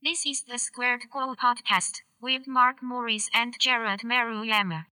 [0.00, 4.84] This is the Squared Co podcast with Mark Morris and Jared Maruyama.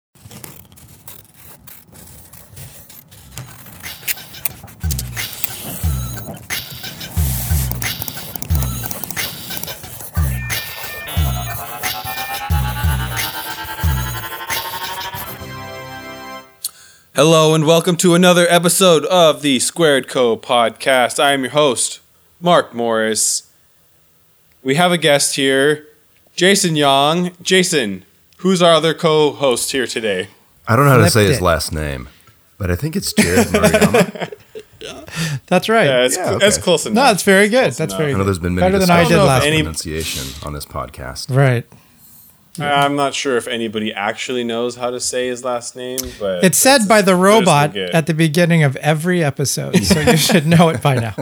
[17.14, 21.22] Hello and welcome to another episode of the Squared Co podcast.
[21.22, 22.00] I am your host,
[22.40, 23.50] Mark Morris.
[24.64, 25.86] We have a guest here,
[26.34, 27.32] Jason Young.
[27.42, 28.04] Jason,
[28.38, 30.28] who's our other co-host here today?
[30.66, 31.42] I don't know how to say his it.
[31.42, 32.08] last name,
[32.56, 34.32] but I think it's Jared Maruyama.
[35.46, 35.84] That's right.
[35.86, 36.46] Yeah, it's, Yeah, cl- okay.
[36.46, 37.04] it's close enough.
[37.06, 37.64] no, it's very good.
[37.64, 37.98] Close That's enough.
[37.98, 38.18] very I good.
[38.18, 39.44] know there's been many better than I discussions did know if last.
[39.44, 39.54] week.
[39.60, 41.34] pronunciation on this podcast.
[41.36, 41.66] Right.
[42.60, 46.58] I'm not sure if anybody actually knows how to say his last name, but It's
[46.58, 50.80] said by the robot at the beginning of every episode, so you should know it
[50.82, 51.14] by now.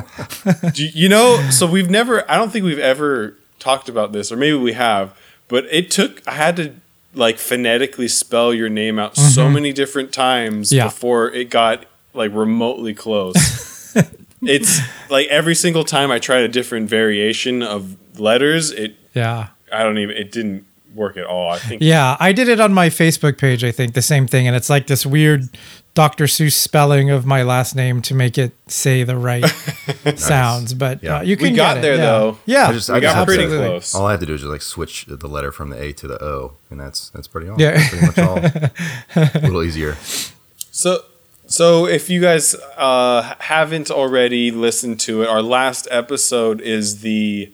[0.75, 4.37] You you know, so we've never, I don't think we've ever talked about this, or
[4.37, 5.17] maybe we have,
[5.49, 6.75] but it took, I had to
[7.15, 10.77] like phonetically spell your name out so many different times Mm-hmm.
[10.77, 10.85] Yeah.
[10.85, 13.95] before it got like remotely close.
[14.43, 14.81] it's
[15.11, 19.49] like every single time I tried a different variation of letters, it, Yeah.
[19.73, 21.51] I don't even, it didn't work at all.
[21.51, 24.47] I think, Yeah, I did it on my Facebook page, I think, the same thing.
[24.47, 25.49] And it's like this weird
[25.95, 26.25] Dr.
[26.25, 29.45] Seuss spelling of my last name to make it say the right
[30.17, 30.75] sounds.
[30.75, 31.19] But Yeah.
[31.19, 32.01] uh, you We can got get it, there, yeah.
[32.03, 32.39] though.
[32.47, 32.69] Yeah.
[32.69, 33.95] I just- I we just got have pretty to- close.
[33.95, 36.07] All I had to do is just like switch the letter from the A to
[36.09, 37.61] the O, and that's that's pretty all.
[37.61, 37.89] Yeah.
[37.89, 38.39] pretty much all.
[39.17, 39.97] a little easier.
[40.71, 41.03] So,
[41.47, 47.53] so if you guys uh, haven't already listened to it, our last episode is the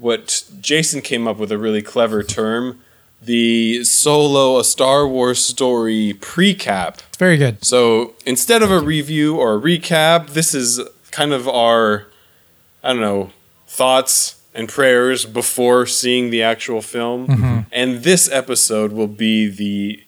[0.00, 2.80] what Jason came up with a really clever term,
[3.22, 7.02] the solo a Star Wars story pre-cap.
[7.08, 7.64] It's very good.
[7.64, 12.06] So instead of a review or a recap, this is kind of our
[12.82, 13.30] I don't know
[13.66, 17.26] thoughts and prayers before seeing the actual film.
[17.28, 17.58] Mm-hmm.
[17.72, 20.02] And this episode will be the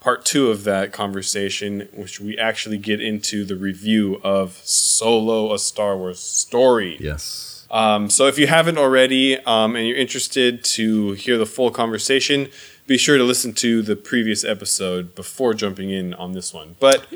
[0.00, 5.58] part two of that conversation, which we actually get into the review of Solo: A
[5.58, 6.96] Star Wars Story.
[7.00, 7.51] Yes.
[7.72, 12.48] Um, so if you haven't already um, and you're interested to hear the full conversation,
[12.86, 16.76] be sure to listen to the previous episode before jumping in on this one.
[16.78, 17.06] But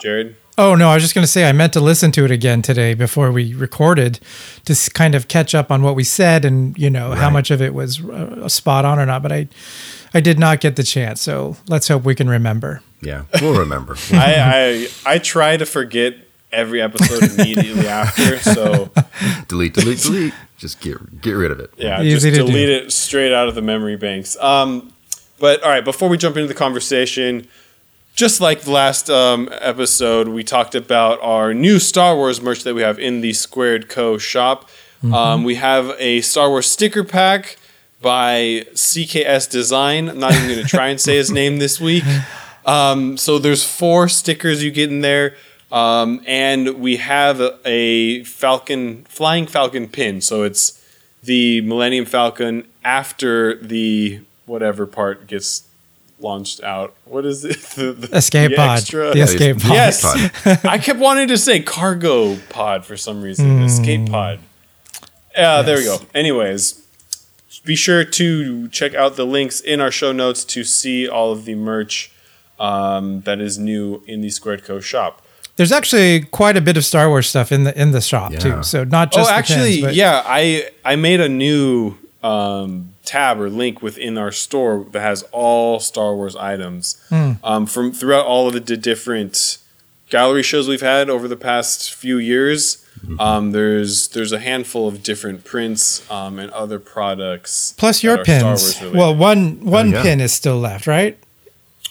[0.00, 2.30] Jared, Oh no, I was just going to say I meant to listen to it
[2.30, 4.20] again today before we recorded
[4.66, 7.62] to kind of catch up on what we said and you know how much of
[7.62, 9.22] it was uh, spot on or not.
[9.22, 9.48] But I,
[10.12, 11.22] I did not get the chance.
[11.22, 12.82] So let's hope we can remember.
[13.00, 13.96] Yeah, we'll remember.
[14.12, 16.14] I, I I try to forget
[16.52, 18.90] every episode immediately after, so
[19.48, 20.34] delete, delete, delete.
[20.58, 21.70] Just get get rid of it.
[21.76, 22.46] yeah, Easy just to do.
[22.46, 24.36] delete it straight out of the memory banks.
[24.38, 24.92] Um,
[25.38, 27.46] but all right, before we jump into the conversation,
[28.14, 32.74] just like the last um, episode, we talked about our new Star Wars merch that
[32.74, 34.68] we have in the Squared Co shop.
[35.02, 37.56] Um, we have a Star Wars sticker pack
[38.02, 40.10] by CKS Design.
[40.10, 42.04] I'm not even going to try and say his name this week.
[42.66, 45.34] Um, so there's four stickers you get in there.
[45.72, 50.20] Um, and we have a, a Falcon, Flying Falcon pin.
[50.20, 50.84] So it's
[51.22, 55.68] the Millennium Falcon after the whatever part gets
[56.18, 56.94] launched out.
[57.04, 57.56] What is it?
[57.76, 58.78] The, the- Escape the pod.
[58.78, 59.70] extra- The escape pod.
[59.72, 60.04] Yes.
[60.64, 63.62] I kept wanting to say cargo pod for some reason.
[63.62, 64.40] Escape pod.
[65.36, 65.98] Yeah, there we go.
[66.14, 66.84] Anyways,
[67.64, 71.44] be sure to check out the links in our show notes to see all of
[71.44, 72.10] the merch
[72.58, 75.19] um, that is new in the Squared Co shop.
[75.60, 78.38] There's actually quite a bit of Star Wars stuff in the in the shop Yeah.
[78.38, 78.62] too.
[78.62, 82.94] So not Oh, just the actually, pins, but- yeah, I I made a new um,
[83.04, 87.32] tab or link within our store that has all Star Wars items Hmm.
[87.44, 89.58] um, from throughout all of the d- different
[90.08, 92.78] gallery shows we've had over the past few years.
[93.18, 97.74] Um, there's there's a handful of different prints um, and other products.
[97.76, 98.80] Plus your pins.
[98.94, 100.02] Well, one one yeah.
[100.02, 101.18] pin is still left, right?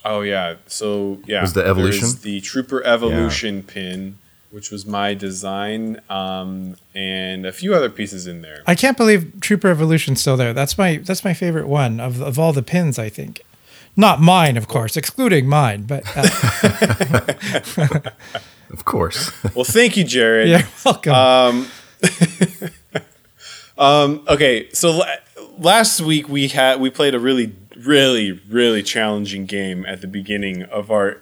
[0.05, 0.55] Oh yeah.
[0.67, 2.01] So yeah, Was the Evolution?
[2.01, 4.17] there's the Trooper Evolution pin,
[4.51, 8.63] which was my design, um, and a few other pieces in there.
[8.65, 10.53] I can't believe Trooper Evolution's still there.
[10.53, 12.97] That's my that's my favorite one of of all the pins.
[12.97, 13.41] I think,
[13.95, 15.83] not mine, of course, excluding mine.
[15.83, 18.00] But uh,
[18.71, 19.31] Of course.
[19.56, 20.50] Well, thank you, Jared.
[20.50, 21.68] you're welcome.
[23.79, 25.06] Okay, so la-
[25.57, 30.63] last week we had we played a really, really, really challenging game at the beginning
[30.63, 31.21] of our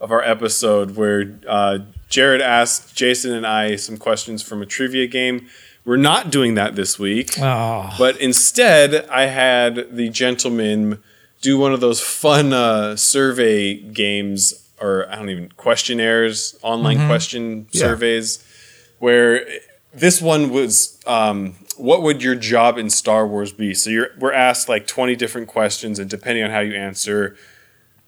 [0.00, 1.78] of our episode where uh,
[2.08, 5.48] Jared asked Jason and I some questions from a trivia game.
[5.84, 11.02] We're not doing that this week, oh, but instead I had the gentleman
[11.40, 17.66] do one of those fun uh, survey games or I don't even questionnaires, online question
[17.72, 17.80] Yeah.
[17.80, 18.44] surveys,
[19.00, 19.44] where
[19.92, 23.72] this one was um, what would your job in Star Wars be?
[23.74, 27.36] So you're we're asked like 20 different questions and depending on how you answer,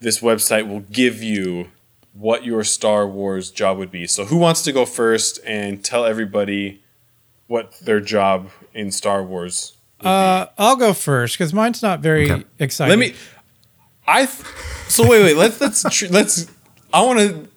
[0.00, 1.68] this website will give you
[2.12, 4.06] what your Star Wars job would be.
[4.06, 6.82] So who wants to go first and tell everybody
[7.46, 9.74] what their job in Star Wars?
[10.00, 12.44] Uh, I'll go first because mine's not very Okay.
[12.58, 12.90] exciting.
[12.90, 13.14] Let me
[14.06, 14.44] I th-
[14.88, 16.46] So wait, wait, let's let's tr- let's
[16.92, 17.48] I want to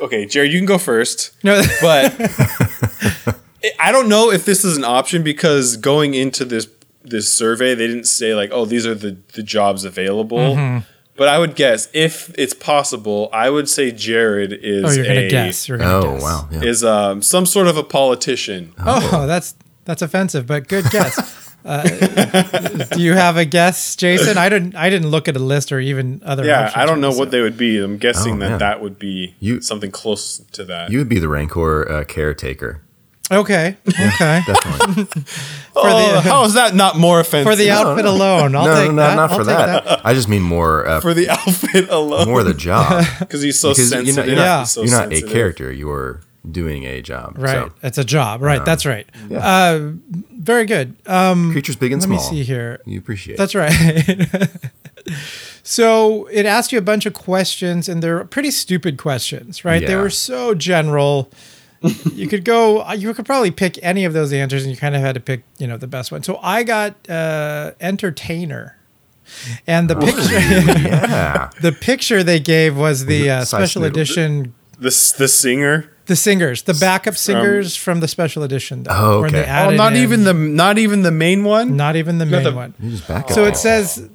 [0.00, 1.32] Okay, Jared, you can go first.
[1.44, 2.14] No, but
[3.78, 6.68] I don't know if this is an option because going into this
[7.02, 10.38] this survey, they didn't say like, oh, these are the the jobs available.
[10.56, 10.86] Mm-hmm.
[11.16, 15.20] But I would guess if it's possible, I would say Jared is oh, you're gonna
[15.20, 15.68] a, guess.
[15.68, 16.22] You're gonna Oh guess.
[16.22, 16.48] wow.
[16.50, 16.62] Yeah.
[16.62, 18.72] is um, some sort of a politician.
[18.78, 19.54] Oh, that's
[19.84, 21.54] that's offensive, but good guess.
[21.66, 21.82] uh,
[22.94, 24.38] do you have a guess, Jason?
[24.38, 24.74] I didn't.
[24.76, 26.44] I didn't look at a list or even other.
[26.44, 27.78] Yeah, options I don't know so- what they would be.
[27.78, 28.58] I'm guessing Oh, that man.
[28.60, 30.90] that would be You- something close to that.
[30.90, 32.82] You would be the Rancor uh, caretaker.
[33.30, 33.76] Okay.
[33.88, 34.42] Okay.
[34.46, 35.06] Definitely.
[35.76, 37.50] oh, the- how is that not more offensive?
[37.52, 38.10] For the No, outfit no.
[38.10, 39.14] alone, I'll no, take no, no, that.
[39.14, 40.04] not I'll for take that.
[40.06, 43.04] I just mean more uh, for the outfit alone, more the job.
[43.20, 44.16] because he's so Because you're sensitive.
[44.16, 44.58] not, you're not, Yeah.
[44.60, 45.30] He's so you're not a sensitive.
[45.32, 45.72] character.
[45.72, 47.34] You're doing a job.
[47.38, 47.52] Right.
[47.68, 48.42] So, It's a job.
[48.42, 48.64] Right.
[48.64, 49.06] that's right.
[49.28, 49.38] yeah.
[49.46, 49.92] Uh,
[50.32, 50.96] very good.
[51.06, 52.16] Um, creatures big and small.
[52.16, 52.30] let me small.
[52.38, 52.80] see here.
[52.86, 53.36] You appreciate.
[53.38, 53.72] That's right.
[55.62, 59.86] so it asked you a bunch of questions, and they're pretty stupid questions, right?
[59.86, 60.00] They Yeah.
[60.02, 61.30] were so general.
[62.14, 62.90] You could go.
[62.92, 65.44] You could probably pick any of those answers, and you kind of had to pick,
[65.58, 66.22] you know, the best one.
[66.22, 68.76] So I got uh, entertainer,
[69.66, 70.38] and the picture.
[70.40, 71.50] yeah.
[71.62, 74.54] the picture they gave was the uh, special edition.
[74.78, 75.90] The the singer.
[76.06, 78.82] The singers, the backup singers from the special edition.
[78.82, 79.64] Though, Oh, where they okay.
[79.66, 81.76] Oh, not in- even the not even the main one.
[81.76, 82.74] not even the main the- one.
[82.80, 84.10] Just So it says,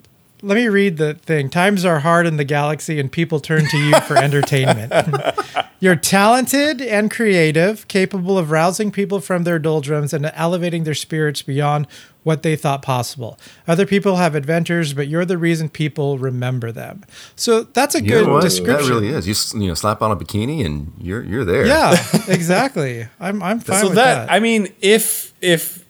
[0.46, 1.50] let me read the thing.
[1.50, 4.94] Times are hard in the galaxy, and people turn to you for entertainment.
[5.80, 11.42] You're talented and creative, capable of rousing people from their doldrums and elevating their spirits
[11.42, 11.88] beyond
[12.22, 13.40] what they thought possible.
[13.68, 17.04] Other people have adventures, but you're the reason people remember them.
[17.36, 18.88] So that's a You good description.
[18.88, 19.28] That really is.
[19.28, 21.66] You you know slap on a bikini and you're you're there.
[21.66, 21.96] Yeah,
[22.28, 23.08] exactly.
[23.20, 24.32] I'm I'm fine so with that, that.
[24.32, 25.86] I mean, if if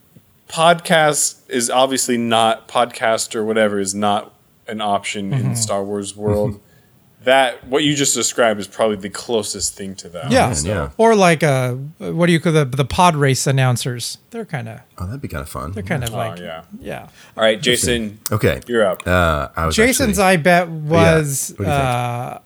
[0.50, 4.35] podcast is obviously not podcast or whatever is not
[4.68, 5.46] an option Mm-hmm.
[5.48, 6.60] in Star Wars world,
[7.24, 10.30] that what you just described is probably the closest thing to that.
[10.32, 10.48] yeah.
[10.50, 10.90] man, yeah.
[10.98, 14.18] Or like uh, what do you call the the pod race announcers?
[14.30, 15.72] They're kind of Oh, that'd be kind of fun.
[15.72, 16.64] they're kind of Oh, like yeah.
[16.80, 17.08] yeah.
[17.36, 18.62] All right, Jason, Okay.
[18.68, 19.06] you're up.
[19.08, 21.54] Uh, I was Jason's, actually, I bet, was.
[21.58, 21.80] What do you think?
[21.84, 22.40] uh,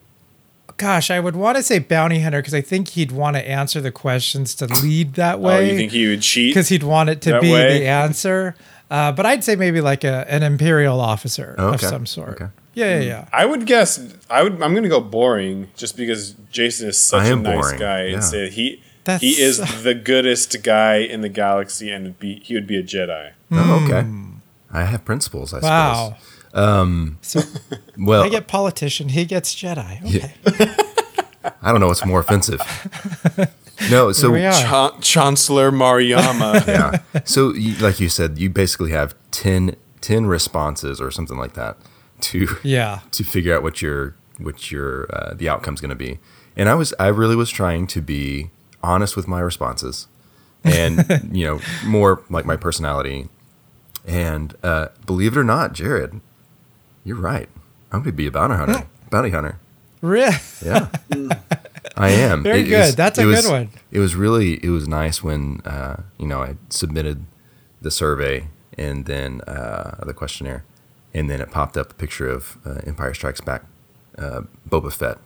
[0.77, 3.81] gosh, I would want to say bounty hunter because I think he'd want to answer
[3.81, 5.57] the questions to lead that way.
[5.57, 6.51] oh, you think he would cheat?
[6.51, 7.79] Because he'd want it to that be way?
[7.79, 8.55] the answer.
[8.89, 12.29] Uh, but I'd say maybe like a, an imperial officer Oh, of some sort.
[12.41, 12.47] Okay.
[12.73, 13.27] Yeah, yeah, yeah.
[13.33, 13.99] I would guess
[14.29, 14.53] I would.
[14.53, 18.03] I'm going to go boring, just because Jason is such a nice boring, guy.
[18.05, 18.13] yeah.
[18.15, 22.53] And say he That's- he is the goodest guy in the galaxy, and be he
[22.53, 23.31] would be a Jedi.
[23.51, 24.07] Oh, okay.
[24.71, 25.53] I have principles.
[25.53, 25.65] I Hmm.
[25.65, 26.17] Wow.
[27.21, 27.59] suppose.
[27.97, 29.09] Well, I get politician.
[29.09, 30.01] He gets Jedi.
[30.05, 30.73] Okay.
[31.61, 32.59] I don't know what's more offensive.
[33.89, 34.41] No, so we
[35.01, 36.65] Chancellor Maruyama.
[37.13, 37.21] yeah.
[37.23, 41.77] So, you, like you said, you basically have 10, 10 responses or something like that
[42.21, 42.99] to Yeah.
[43.11, 46.19] to figure out what your what your uh, the outcome's going to be.
[46.55, 48.51] And I was I really was trying to be
[48.83, 50.07] honest with my responses,
[50.63, 53.29] and you know more like my personality.
[54.05, 56.19] And uh, believe it or not, Jared,
[57.03, 57.49] you're right.
[57.91, 58.87] I'm going to be a bounty hunter.
[59.11, 59.59] bounty hunter.
[60.01, 60.35] Really?
[60.65, 60.87] Yeah,
[61.99, 62.43] I am.
[62.43, 62.79] Very It good.
[62.79, 63.69] was- That's a was- good one.
[63.91, 67.25] It was really it was nice when uh, you know I submitted
[67.81, 70.63] the survey and then uh, the questionnaire,
[71.13, 73.63] and then it popped up a picture of uh, Empire Strikes Back,
[74.17, 75.17] uh, Boba Fett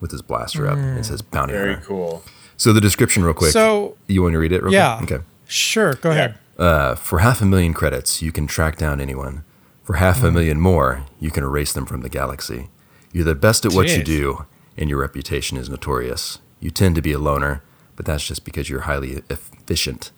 [0.00, 0.76] with his blaster up.
[0.78, 1.86] and It says bounty Very hunter.
[1.86, 2.22] cool.
[2.56, 3.50] So the description, real quick.
[3.52, 4.62] So- you want to read it?
[4.62, 4.98] Real Yeah.
[4.98, 5.12] Quick?
[5.12, 5.24] Okay.
[5.46, 5.94] Sure.
[5.94, 6.36] Go ahead.
[6.58, 9.42] Uh, for half a million credits, you can track down anyone.
[9.82, 10.26] For half Hmm.
[10.26, 12.68] a million more, you can erase them from the galaxy.
[13.12, 14.44] You're the best at what you do,
[14.76, 16.38] and your reputation is notorious.
[16.60, 17.62] You tend to be a loner,
[17.96, 20.10] but that's just because you're highly efficient.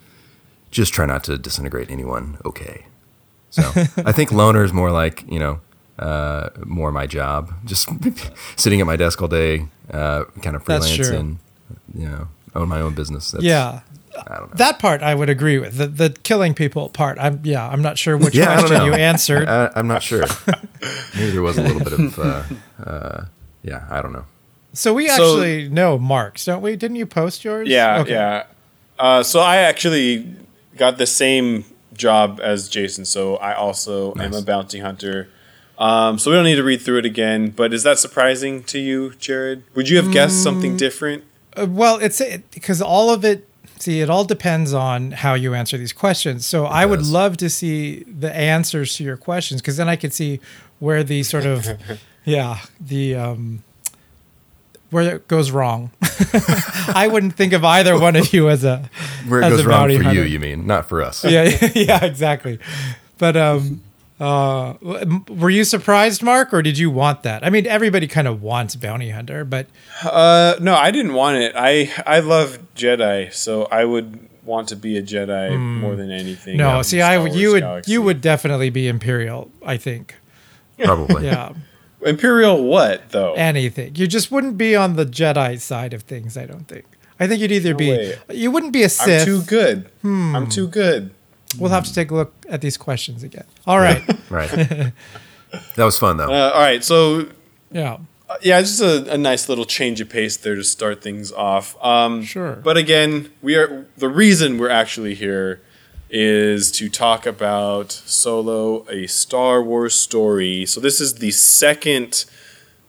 [0.71, 2.87] Just try not to disintegrate anyone, okay?
[3.51, 3.63] So
[3.97, 5.61] I think loner is more like, you know,
[5.99, 7.53] uh, more my job.
[7.65, 7.89] Just
[8.57, 11.39] sitting at my desk all day, uh, kind of freelance and,
[11.95, 13.31] you know, own my own business.
[13.31, 13.81] That's, yeah.
[14.27, 14.57] I don't know.
[14.57, 15.77] That part I would agree with.
[15.77, 17.19] The the killing people part.
[17.21, 17.69] I'm yeah.
[17.69, 19.47] I'm not sure which Yeah, question you answered.
[19.49, 20.25] I, I'm not sure.
[21.15, 22.43] Maybe there was a little bit of, uh,
[22.83, 23.25] uh,
[23.63, 24.25] yeah, I don't know.
[24.77, 26.77] So we So- actually know Mark's, don't we?
[26.77, 27.69] Didn't you post yours?
[27.69, 28.13] Yeah, Okay.
[28.13, 28.45] yeah.
[28.99, 30.27] Uh, so I actually
[30.77, 31.65] got the same
[31.95, 33.05] job as Jason.
[33.05, 35.29] So I also am a bounty hunter.
[35.79, 37.51] Um, so we don't need to read through it again.
[37.51, 39.63] But is that surprising to you, Jared?
[39.75, 41.25] Would you have guessed something different?
[41.57, 42.21] Uh, well, it's
[42.53, 43.47] because all of it.
[43.79, 46.47] See, it all depends on how you answer these questions.
[46.47, 50.15] So I would love to see the answers to your questions because then I could
[50.15, 50.41] see
[50.79, 51.67] where the sort of,
[52.25, 53.63] yeah, the um,
[54.97, 55.91] where it goes wrong.
[56.95, 58.89] I wouldn't think of either one of you as a
[59.29, 60.23] Where it as goes a wrong for hunter.
[60.23, 61.23] you, you mean, not for us.
[61.25, 62.59] Yeah, yeah, exactly.
[63.19, 63.83] But um,
[64.19, 64.75] uh,
[65.29, 67.45] were you surprised, Mark, or did you want that?
[67.45, 69.67] I mean, everybody kind of wants bounty hunter, but
[70.03, 71.53] Uh, no, I didn't want it.
[71.55, 76.57] I I love Jedi, so I would want to be a Jedi more than anything.
[76.57, 76.81] No.
[76.83, 77.93] See, I Wars you would galaxy.
[77.93, 79.51] you would definitely be Imperial.
[79.65, 80.15] I think.
[80.83, 81.25] Probably.
[81.33, 81.53] Yeah.
[82.07, 83.35] Imperial what though?
[83.35, 83.97] anything.
[83.97, 86.85] You just wouldn't be on the Jedi side of things, I don't think.
[87.19, 88.15] I think you'd either be way.
[88.31, 89.25] you wouldn't be a I'm Sith.
[89.25, 89.91] too good.
[90.03, 90.37] Hmm.
[90.37, 91.13] I'm too good.
[91.59, 93.45] We'll have to take a look at these questions again.
[93.67, 94.03] All right.
[94.31, 94.51] Right.
[94.51, 94.93] that
[95.85, 96.25] was fun though.
[96.31, 97.29] Uh, all right, so
[97.71, 97.99] yeah.
[98.29, 101.77] uh, yeah, just a, a nice little change of pace there to start things off.
[101.83, 102.57] Um, Sure.
[102.57, 105.61] But again, we are the reason we're actually here
[106.19, 110.65] is to talk about Solo, a Star Wars story.
[110.65, 112.25] So this is the second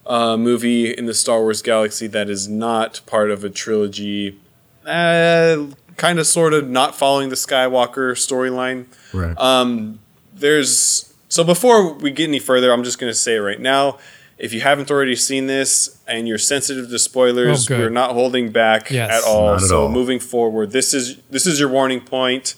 [0.05, 4.39] uh, movie in the Star Wars galaxy that is not part of a trilogy.
[4.85, 5.67] Uh,
[5.97, 9.37] kind of, sort of, not following the Skywalker storyline right.
[9.37, 9.99] um,
[10.33, 13.97] there's so before we get any further, I'm just going to say it right now.
[14.37, 18.51] If you haven't already seen this and you're sensitive to spoilers, Oh, we're not holding
[18.51, 19.11] back Yes.
[19.11, 19.47] at all.
[19.47, 19.89] Not at so all.
[19.89, 22.55] moving forward, this is this is your warning point.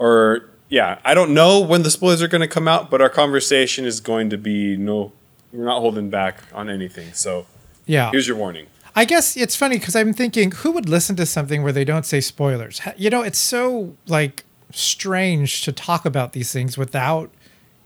[0.00, 3.08] Or yeah, I don't know when the spoilers are going to come out, but our
[3.10, 5.12] conversation is going to be no.
[5.52, 7.12] We're not holding back on anything.
[7.12, 7.46] So
[7.86, 8.10] Yeah.
[8.10, 8.66] here's your warning.
[8.96, 12.06] I guess it's funny because I'm thinking who would listen to something where they don't
[12.06, 12.80] say spoilers?
[12.96, 17.30] You know, it's so like strange to talk about these things without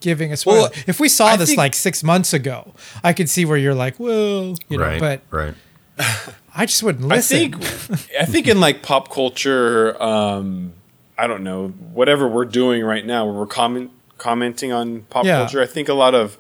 [0.01, 0.59] giving a spoiler.
[0.63, 3.57] Well, if we saw I this think- like six months ago, I could see where
[3.59, 5.55] you're like, well, you know, but right.
[6.55, 7.37] I just wouldn't listen.
[7.37, 10.73] I think I think in like pop culture, um,
[11.17, 15.39] I don't know, whatever we're doing right now, where we're comment commenting on pop Yeah.
[15.39, 15.61] culture.
[15.63, 16.37] I think a lot of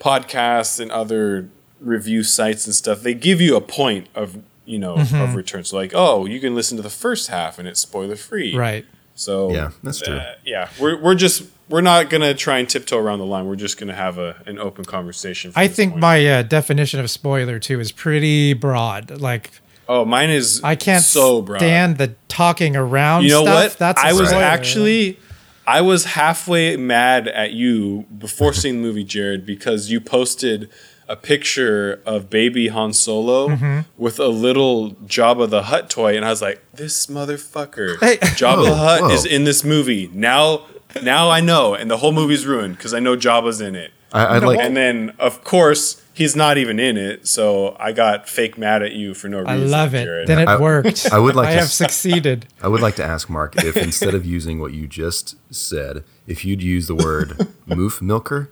[0.00, 1.48] podcasts and other
[1.80, 5.20] review sites and stuff they give you a point of you know Mm-hmm.
[5.20, 5.64] of return.
[5.64, 8.54] So like, oh, you can listen to the first half and it's spoiler free.
[8.54, 8.84] right.
[9.14, 10.14] So Yeah, that's true.
[10.14, 13.46] uh, yeah, we're we're just we're not gonna try and tiptoe around the line.
[13.46, 15.52] We're just gonna have a an open conversation.
[15.56, 16.00] I think point.
[16.02, 19.20] my uh, definition of spoiler too is pretty broad.
[19.20, 19.50] Like
[19.88, 21.58] oh mine is I can't so broad.
[21.58, 23.24] stand the talking around.
[23.24, 23.64] You know stuff.
[23.72, 23.78] what?
[23.78, 24.44] That's a I was spoiler.
[24.44, 25.18] actually
[25.66, 30.70] I was halfway mad at you before seeing the movie, Jared, because you posted
[31.10, 33.80] a picture of baby Han Solo Mm-hmm.
[33.96, 38.16] with a little Jabba the Hutt toy, and I was like, "This motherfucker, Hey.
[38.18, 39.10] Jabba Whoa, the Hutt whoa.
[39.10, 40.66] is in this movie now."
[41.02, 43.92] Now I know, and the whole movie's ruined because I know Jabba's in it.
[44.12, 44.58] I, I'd like.
[44.58, 48.92] And then, of course, he's not even in it, so I got fake mad at
[48.92, 49.52] you for no reason.
[49.54, 50.04] I love it.
[50.04, 50.26] Jared.
[50.28, 51.06] Then it I- worked.
[51.12, 52.46] I would like I to have succeeded.
[52.62, 56.44] I would like to ask Mark if instead of using what you just said, if
[56.44, 57.30] you'd use the word
[57.68, 58.50] "moof milker"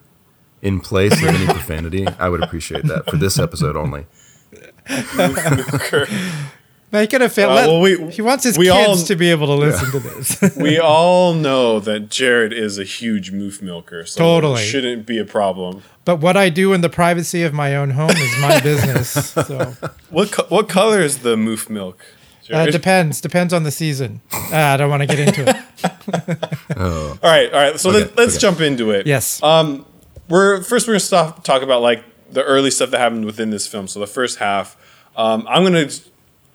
[0.63, 4.07] in place of any profanity, I would appreciate that for this episode only.
[6.93, 7.49] Make it a fit.
[7.49, 9.99] Uh, well, we- he wants his we kids all- to be able to listen to
[9.99, 10.57] this.
[10.57, 14.63] we all know that Jared is a huge moof milker, so Totally.
[14.63, 15.83] it shouldn't be a problem.
[16.05, 19.11] but what I do in the privacy of my own home is my business.
[19.35, 19.75] So
[20.11, 22.05] What co- what color is the moof milk?
[22.45, 22.73] uh, Jared?
[22.73, 23.21] depends.
[23.21, 24.21] Depends on the season.
[24.33, 25.57] Uh, I don't want to get into it.
[26.77, 27.81] all right, all right.
[27.81, 28.41] So Okay, let, let's okay.
[28.43, 29.07] jump into it.
[29.09, 29.43] Yes.
[29.43, 29.85] Um,
[30.29, 33.67] we're first we're gonna stop, talk about like the early stuff that happened within this
[33.67, 33.89] film.
[33.89, 34.77] So the first half.
[35.17, 35.89] Um, I'm gonna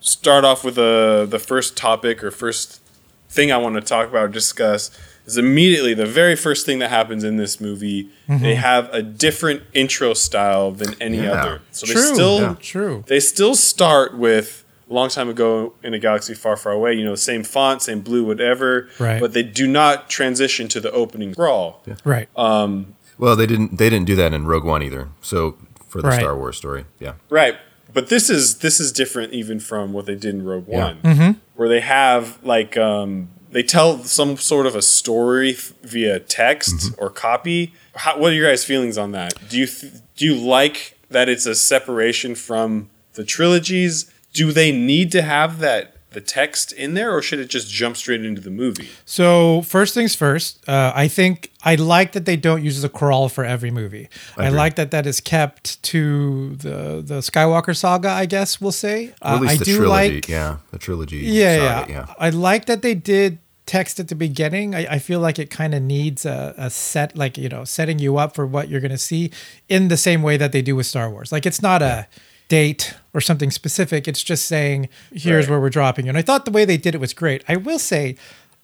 [0.01, 2.81] start off with the the first topic or first
[3.29, 4.91] thing I want to talk about or discuss
[5.25, 8.10] is immediately the very first thing that happens in this movie.
[8.27, 8.43] Mm-hmm.
[8.43, 11.31] They have a different intro style than any Yeah.
[11.34, 11.62] other.
[11.72, 11.96] So True.
[12.01, 12.55] they still Yeah.
[12.60, 13.03] True.
[13.08, 16.93] they still start with a long time ago in a galaxy far, far away.
[16.96, 18.89] You know, same font, same blue, whatever.
[19.00, 19.22] Right.
[19.22, 21.81] But they do not transition to the opening scrawl.
[22.03, 22.27] Right.
[22.36, 23.77] Well, they didn't.
[23.77, 25.10] They didn't do that in Rogue One either.
[25.22, 25.55] So
[25.88, 26.20] for the Right.
[26.20, 27.55] Star Wars story, yeah, Right.
[27.93, 30.86] But this is this is different even from what they did in Rogue Yeah.
[30.86, 31.31] One, Mm-hmm.
[31.55, 36.75] where they have like um, they tell some sort of a story f- via text
[36.75, 37.03] Mm-hmm.
[37.03, 37.74] or copy.
[37.95, 39.33] How, what are your guys' feelings on that?
[39.50, 44.10] Do you th- do you like that it's a separation from the trilogies?
[44.33, 47.96] Do they need to have that the text in there, or should it just jump
[47.98, 48.89] straight into the movie?
[49.06, 53.30] So first things first, uh, I think I like that they don't use the crawl
[53.30, 54.10] for every movie.
[54.38, 54.58] I, agree.
[54.58, 58.10] like that that is kept to the the Skywalker saga.
[58.10, 59.08] I guess we'll say.
[59.22, 60.13] or at Uh, least I the do trilogy.
[60.15, 60.27] like.
[60.30, 61.18] yeah, the trilogy.
[61.20, 64.75] Yeah, saga, yeah, I like that they did text at the beginning.
[64.75, 68.00] I, I feel like it kind of needs a, a set, like you know, setting
[68.00, 69.32] you up for what you're going to see
[69.70, 71.32] in the same way that they do with Star Wars.
[71.32, 72.08] Like it's not a
[72.51, 74.08] date or something specific.
[74.08, 75.51] It's just saying, here's Right.
[75.51, 76.10] where we're dropping you.
[76.10, 77.43] And I thought the way they did it was great.
[77.48, 78.15] I will say,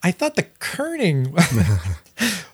[0.03, 1.19] I thought the kerning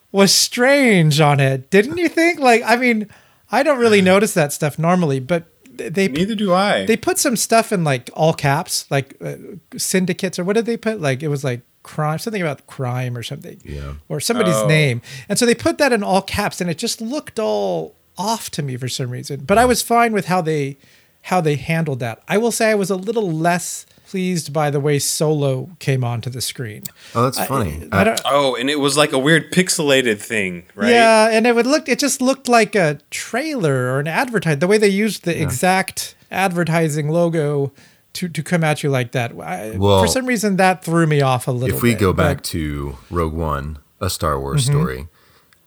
[0.12, 1.70] was strange on it.
[1.70, 2.40] Didn't you think?
[2.40, 3.08] Like, I mean,
[3.52, 6.86] I don't really notice that stuff normally, but they Neither do I.
[6.86, 9.36] they put some stuff in like all caps, like uh,
[9.78, 11.02] syndicates or what did they put?
[11.02, 13.94] Like it was like crime, something about crime or something, Yeah.
[14.08, 14.68] or somebody's Oh.
[14.68, 18.52] name, and so they put that in all caps, and it just looked all off
[18.52, 19.42] to me for some reason.
[19.46, 20.78] But I was fine with how they
[21.24, 22.22] how they handled that.
[22.28, 26.30] I will say I was a little less pleased by the way Solo came onto
[26.30, 26.84] the screen.
[27.16, 27.88] Oh, that's funny.
[27.92, 30.92] I don't, oh, and it was like a weird pixelated thing, right?
[30.92, 31.90] Yeah, and it would look.
[31.90, 34.60] It just looked like a trailer or an advertise.
[34.60, 37.72] The way they used the exact advertising logo
[38.14, 39.32] to to come at you like that.
[39.40, 41.76] I, Well, for some reason, that threw me off a little.
[41.76, 44.80] if we bit, go but- back to Rogue One, a Star Wars Mm-hmm.
[44.80, 45.08] story,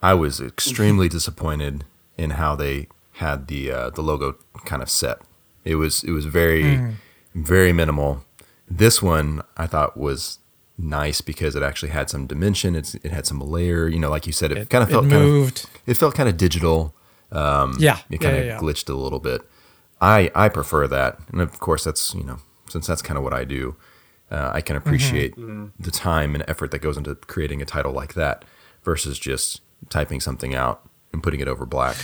[0.02, 1.84] I was extremely disappointed
[2.16, 5.18] in how they had the uh, the logo kind of set.
[5.66, 6.94] It was it was very Mm.
[7.34, 8.24] very minimal.
[8.70, 10.38] This one I thought was
[10.78, 12.74] nice because it actually had some dimension.
[12.74, 13.88] It's it had some layer.
[13.88, 15.66] You know, like you said, it, kind of it felt kind of moved.
[15.86, 16.94] it felt kind of digital.
[17.32, 18.58] yeah, It kind yeah, of yeah.
[18.58, 19.42] glitched a little bit.
[20.00, 22.38] I I prefer that, and of course that's you know
[22.70, 23.76] since that's kind of what I do,
[24.30, 25.34] uh, I can appreciate
[25.86, 28.44] the time and effort that goes into creating a title like that
[28.84, 30.80] versus just typing something out
[31.12, 31.96] and putting it over black,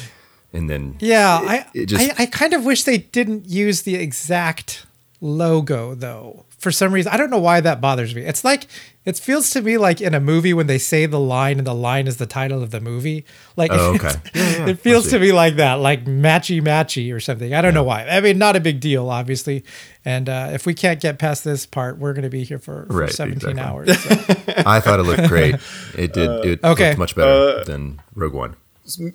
[0.52, 3.82] and then Yeah, it- I, it just- I I kind of wish they didn't use
[3.82, 4.86] the exact
[5.20, 6.44] logo though.
[6.58, 8.22] For some reason, I don't know why that bothers me.
[8.22, 8.68] It's like
[9.04, 11.74] it feels to me like in a movie when they say the line and the
[11.74, 13.24] line is the title of the movie.
[13.56, 14.12] Like Oh, okay.
[14.32, 17.52] Yeah, yeah, it feels I to me like that, like matchy matchy or something.
[17.52, 18.06] I don't know why.
[18.06, 19.64] I mean, not a big deal, obviously.
[20.04, 22.86] And uh, if we can't get past this part, we're going to be here for,
[22.86, 23.60] for Right, 17 exactly.
[23.60, 23.98] hours.
[24.00, 24.10] so.
[24.64, 25.56] I thought it looked great.
[25.98, 26.44] It did.
[26.44, 26.90] It okay.
[26.90, 28.54] looked much better than Rogue One.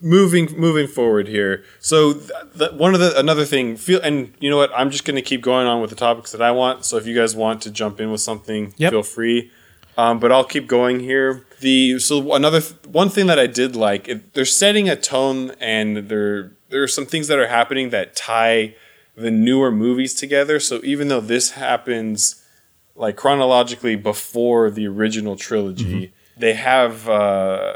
[0.02, 1.64] Moving moving forward here.
[1.80, 5.06] So th- th- one of the another thing feel and you know what I'm just
[5.06, 6.86] going to keep going on with the topics that I want.
[6.86, 8.92] So if you guys want to jump in with something, Yep.
[8.92, 9.52] feel free.
[9.98, 11.46] Um, but I'll keep going here.
[11.60, 15.52] The so another th- one thing that I did like it, they're setting a tone
[15.60, 18.76] and there there are some things that are happening that tie
[19.15, 20.60] the newer movies together.
[20.60, 22.44] So even though this happens
[22.96, 27.74] like chronologically before the original trilogy, they have uh,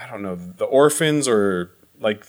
[0.00, 2.24] I don't know the orphans or like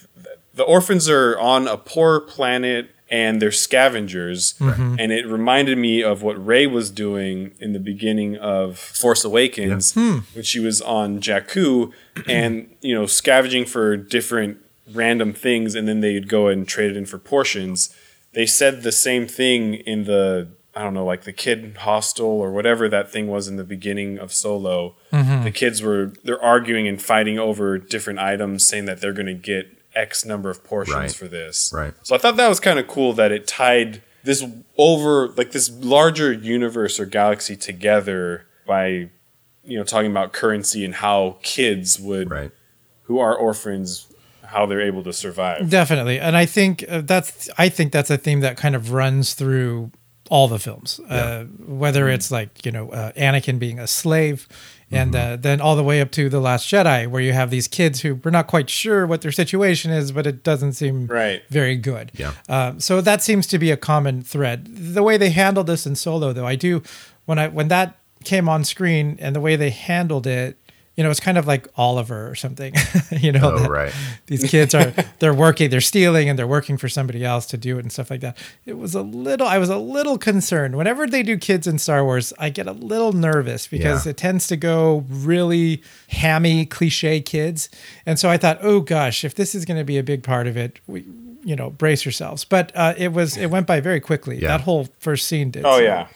[0.53, 4.53] the orphans are on a poor planet and they're scavengers.
[4.53, 4.95] Mm-hmm.
[4.97, 9.93] And it reminded me of what Rey was doing in the beginning of Force Awakens
[9.93, 10.19] hmm.
[10.34, 11.91] when she was on Jakku
[12.27, 14.60] and you know scavenging for different
[14.91, 17.95] random things and then they'd go and trade it in for portions.
[18.34, 22.51] They said the same thing in the I don't know, like the kid hostel or
[22.51, 24.95] whatever that thing was in the beginning of Solo.
[25.12, 29.34] The kids were they're arguing and fighting over different items, saying that they're going to
[29.34, 31.12] get X number of portions Right.
[31.13, 31.71] for this.
[31.75, 31.93] Right.
[32.03, 34.45] So I thought that was kind of cool that it tied this
[34.77, 39.10] over like this larger universe or galaxy together by
[39.65, 42.51] you know talking about currency and how kids would Right.
[43.03, 44.07] who are orphans
[44.45, 45.69] how they're able to survive.
[45.69, 49.34] Definitely, and I think uh, that's I think that's a theme that kind of runs
[49.34, 49.91] through
[50.32, 51.00] all the films.
[51.10, 54.48] Uh, whether it's like you know uh, Anakin being a slave,
[54.89, 57.67] and uh, then all the way up to the Last Jedi, where you have these
[57.67, 61.44] kids who we're not quite sure what their situation is, but it doesn't seem Right.
[61.50, 62.12] very good.
[62.15, 62.32] Yeah.
[62.48, 64.67] Um, so that seems to be a common thread.
[64.96, 66.82] The way they handled this in Solo, though, I do
[67.26, 70.58] when I when that came on screen and the way they handled it.
[71.01, 72.75] You know, it's kind of like Oliver or something.
[73.11, 73.93] you know, Oh, that- right.
[74.27, 77.77] these kids are they're working they're stealing and they're working for somebody else to do
[77.77, 78.37] it and stuff like that
[78.67, 82.03] it was a little i was a little concerned whenever they do kids in star
[82.05, 84.11] wars i get a little nervous because Yeah.
[84.11, 87.69] it tends to go really hammy cliche kids
[88.05, 90.45] and so i thought oh gosh if this is going to be a big part
[90.45, 91.03] of it we
[91.43, 94.49] you know brace yourselves but uh, it was it went by very quickly Yeah.
[94.49, 96.07] that whole first scene did Oh so- yeah.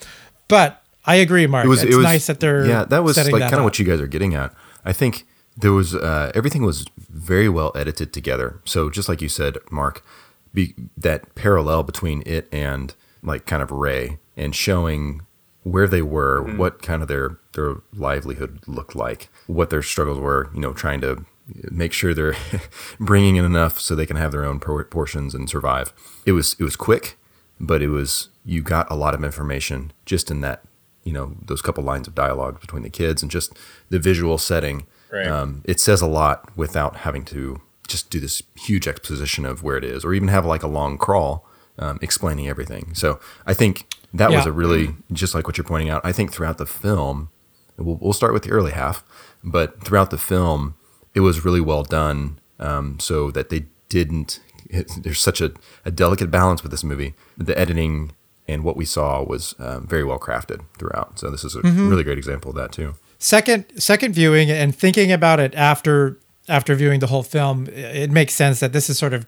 [0.48, 3.16] but i agree mark it was it's it was nice that they're yeah that was
[3.16, 4.52] like kind of what you guys are getting at
[4.86, 8.60] i think there was uh, everything was very well edited together.
[8.64, 10.04] So just like you said mark
[10.52, 15.22] be, that parallel between it and like kind of Rey and showing
[15.62, 20.50] where they were what kind of their their livelihood looked like what their struggles were
[20.54, 21.24] you know trying to
[21.70, 22.36] make sure they're
[23.00, 25.92] bringing in enough so they can have their own por- portions and survive.
[26.26, 27.18] It was it was quick
[27.58, 30.62] but it was you got a lot of information just in that
[31.06, 33.48] you know those couple lines of dialogue between the kids and just
[33.90, 35.28] the visual setting Right.
[35.28, 39.76] um, it says a lot without having to just do this huge exposition of where
[39.76, 41.46] it is or even have like a long crawl
[41.78, 45.88] um, explaining everything so i think that was a really just like what you're pointing
[45.88, 47.28] out i think throughout the film
[47.76, 49.04] we'll, we'll start with the early half
[49.44, 50.74] but throughout the film
[51.14, 55.52] it was really well done um, so that they didn't it, there's such a,
[55.84, 57.14] a delicate balance with this movie.
[57.38, 58.12] The editing
[58.48, 61.18] and what we saw was um, very well crafted throughout.
[61.18, 62.94] So this is a really great example of that too.
[63.18, 68.34] second second viewing and thinking about it after after viewing the whole film it makes
[68.34, 69.26] sense that this is sort of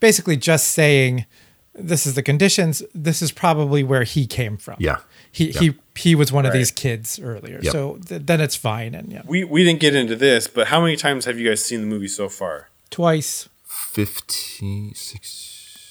[0.00, 1.24] basically just saying
[1.74, 4.98] this is the conditions this is probably where he came from Yeah.
[5.32, 7.72] he he he was one of these kids earlier Yep.
[7.72, 10.80] so th- then it's fine and yeah We we didn't get into this, but how
[10.84, 12.68] many times have you guys seen the movie so far?
[12.90, 13.48] twice
[14.04, 15.26] 50, six,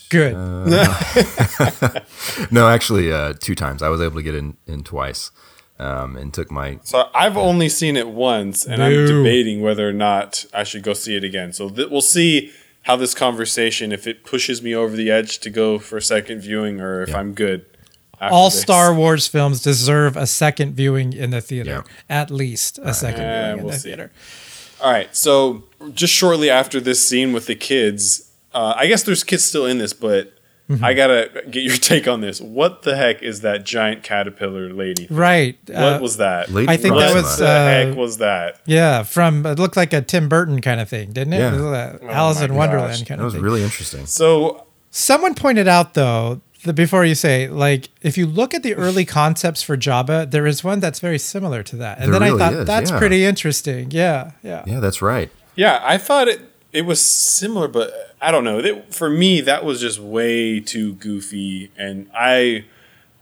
[0.10, 0.34] good
[2.52, 3.82] no, actually, uh, two times.
[3.84, 5.32] I was able to get in, in twice
[5.80, 6.80] um, and took my.
[6.84, 10.94] So I've only seen it once, and I'm debating whether or not I should go
[10.94, 11.54] see it again.
[11.54, 12.52] So th- we'll see
[12.84, 16.42] how this conversation, if it pushes me over the edge to go for a second
[16.42, 17.18] viewing, or if Yeah.
[17.20, 17.66] I'm good.
[18.22, 18.62] after all this.
[18.62, 22.22] Star Wars films deserve a second viewing in the theater Yeah.
[22.22, 23.90] at least a second Uh, viewing in we'll the see.
[23.90, 24.12] theater
[24.82, 25.14] All right.
[25.16, 29.66] So just shortly after this scene with the kids, uh, I guess there's kids still
[29.66, 30.34] in this, but
[30.70, 30.86] Mm-hmm.
[30.86, 32.40] I gotta get your take on this.
[32.40, 35.08] What the heck is that giant caterpillar lady?
[35.10, 36.52] right What uh, was that?
[36.52, 37.24] Lady I think what that Proxima.
[37.24, 38.62] was, the uh, heck was that?
[38.68, 41.56] yeah from it looked like a tim burton kind of thing didn't it, Yeah.
[41.56, 43.08] It was Oh alice in wonderland gosh.
[43.08, 44.06] kind That of That was really interesting.
[44.06, 48.76] So Someone pointed out though that before you say like if you look at the
[48.76, 52.30] early concepts for Jabba, there is one that's very similar to that, and There then
[52.30, 53.00] really I thought is, that's yeah.
[53.00, 53.90] pretty interesting.
[53.90, 55.32] Yeah, yeah, Yeah, that's right.
[55.56, 58.60] Yeah, I thought it it was similar, but I don't know.
[58.60, 62.66] It, for me, that was just way too goofy, and I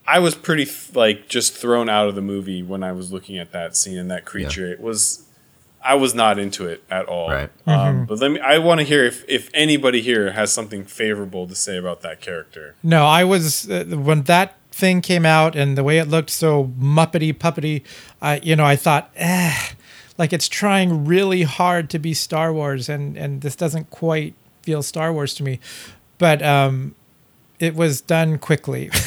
[0.07, 3.51] I was pretty like just thrown out of the movie when I was looking at
[3.51, 4.71] that scene and that creature.
[4.71, 5.27] It was
[5.83, 7.29] I was not into it at all.
[7.29, 7.49] Right.
[7.65, 8.39] Um, but let me.
[8.41, 12.19] I want to hear if if anybody here has something favorable to say about that
[12.19, 12.75] character.
[12.83, 16.73] No, I was uh, when that thing came out and the way it looked so
[16.79, 17.83] muppety puppety.
[18.21, 19.55] I you know I thought, eh,
[20.17, 24.83] like it's trying really hard to be Star Wars, and and this doesn't quite feel
[24.83, 25.59] Star Wars to me,
[26.17, 26.95] but um,
[27.59, 28.89] it was done quickly.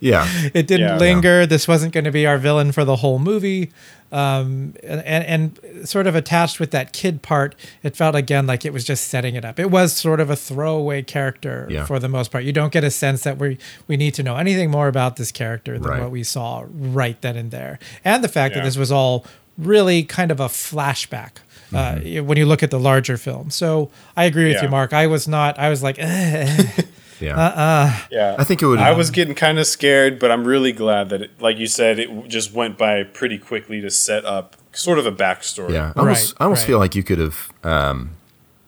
[0.00, 0.26] Yeah.
[0.54, 0.96] it didn't Yeah.
[0.98, 1.44] linger.
[1.46, 3.70] This wasn't going to be our villain for the whole movie.
[4.10, 8.64] Um, and, and, and sort of attached with that kid part, it felt again like
[8.64, 9.58] it was just setting it up.
[9.58, 11.84] It was sort of a throwaway character Yeah.
[11.84, 12.44] for the most part.
[12.44, 15.30] You don't get a sense that we we need to know anything more about this
[15.32, 16.00] character than Right.
[16.00, 17.78] what we saw right then and there.
[18.04, 18.60] And the fact Yeah.
[18.60, 19.26] that this was all
[19.58, 21.32] really kind of a flashback.
[21.74, 24.62] Uh, when you look at the larger film, so I agree with Yeah.
[24.62, 24.94] you, Mark.
[24.94, 25.58] I was not.
[25.58, 26.66] I was like, eh.
[27.20, 27.36] Yeah.
[27.36, 30.70] Uh, Yeah, I think it would- I was getting kind of scared, but I'm really
[30.72, 34.54] glad that, it, like you said, it just went by pretty quickly to set up
[34.72, 35.72] sort of a backstory.
[35.72, 36.66] Yeah, I almost, Right, I almost right.
[36.68, 38.10] feel like you could have um,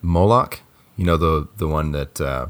[0.02, 0.60] Moloch,
[0.96, 2.46] you know the the one that uh,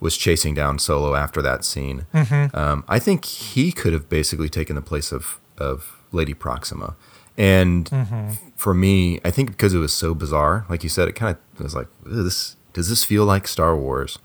[0.00, 2.04] was chasing down Solo after that scene.
[2.12, 2.56] Mm-hmm.
[2.56, 6.96] Um, I think he could have basically taken the place of of Lady Proxima,
[7.38, 8.30] and Mm-hmm.
[8.56, 11.62] for me, I think because it was so bizarre, like you said, it kind of
[11.62, 12.56] was like this.
[12.74, 14.18] Does this feel like Star Wars?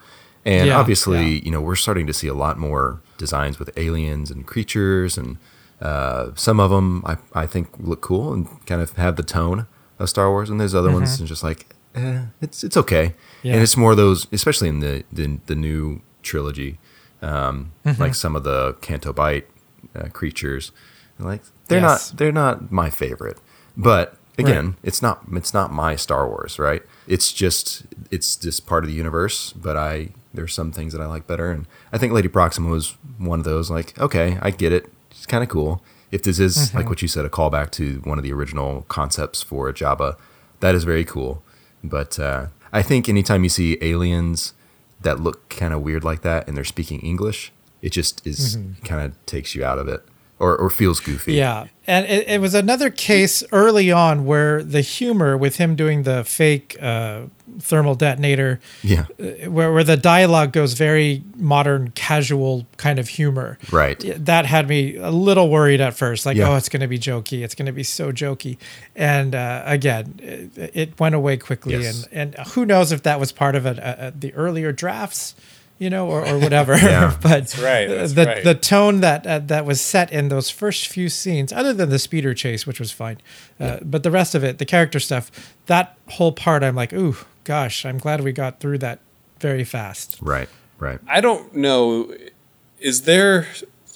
[0.46, 1.42] And Yeah, obviously, yeah.
[1.46, 5.38] you know, we're starting to see a lot more designs with aliens and creatures, and
[5.82, 9.68] uh, some of them I, I think look cool and kind of have the tone
[10.00, 13.06] of Star Wars, and there's other ones and just like, eh, it's it's okay.
[13.08, 13.48] Mm-hmm.
[13.48, 13.54] Yeah.
[13.54, 16.80] And it's more those, especially in the the, the new trilogy,
[17.22, 18.02] um, Mm-hmm.
[18.02, 19.48] like some of the Canto Bight
[19.96, 20.72] uh, creatures,
[21.20, 22.12] like they're Yes.
[22.12, 23.40] not they're not my favorite,
[23.78, 26.82] but again, it's not it's not my Star Wars, right?
[27.08, 31.06] It's just it's just part of the universe, but I there's some things that I
[31.06, 33.70] like better, and I think Lady Proxima was one of those.
[33.70, 35.84] Like, okay, I get it, it's kind of cool.
[36.12, 36.78] If this is Mm-hmm.
[36.78, 40.16] like what you said, a callback to one of the original concepts for Jabba,
[40.60, 41.44] that is very cool.
[41.84, 44.54] But uh, I think anytime you see aliens
[45.02, 49.02] that look kind of weird like that and they're speaking English, it just is kind
[49.06, 50.04] of takes you out of it
[50.40, 51.34] or, or feels goofy.
[51.34, 51.68] Yeah.
[51.86, 56.24] And it, it was another case early on where the humor with him doing the
[56.24, 57.24] fake uh,
[57.60, 59.06] thermal detonator, Yeah.
[59.48, 63.58] where, where the dialogue goes very modern, casual kind of humor.
[63.72, 64.00] Right.
[64.26, 66.26] That had me a little worried at first.
[66.26, 66.50] Like, Yeah.
[66.50, 67.44] oh, it's going to be jokey.
[67.44, 68.58] It's going to be so jokey.
[68.96, 71.74] And uh, again, it, it went away quickly.
[71.76, 72.08] Yes.
[72.14, 75.36] And, and who knows if that was part of it, uh, uh, the earlier drafts.
[75.80, 76.78] You know, or, or whatever.
[76.78, 77.18] Yeah.
[77.22, 78.44] but That's right, that's the right.
[78.44, 82.00] the tone that uh, that was set in those first few scenes, other than the
[82.00, 83.18] speeder chase, which was fine,
[83.60, 87.16] uh, but the rest of it, the character stuff, that whole part, I'm like, ooh,
[87.44, 89.00] gosh, I'm glad we got through that
[89.40, 90.18] very fast.
[90.22, 90.50] Right.
[90.80, 91.00] Right.
[91.08, 92.14] I don't know.
[92.80, 93.48] Is there?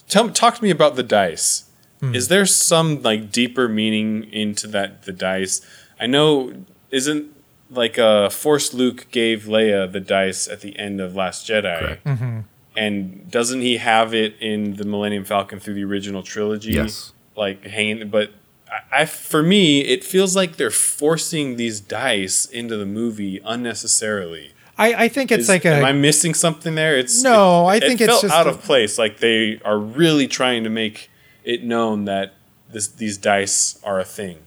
[0.08, 1.70] Tell talk to me about the dice.
[2.00, 2.16] Hmm.
[2.16, 5.62] Is there some like deeper meaning into that the dice?
[6.00, 6.54] I know
[6.92, 7.34] isn't
[7.70, 11.80] like uh Force Luke gave Leia the dice at the end of Last Jedi.
[11.80, 12.06] Correct.
[12.06, 12.40] Mm-hmm.
[12.76, 16.74] And doesn't he have it in the Millennium Falcon through the original trilogy?
[16.74, 17.12] Yes.
[17.36, 18.32] Like hanging, but
[18.72, 24.54] I, I for me it feels like they're forcing these dice into the movie unnecessarily.
[24.80, 26.98] I, I think it's Is- like a am I missing something there?
[26.98, 28.98] It's No, it- I it think it's felt just out a- of place.
[28.98, 31.10] Like they are really trying to make
[31.44, 32.34] it known that
[32.72, 34.38] this these dice are a thing.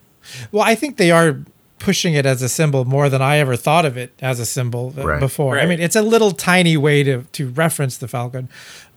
[0.51, 1.39] Well, I think they are
[1.83, 4.93] pushing it as a symbol more than I ever thought of it as a symbol
[4.97, 5.19] uh, Right.
[5.19, 5.59] before.
[5.59, 8.47] I mean, it's a little tiny way to to reference the Falcon,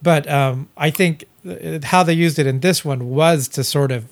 [0.03, 3.91] but um, I think uh, how they used it in this one was to sort
[3.93, 4.05] of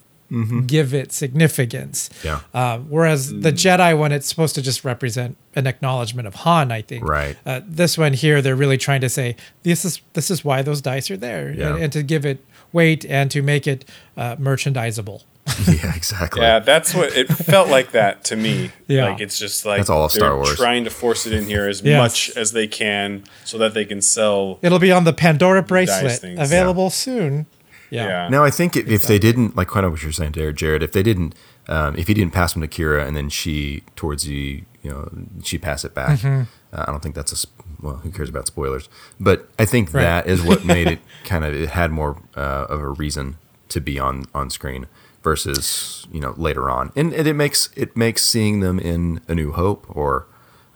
[0.66, 2.08] give it significance.
[2.24, 2.40] Yeah.
[2.54, 3.62] Um, whereas the Mm.
[3.64, 6.72] Jedi one, it's supposed to just represent an acknowledgement of Han.
[6.72, 7.06] I think.
[7.06, 7.36] Right.
[7.44, 10.80] Uh, this one here, they're really trying to say this is this is why those
[10.80, 11.68] dice are there, Yeah.
[11.74, 12.38] and, and to give it
[12.72, 13.84] weight and to make it
[14.16, 15.20] uh, merchandisable.
[15.66, 16.40] yeah, exactly.
[16.40, 18.70] Yeah, that's what it felt like that to me.
[18.86, 19.08] Yeah.
[19.10, 20.54] Like it's just like That's all of Star they're Wars.
[20.56, 21.98] Trying to force it in here as Yes.
[21.98, 24.58] much as they can so that they can sell.
[24.62, 27.46] It'll be on the Pandora bracelet, things, available soon.
[27.90, 28.06] Yeah.
[28.06, 28.28] Yeah.
[28.28, 30.82] Now I think if, if they didn't like kind of what you're saying, Jared, Jared,
[30.82, 31.34] if they didn't,
[31.68, 35.10] um, if he didn't pass them to Qi'ra and then she towards the, you know,
[35.42, 36.20] she pass it back.
[36.20, 36.42] Mm-hmm.
[36.72, 37.46] Uh, I don't think that's a
[37.82, 37.96] well.
[37.96, 38.88] Who cares about spoilers?
[39.20, 40.02] But I think Right.
[40.02, 43.36] that is what made it kind of it had more uh, of a reason
[43.70, 44.86] to be on on screen
[45.22, 49.34] versus you know later on, and, and it makes it makes seeing them in A
[49.34, 50.26] New Hope or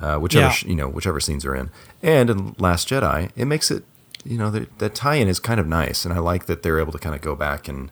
[0.01, 0.69] uh, whichever Yeah.
[0.69, 1.71] you know whichever scenes are in,
[2.03, 3.85] and in Last Jedi, it makes it
[4.25, 6.93] you know that that tie-in is kind of nice, and I like that they're able
[6.93, 7.91] to kind of go back and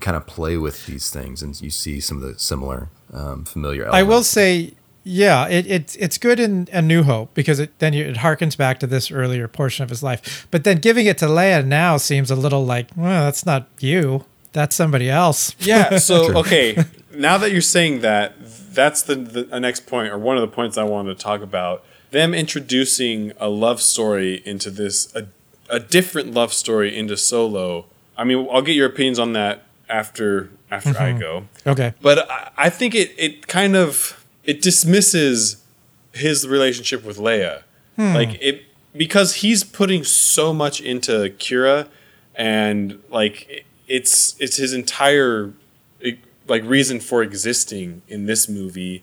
[0.00, 3.82] kind of play with these things, and you see some of the similar um, familiar.
[3.84, 3.98] Elements.
[3.98, 7.92] I will say, yeah, it, it's it's good in A New Hope because it then
[7.92, 10.48] you, it harkens back to this earlier portion of his life.
[10.50, 14.24] But then giving it to Leia now seems a little like, well, that's not you.
[14.54, 15.54] That's somebody else.
[15.58, 15.98] Yeah.
[16.04, 16.82] So okay,
[17.14, 18.34] now that you're saying that,
[18.72, 21.42] that's the, the, the next point or one of the points I wanted to talk
[21.42, 21.84] about.
[22.10, 25.26] Them introducing a love story into this a,
[25.68, 27.86] a different love story into Solo.
[28.16, 31.18] I mean, I'll get your opinions on that after after I mm-hmm.
[31.18, 31.48] go.
[31.66, 31.94] Okay.
[32.00, 35.62] But I, I think it it kind of it dismisses
[36.12, 37.62] his relationship with Leia.
[37.96, 38.14] Hmm.
[38.14, 38.64] Like it
[38.96, 41.88] because he's putting so much into Qi'ra
[42.36, 45.52] and like it- it's it's his entire
[46.46, 49.02] like reason for existing in this movie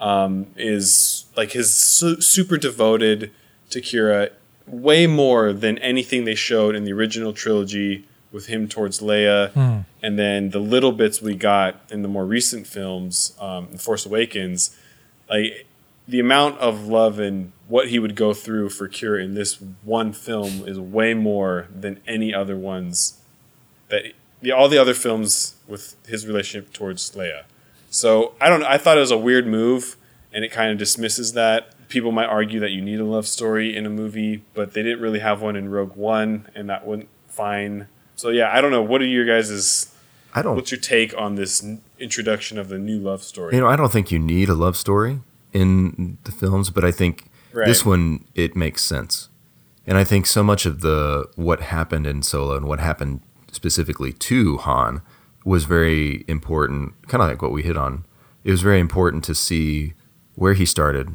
[0.00, 3.30] um, is like his su- super devoted
[3.70, 4.30] to Qi'ra
[4.66, 10.18] way more than anything they showed in the original trilogy with him towards Leia, and
[10.18, 14.76] then the little bits we got in the more recent films, um, The Force Awakens,
[15.30, 15.66] like
[16.06, 20.12] the amount of love and what he would go through for Qi'ra in this one
[20.12, 23.18] film is way more than any other ones
[23.88, 27.44] that the, all the other films with his relationship towards Leia.
[27.90, 28.62] So I don't.
[28.64, 29.96] I thought it was a weird move,
[30.32, 31.74] and it kind of dismisses that.
[31.88, 35.00] People might argue that you need a love story in a movie, but they didn't
[35.00, 37.88] really have one in Rogue One, and that went fine.
[38.14, 38.82] So yeah, I don't know.
[38.82, 39.90] What are your guys'
[40.34, 40.56] I don't.
[40.56, 41.64] What's your take on this
[41.98, 43.54] introduction of the new love story?
[43.54, 45.20] You know, I don't think you need a love story
[45.52, 49.30] in the films, but I think this one it makes sense.
[49.86, 54.12] And I think so much of the what happened in Solo and what happened specifically
[54.12, 55.02] to Han
[55.44, 58.04] was very important, kind of like what we hit on.
[58.44, 59.94] It was very important to see
[60.34, 61.10] where he started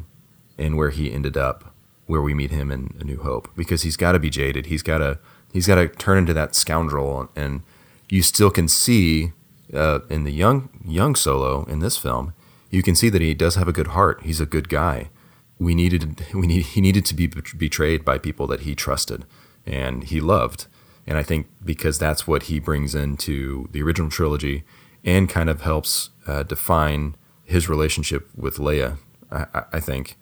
[0.58, 1.74] and where he ended up,
[2.06, 4.66] where we meet him in A New Hope, because he's got to be jaded.
[4.66, 5.18] He's got to
[5.52, 7.62] he's got to turn into that scoundrel, and
[8.08, 9.32] you still can see
[9.72, 12.34] uh, in the young young Solo in this film,
[12.70, 14.20] you can see that he does have a good heart.
[14.22, 15.10] He's a good guy.
[15.58, 19.24] We needed we need he needed to be betrayed by people that he trusted
[19.66, 20.66] and he loved,
[21.06, 24.64] and I think because that's what he brings into the original trilogy,
[25.04, 28.98] and kind of helps uh, define his relationship with Leia.
[29.30, 30.16] I, I, I think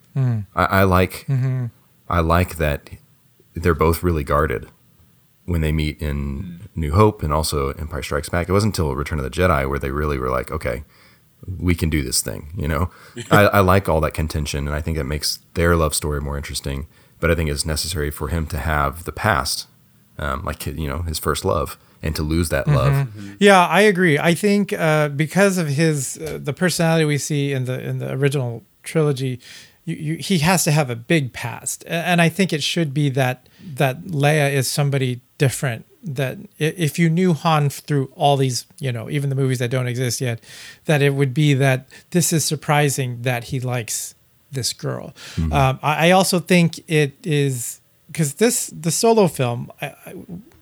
[0.55, 1.27] I, I like
[2.09, 2.91] I like that
[3.55, 4.69] they're both really guarded
[5.45, 8.49] when they meet in New Hope and also Empire Strikes Back.
[8.49, 10.85] It wasn't until Return of the Jedi where they really were like, okay,
[11.59, 12.53] we can do this thing.
[12.57, 12.91] You know,
[13.31, 16.37] I, I like all that contention, and I think it makes their love story more
[16.37, 16.87] interesting.
[17.21, 19.67] But I think it's necessary for him to have the past,
[20.19, 23.09] um, like you know, his first love, and to lose that love.
[23.39, 24.19] Yeah, I agree.
[24.19, 28.13] I think uh, because of his uh, the personality we see in the in the
[28.13, 29.41] original trilogy,
[29.85, 33.09] you, you, he has to have a big past, and I think it should be
[33.11, 35.87] that that Leia is somebody different.
[36.05, 39.87] That if you knew Han through all these, you know, even the movies that don't
[39.87, 40.41] exist yet,
[40.87, 44.17] that it would be that this is surprising that he likes
[44.51, 45.15] this girl.
[45.39, 47.81] Um, I, I also think it is
[48.13, 49.71] because this the solo film.
[49.81, 50.15] I, I,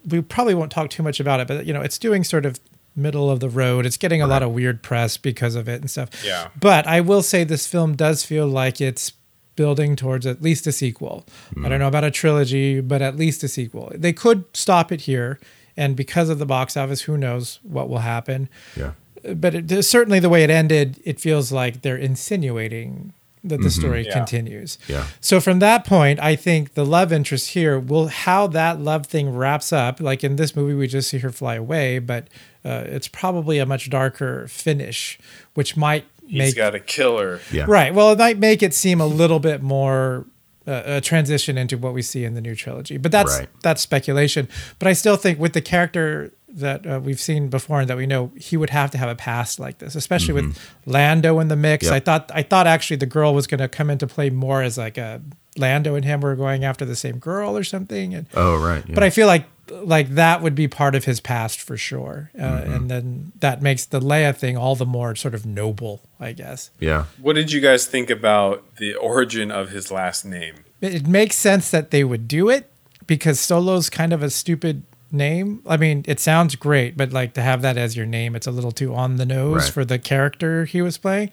[0.08, 2.58] we probably won't talk too much about it, but you know, it's doing sort of
[2.96, 3.86] middle of the road.
[3.86, 6.08] It's getting a lot of weird press because of it and stuff.
[6.24, 6.48] Yeah.
[6.58, 9.12] But I will say this film does feel like it's
[9.56, 11.26] building towards at least a sequel.
[11.58, 11.78] I don't mm.
[11.80, 13.92] know about a trilogy, but at least a sequel.
[13.94, 15.38] They could stop it here,
[15.76, 18.48] and because of the box office, who knows what will happen.
[18.76, 18.92] Yeah.
[19.34, 24.04] But it, certainly the way it ended, it feels like they're insinuating that the story
[24.06, 24.12] Yeah.
[24.12, 24.76] continues.
[24.86, 25.06] Yeah.
[25.20, 29.30] So from that point, I think the love interest here will how that love thing
[29.34, 30.00] wraps up.
[30.00, 32.28] Like in this movie, we just see her fly away, but
[32.64, 35.18] uh, it's probably a much darker finish,
[35.54, 37.40] which might He's make got a killer.
[37.50, 37.64] Yeah.
[37.66, 37.94] right.
[37.94, 40.26] Well, it might make it seem a little bit more
[40.66, 43.48] uh, a transition into what we see in the new trilogy, but that's Right.
[43.62, 44.46] that's speculation.
[44.78, 48.06] But I still think with the character that uh, we've seen before and that we
[48.06, 51.56] know, he would have to have a past like this, especially with Lando in the
[51.56, 51.84] mix.
[51.86, 51.94] Yep.
[51.94, 54.76] I thought I thought actually the girl was going to come into play more as
[54.78, 55.20] like a
[55.56, 58.84] Lando and him were going after the same girl or something, and Oh, right.
[58.88, 58.94] Yeah.
[58.94, 62.42] but I feel like like that would be part of his past for sure, uh,
[62.42, 62.72] Mm-hmm.
[62.72, 66.70] and then that makes the Leia thing all the more sort of noble, I guess.
[66.80, 67.04] yeah.
[67.20, 70.56] What did you guys think about the origin of his last name?
[70.80, 72.68] It, it makes sense that they would do it
[73.06, 75.62] because Solo's kind of a stupid name.
[75.66, 78.50] I mean, it sounds great, but like to have that as your name, it's a
[78.50, 79.72] little too on the nose Right.
[79.72, 81.30] for the character he was playing.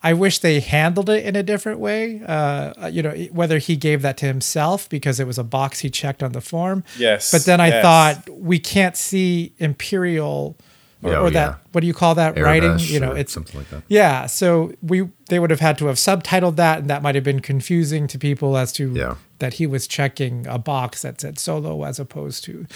[0.00, 2.22] I wish they handled it in a different way.
[2.24, 5.90] Uh, you know, whether he gave that to himself because it was a box he
[5.90, 6.84] checked on the form.
[6.96, 7.82] Yes, But then I yes.
[7.82, 10.56] thought we can't see Imperial
[11.02, 11.54] or, Yeah, or oh, that yeah.
[11.72, 12.70] what do you call that writing?
[12.72, 13.82] Aurebesh You know, it's something like that.
[13.88, 17.24] yeah, so we they would have had to have subtitled that, and that might have
[17.24, 19.14] been confusing to people as to Yeah.
[19.40, 22.66] that he was checking a box that said solo as opposed to,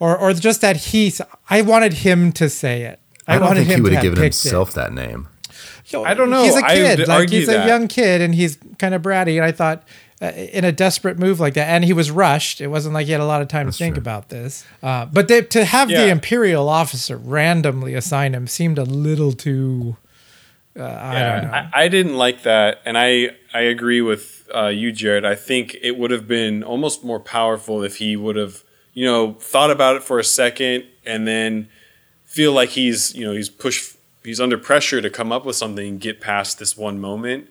[0.00, 1.12] or or just that he.
[1.50, 3.00] I wanted him to say it.
[3.26, 4.74] I, I, don't wanted think he him would to have given himself It.
[4.76, 5.28] that name.
[5.86, 6.42] Yo, I don't know.
[6.44, 7.64] He's a kid, like argue he's that.
[7.64, 9.36] a young kid, and he's kind of bratty.
[9.36, 9.86] And I thought.
[10.20, 12.60] Uh, in a desperate move like that, and he was rushed.
[12.60, 14.00] It wasn't like he had a lot of time to think true.
[14.00, 14.64] about this.
[14.82, 16.06] Uh, but they, to have Yeah.
[16.06, 19.96] the imperial officer randomly assign him seemed a little too.
[20.76, 21.50] Uh, I don't know.
[21.52, 25.24] I, I didn't like that, and I I agree with uh, you, Jared.
[25.24, 28.64] I think it would have been almost more powerful if he would have,
[28.98, 31.68] you know, thought about it for a second and then
[32.24, 35.86] feel like he's, you know, he's pushed, he's under pressure to come up with something
[35.88, 37.48] and get past this one moment.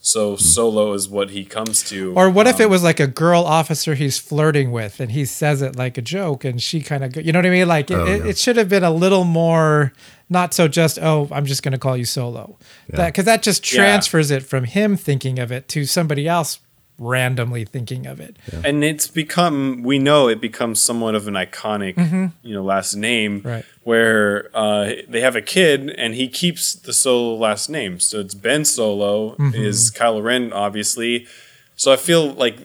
[0.00, 2.12] So solo is what he comes to.
[2.14, 5.24] Or what if Um, it was like a girl officer he's flirting with and he
[5.24, 7.66] says it like a joke and she kind of, you know what I mean?
[7.68, 8.26] Like it, Oh, yeah.
[8.30, 9.94] it should have been a little more,
[10.28, 12.56] not so just, oh, I'm just going to call you solo.
[12.90, 12.96] Yeah.
[12.98, 13.78] That Because that just Yeah.
[13.78, 16.58] transfers it from him thinking of it to somebody else
[16.98, 18.36] randomly thinking of it.
[18.64, 21.96] and it's become we know it becomes somewhat of an iconic
[22.42, 23.48] you know last name Mm-hmm.
[23.48, 23.64] Right.
[23.82, 28.34] where uh, they have a kid and he keeps the solo last name so it's
[28.34, 29.54] ben solo Mm-hmm.
[29.54, 31.26] is kylo ren obviously
[31.76, 32.58] so i feel like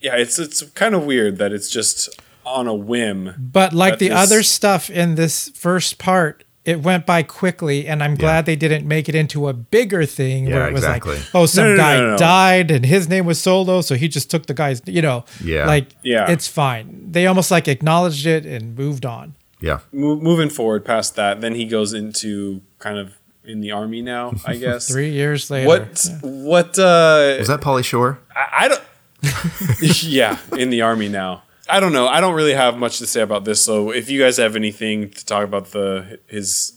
[0.00, 2.08] yeah it's it's kind of weird that it's just
[2.44, 7.06] on a whim But like the this- other stuff in this first part, it went
[7.06, 10.68] by quickly, and I'm glad they didn't make it into a bigger thing Yeah, where
[10.68, 11.16] it was exactly.
[11.16, 12.16] like, oh, some no, no, guy no, no.
[12.18, 15.66] died and his name was Solo, so he just took the guy's, you know, Yeah.
[15.66, 16.30] like, Yeah.
[16.30, 17.06] it's fine.
[17.10, 19.34] They almost like acknowledged it and moved on.
[19.60, 19.80] Yeah.
[19.92, 24.32] Mo- moving forward past that then he goes into kind of in the army now
[24.46, 26.18] i guess Three years later, what yeah.
[26.22, 28.18] what uh Was that Pauly Shore?
[28.36, 28.82] I, I don't.
[30.02, 31.42] yeah, in the army now.
[31.70, 32.06] I don't know.
[32.08, 33.62] I don't really have much to say about this.
[33.64, 36.72] So if you guys have anything to talk about the his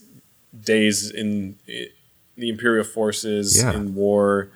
[0.59, 1.55] days in
[2.37, 3.73] the imperial forces Yeah.
[3.73, 4.49] in war,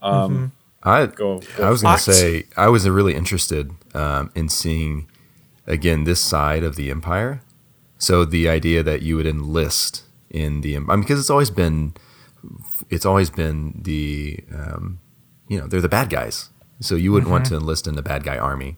[0.00, 0.52] um,
[0.82, 5.08] I Go- go I was going to say I was really interested um, in seeing
[5.66, 7.40] again this side of the empire.
[7.98, 11.50] So the idea that you would enlist in the em- I mean, because it's always
[11.50, 11.94] been
[12.90, 14.98] it's always been the um,
[15.48, 16.48] you know they're the bad guys.
[16.80, 18.76] So you wouldn't want to enlist in the bad guy army.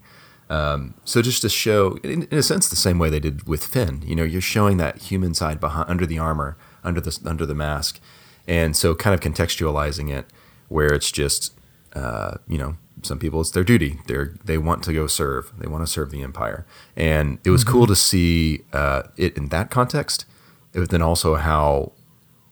[0.50, 3.64] Um, so just to show, in, in a sense, the same way they did with
[3.64, 4.02] Finn.
[4.04, 7.54] You know, you're showing that human side behind under the armor, under the under the
[7.54, 8.00] mask,
[8.46, 10.26] and so kind of contextualizing it,
[10.68, 11.54] where it's just,
[11.94, 14.00] uh, you know, some people it's their duty.
[14.06, 15.52] They're they want to go serve.
[15.58, 19.48] They want to serve the empire, and it was cool to see uh, it in
[19.48, 20.26] that context.
[20.72, 21.92] But then also how,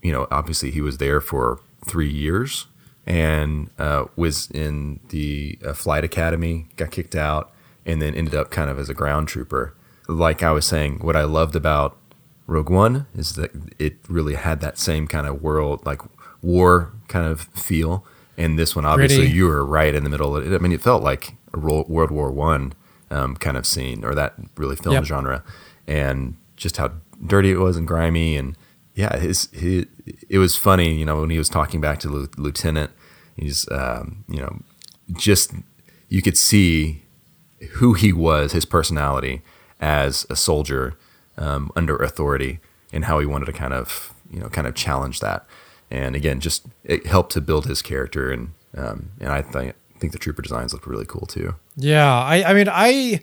[0.01, 2.67] you know, obviously he was there for three years
[3.05, 7.52] and uh, was in the uh, flight academy, got kicked out,
[7.87, 9.75] and then ended up kind of as a ground trooper.
[10.09, 11.97] Like I was saying, what I loved about
[12.47, 16.01] Rogue One is that it really had that same kind of world, like
[16.43, 18.05] war kind of feel.
[18.37, 19.33] And this one, obviously, Gritty.
[19.37, 20.55] you were right in the middle of it.
[20.55, 22.73] I mean, it felt like a World War One
[23.11, 25.05] um, kind of scene, or that really film Yep.
[25.05, 25.45] genre,
[25.87, 26.93] and just how
[27.25, 28.57] dirty it was and grimy, and
[28.95, 29.87] yeah, his, his
[30.29, 32.91] it was funny, you know, when he was talking back to the lieutenant,
[33.37, 34.61] he's um, you know,
[35.13, 35.53] just
[36.09, 37.02] you could see
[37.73, 39.43] who he was, his personality
[39.81, 40.95] as a soldier
[41.37, 42.61] um, under authority,
[42.93, 45.47] and how he wanted to kind of you know kind of challenge that.
[45.91, 50.13] And again, just it helped to build his character, and um, and I think think
[50.13, 51.55] the trooper designs look really cool too.
[51.77, 53.21] Yeah, I, I mean, I,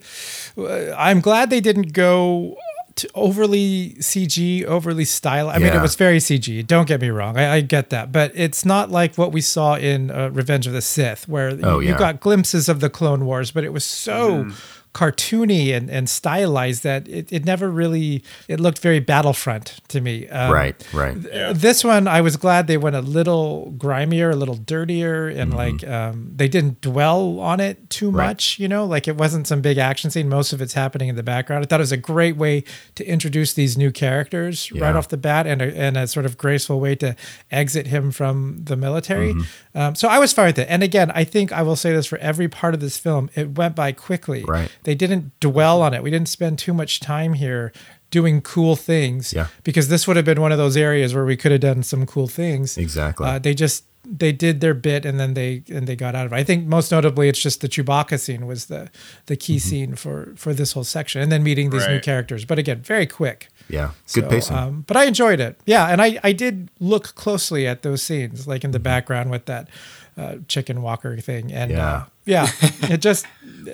[0.96, 2.56] I'm glad they didn't go
[3.02, 5.56] t- overly CG, overly stylized.
[5.56, 6.66] I mean, it was very CG.
[6.66, 7.36] Don't get me wrong.
[7.36, 10.72] I, I get that, but it's not like what we saw in uh, Revenge of
[10.72, 13.84] the Sith, where Oh, you, you got glimpses of the Clone Wars, but it was
[13.84, 14.50] so.
[14.92, 20.28] Cartoony and, and stylized that it, it never really it looked very battlefront to me
[20.28, 21.16] um, right, right.
[21.32, 21.52] Yeah.
[21.52, 25.86] this one i was glad they went a little grimier a little dirtier and like
[25.86, 28.16] um, they didn't dwell on it too Mm-hmm.
[28.16, 28.26] Right.
[28.28, 31.14] much you know like it wasn't some big action scene most of it's happening in
[31.16, 32.64] the background i thought it was a great way
[32.96, 36.36] to introduce these new characters right off the bat and a, and a sort of
[36.38, 37.14] graceful way to
[37.52, 39.78] exit him from the military Mm-hmm.
[39.78, 42.06] um, so i was fine with it and again i think i will say this
[42.06, 44.70] for every part of this film it went by quickly Right.
[44.84, 47.72] They didn't dwell on it we didn't spend too much time here
[48.10, 49.46] doing cool things Yeah.
[49.62, 52.06] because this would have been one of those areas where we could have done some
[52.06, 53.26] cool things Exactly.
[53.26, 56.32] uh, they just they did their bit and then they and they got out of
[56.32, 56.36] it.
[56.36, 58.90] I think most notably it's just the Chewbacca scene was the
[59.26, 59.68] the key Mm-hmm.
[59.68, 62.46] scene for for this whole section, and then meeting these new characters.
[62.46, 63.48] But again, very quick.
[63.68, 64.56] yeah, good So, pacing.
[64.56, 65.60] Um, but I enjoyed it.
[65.66, 69.44] Yeah, and I I did look closely at those scenes, like in the background with
[69.44, 69.68] that
[70.16, 72.48] uh, chicken walker thing, and uh, yeah,
[72.88, 73.26] it just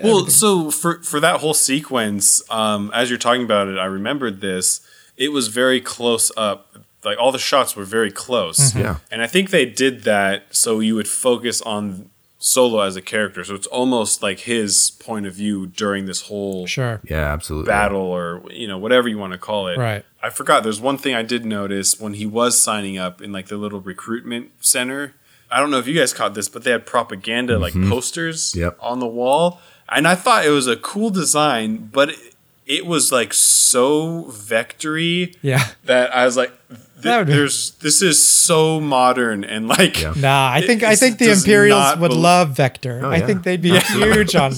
[0.03, 4.41] Well, so for for that whole sequence, um, as you're talking about it, I remembered
[4.41, 4.81] this.
[5.15, 6.75] It was very close up.
[7.03, 8.71] Like all the shots were very close.
[8.71, 8.79] Mm-hmm.
[8.79, 8.97] Yeah.
[9.11, 12.09] And I think they did that so you would focus on
[12.39, 13.43] Solo as a character.
[13.43, 17.01] So it's almost like his point of view during this whole sure.
[17.09, 17.67] yeah, absolutely.
[17.67, 19.77] battle or you know whatever you want to call it.
[19.77, 20.05] Right.
[20.21, 20.63] I forgot.
[20.63, 23.79] There's one thing I did notice when he was signing up in like the little
[23.81, 25.13] recruitment center.
[25.49, 28.59] I don't know if you guys caught this, but they had propaganda like posters Mm-hmm.
[28.59, 28.77] Yep.
[28.81, 32.17] on the wall, and I thought it was a cool design, but it,
[32.65, 35.65] it was like so vectory Yeah.
[35.85, 40.01] that I was like, That th- would be- "There's this is so modern and like."
[40.01, 40.13] Yeah.
[40.17, 43.01] Nah, I think I think the Imperials would bel- love Vector.
[43.03, 43.25] Oh, I yeah.
[43.25, 44.53] think they'd be huge on.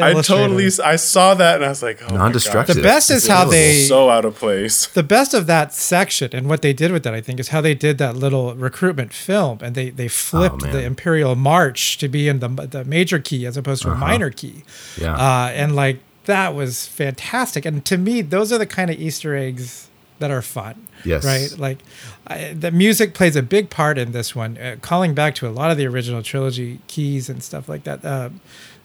[0.00, 2.76] I totally I saw that and I was like, "Oh Non-destructive.
[2.76, 6.30] The best is It's how they so out of place." the best of that section
[6.32, 9.12] and what they did with that, I think, is how they did that little recruitment
[9.12, 13.18] film, and they they flipped Oh, the Imperial March to be in the the major
[13.18, 14.64] key as opposed to a minor key,
[15.00, 15.14] Yeah.
[15.14, 17.66] uh, and like that was fantastic.
[17.66, 19.88] And to me, those are the kind of Easter eggs
[20.20, 20.86] that are fun.
[21.04, 21.24] Yes.
[21.24, 21.58] Right.
[21.58, 21.78] Like
[22.28, 25.50] I, the music plays a big part in this one, uh, calling back to a
[25.50, 28.04] lot of the original trilogy keys and stuff like that.
[28.04, 28.28] Uh,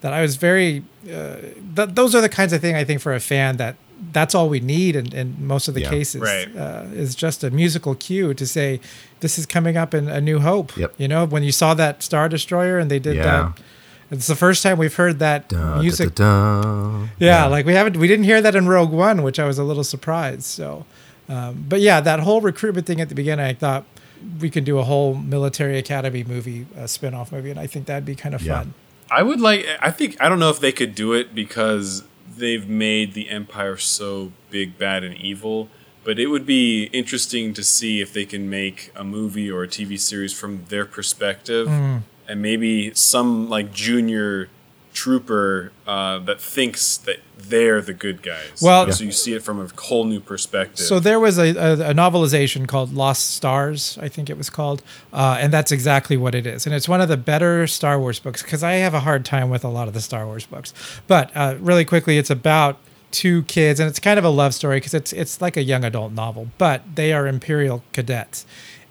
[0.02, 0.84] that I was very.
[1.06, 1.36] Uh,
[1.76, 3.76] th- those are the kinds of thing I think for a fan that
[4.14, 5.90] that's all we need in, in most of the Yeah.
[5.90, 6.48] cases Right.
[6.56, 8.80] uh, is just a musical cue to say
[9.22, 10.78] this is coming up in A New Hope.
[10.78, 10.94] Yep.
[11.00, 13.24] You know, when you saw that Star Destroyer and they did Yeah.
[13.24, 13.60] that.
[14.12, 16.14] It's the first time we've heard that Da, music.
[16.16, 17.08] da, da, da.
[17.20, 19.64] Yeah, like we haven't, we didn't hear that in Rogue One, which I was a
[19.64, 20.44] little surprised.
[20.44, 20.86] So,
[21.28, 23.84] um, but yeah, that whole recruitment thing at the beginning, I thought
[24.40, 28.06] we could do a whole military academy movie, a spin-off movie, and I think that'd
[28.06, 28.60] be kind of Yeah.
[28.60, 28.74] fun.
[29.10, 29.66] I would like.
[29.82, 32.04] I think I don't know if they could do it because
[32.38, 35.70] they've made the Empire so big, bad, and evil.
[36.04, 39.68] But it would be interesting to see if they can make a movie or a
[39.68, 42.04] TV series from their perspective, Mm.
[42.28, 44.48] and maybe some like junior
[44.98, 48.62] trooper uh, that thinks that they're the good guys.
[48.64, 50.80] Well- so you see it from a whole new perspective.
[50.88, 54.82] So there was a, a, a novelization called Lost Stars, I think it was called,
[55.14, 56.66] uh, and that's exactly what it is.
[56.66, 59.52] And it's one of the better Star Wars books because I have a hard time
[59.52, 60.74] with a lot of the Star Wars books.
[61.06, 62.80] But uh, really quickly, it's about
[63.12, 65.84] two kids, and it's kind of a love story because it's it's like a young
[65.86, 68.48] adult novel, but they are Imperial cadets,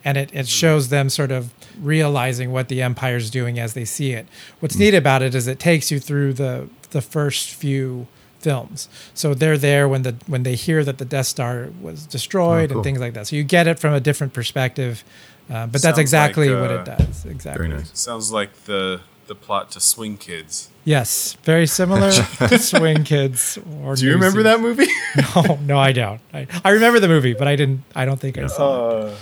[0.07, 1.43] and it, it shows them sort of
[1.83, 4.27] realizing what the Empire's doing as they see it.
[4.61, 8.07] What's neat about it is it takes you through the the first few
[8.39, 8.89] films.
[9.15, 12.75] So they're there when the when they hear that the Death Star was destroyed Oh,
[12.75, 12.77] cool.
[12.79, 13.27] and things like that.
[13.27, 15.03] So you get it from a different perspective.
[15.49, 17.25] Uh, but Sounds that's exactly like, what uh, it does.
[17.27, 17.67] Exactly.
[17.67, 17.91] Very nice.
[17.99, 20.71] sounds like the the plot to Swing Kids.
[20.85, 22.13] Yes, very similar
[22.49, 23.59] to Swing Kids.
[23.85, 24.87] Or Do you remember that movie?
[25.35, 26.21] No, no, I don't.
[26.33, 27.83] I, I remember the movie, but I didn't.
[27.97, 29.17] I don't think I saw it.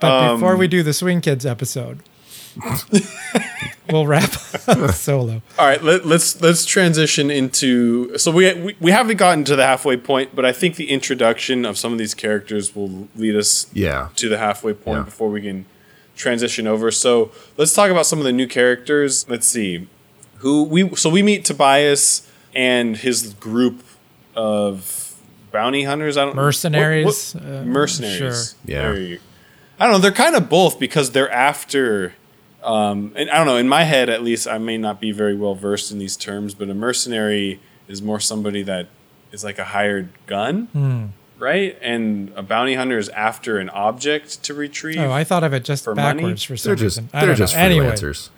[0.00, 2.00] But before um, we do the Swing Kids episode,
[3.90, 4.30] we'll wrap
[4.68, 5.42] up solo.
[5.58, 8.16] All right, let, let's let's transition into.
[8.18, 11.64] So we, we we haven't gotten to the halfway point, but I think the introduction
[11.64, 14.08] of some of these characters will lead us Yeah.
[14.16, 15.04] to the halfway point Yeah.
[15.04, 15.66] before we can
[16.14, 16.90] transition over.
[16.90, 19.28] So let's talk about some of the new characters.
[19.28, 19.86] Let's see
[20.38, 20.94] who we.
[20.96, 23.82] So we meet Tobias and his group
[24.34, 25.14] of
[25.52, 26.16] bounty hunters.
[26.16, 28.54] I don't Mercenaries, what- what- uh, mercenaries.
[28.66, 29.10] sure.
[29.10, 29.16] Yeah.
[29.78, 29.98] There you- I don't know.
[30.02, 32.14] They're kind of both because they're after.
[32.64, 33.56] Um, and I don't know.
[33.56, 36.54] In my head, at least, I may not be very well versed in these terms,
[36.54, 38.88] but a mercenary is more somebody that
[39.32, 41.04] is like a hired gun, Hmm.
[41.38, 41.78] right?
[41.80, 44.98] And a bounty hunter is after an object to retrieve.
[44.98, 46.18] Oh, I thought of it just For money?
[46.22, 47.10] backwards for some They're just reason.
[47.12, 47.60] I they're just know.
[47.60, 48.28] Anyway, freelancers.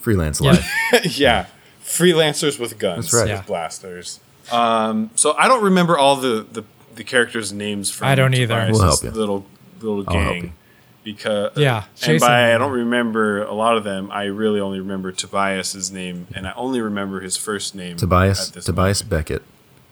[0.00, 0.50] Freelance Yeah.
[0.52, 0.70] life.
[1.18, 1.46] yeah,
[1.84, 3.20] freelancers with guns, That's right.
[3.22, 3.42] with Yeah.
[3.46, 4.20] blasters.
[4.52, 6.64] Um, so I don't remember all the, the
[6.94, 8.06] the characters' names from.
[8.06, 8.68] I don't either.
[8.70, 9.10] We'll help you.
[9.10, 9.46] Little
[9.80, 10.52] little I'll help gang.
[11.04, 11.12] You.
[11.14, 14.10] Because Yeah, and by I don't remember a lot of them.
[14.10, 17.96] I really only remember Tobias's name, and I only remember his first name.
[17.96, 19.42] Tobias at this Tobias Beckett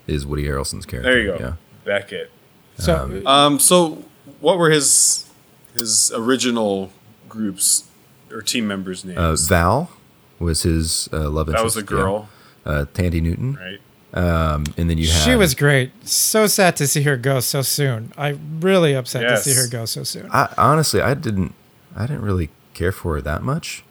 [0.06, 1.10] is Woody Harrelson's character.
[1.12, 1.52] There you go, Yeah.
[1.84, 2.30] Beckett.
[2.78, 4.04] So Um, so
[4.40, 5.28] what were his
[5.74, 6.90] his original
[7.28, 7.84] groups
[8.30, 9.18] or team members' names?
[9.18, 9.90] Uh, Val
[10.38, 11.60] was his uh, love interest.
[11.60, 12.28] that was a girl,
[12.66, 12.72] yeah.
[12.72, 13.80] Uh, Thandie Newton, right?
[14.14, 15.90] Um, and then you had she was great.
[16.06, 18.12] So sad to see her go so soon.
[18.16, 19.44] I really upset Yes.
[19.44, 20.28] to see her go so soon.
[20.32, 21.54] I, honestly, I didn't,
[21.96, 23.84] I didn't really care for her that much.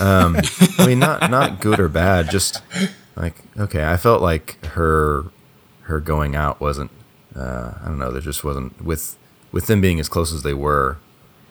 [0.00, 0.36] Um,
[0.78, 2.62] I mean, not not good or bad, just
[3.16, 3.84] like okay.
[3.84, 5.24] I felt like her
[5.82, 6.90] her going out wasn't.
[7.36, 8.10] Uh, I don't know.
[8.10, 9.16] There just wasn't with
[9.52, 10.96] with them being as close as they were.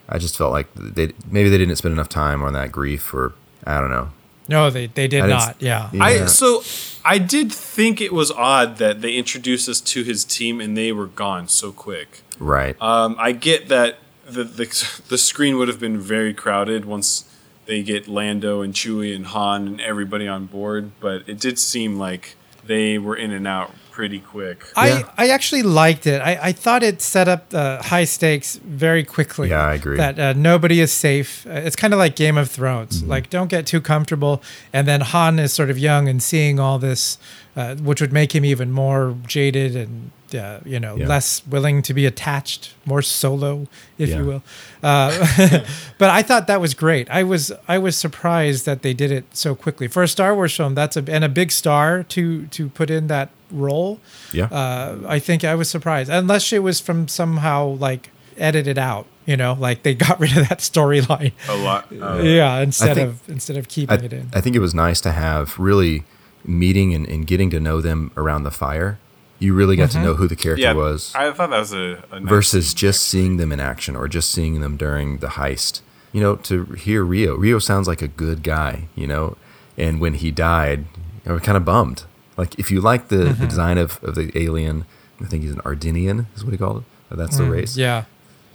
[0.09, 3.33] I just felt like they maybe they didn't spend enough time on that grief, or
[3.65, 4.09] I don't know.
[4.47, 5.55] No, they they did I didn't- not.
[5.61, 5.89] Yeah.
[5.93, 6.03] Yeah.
[6.03, 6.63] I so
[7.03, 10.91] I did think it was odd that they introduced us to his team and they
[10.91, 12.21] were gone so quick.
[12.39, 12.75] Right.
[12.81, 17.25] Um, I get that the, the the screen would have been very crowded once
[17.65, 21.97] they get Lando and Chewie and Han and everybody on board, but it did seem
[21.97, 22.35] like
[22.65, 24.63] they were in and out pretty quick.
[24.75, 25.09] I, Yeah.
[25.17, 26.21] I actually liked it.
[26.21, 29.49] I, I thought it set up uh, high stakes very quickly.
[29.49, 29.97] Yeah, I agree.
[29.97, 31.47] That uh, nobody is safe.
[31.47, 33.01] Uh, it's kind of like Game of Thrones.
[33.01, 33.09] Mm-hmm.
[33.09, 34.43] Like, don't get too comfortable.
[34.71, 37.17] And then Han is sort of young and seeing all this,
[37.55, 41.07] uh, which would make him even more jaded and, uh, you know, Yeah.
[41.07, 43.67] less willing to be attached, more solo,
[43.97, 44.17] if Yeah.
[44.17, 44.43] you will.
[44.83, 45.11] Uh,
[45.97, 47.09] but I thought that was great.
[47.09, 50.55] I was I was surprised that they did it so quickly for a Star Wars
[50.55, 50.75] film.
[50.75, 53.99] That's a and a big star to to put in that role
[54.33, 54.45] yeah.
[54.51, 59.05] uh, I think I was surprised, unless it was from somehow like edited out.
[59.25, 61.33] You know, like they got rid of that storyline.
[61.49, 61.87] A lot.
[62.01, 64.29] Uh, yeah, instead think- of instead of I, keeping it in.
[64.33, 66.03] I think it was nice to have really
[66.45, 68.99] meeting and, and getting to know them around the fire.
[69.39, 69.99] You really got Mm-hmm.
[69.99, 72.73] to know who the character yeah, was I thought that was a, a nice versus
[72.73, 75.81] just seeing them in action or just seeing them during the heist.
[76.11, 79.37] You know, to hear Rio, Rio sounds like a good guy, you know,
[79.77, 80.85] and when he died,
[81.25, 82.03] I was kind of bummed.
[82.37, 83.41] Like, if you like the, Mm-hmm.
[83.41, 84.85] the design of, of the alien,
[85.21, 87.15] I think he's an Ardennian, is what he called it.
[87.17, 87.73] That's the race.
[87.73, 88.03] Mm, Yeah,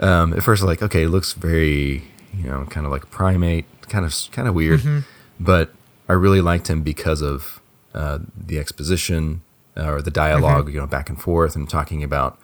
[0.01, 2.05] Um, at first, like, okay, it looks very,
[2.35, 5.01] you know, kind of like a primate, kind of kind of weird, Mm-hmm.
[5.39, 5.73] but
[6.09, 7.61] I really liked him because of
[7.95, 9.43] uh, the exposition
[9.77, 10.75] or the dialog Mm-hmm.
[10.75, 12.39] you know, back and forth, and talking about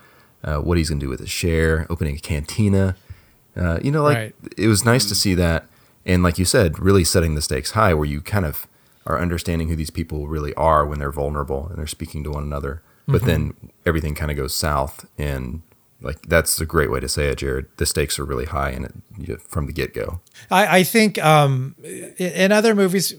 [0.44, 2.96] uh, what he's going to do with his share, opening a cantina.
[3.56, 4.34] Uh, you know, like Right.
[4.56, 5.66] it was nice to see that,
[6.06, 8.66] and like you said, really setting the stakes high, where you kind of
[9.06, 12.42] are understanding who these people really are when they're vulnerable and they're speaking to one
[12.42, 12.82] another.
[13.10, 13.54] But then
[13.86, 15.62] everything kind of goes south, and
[16.02, 17.64] like that's a great way to say it, Jared.
[17.78, 20.20] The stakes are really high, and it, you, from the get go.
[20.50, 23.14] I, I think um, in other movies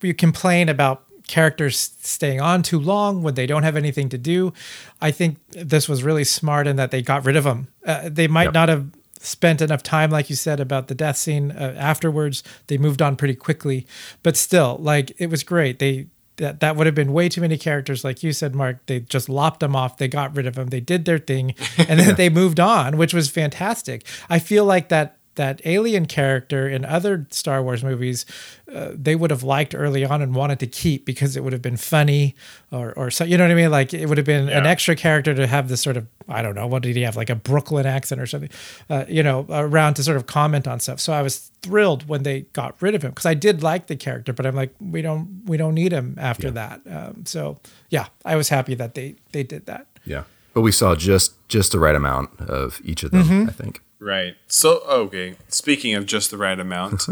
[0.00, 4.52] you complain about characters staying on too long when they don't have anything to do.
[5.00, 7.68] I think this was really smart in that they got rid of them.
[7.86, 8.54] Uh, they might Yep.
[8.54, 8.86] not have
[9.20, 12.42] spent enough time, like you said, about the death scene uh, afterwards.
[12.66, 13.86] They moved on pretty quickly,
[14.22, 15.78] but still, like it was great.
[15.78, 16.06] They
[16.36, 18.84] that that would have been way too many characters, like you said, Mark.
[18.86, 19.96] They just lopped them off.
[19.98, 20.66] They got rid of them.
[20.68, 24.04] They did their thing, and then they moved on, which was fantastic.
[24.28, 28.26] I feel like that that alien character in other Star Wars movies,
[28.72, 31.62] uh, they would have liked early on and wanted to keep because it would have
[31.62, 32.34] been funny
[32.70, 33.70] or, or so, you know what I mean?
[33.70, 36.54] Like it would have been an extra character to have this sort of, I don't
[36.54, 37.16] know, what did he have?
[37.16, 38.50] Like a Brooklyn accent or something,
[38.88, 41.00] uh, you know, around to sort of comment on stuff.
[41.00, 43.96] So I was thrilled when they got rid of him because I did like the
[43.96, 46.80] character, but I'm like, we don't, we don't need him after that.
[46.90, 47.58] Um, so
[47.90, 49.86] yeah, I was happy that they, they did that.
[50.06, 53.48] Yeah, but we saw just just the right amount of each of them.
[53.48, 53.80] I think.
[54.04, 54.36] Right.
[54.48, 55.36] So, okay.
[55.48, 57.06] Speaking of just the right amount,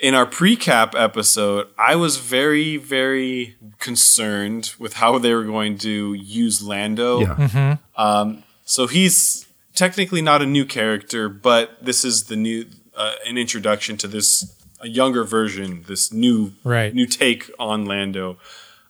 [0.00, 6.14] in our pre-cap episode, I was very, very concerned with how they were going to
[6.14, 7.20] use Lando.
[7.20, 7.76] Yeah.
[7.96, 8.42] Um.
[8.64, 12.66] So he's technically not a new character, but this is the new
[12.96, 16.92] uh, an introduction to this a younger version, this new Right.
[16.94, 18.38] new take on Lando.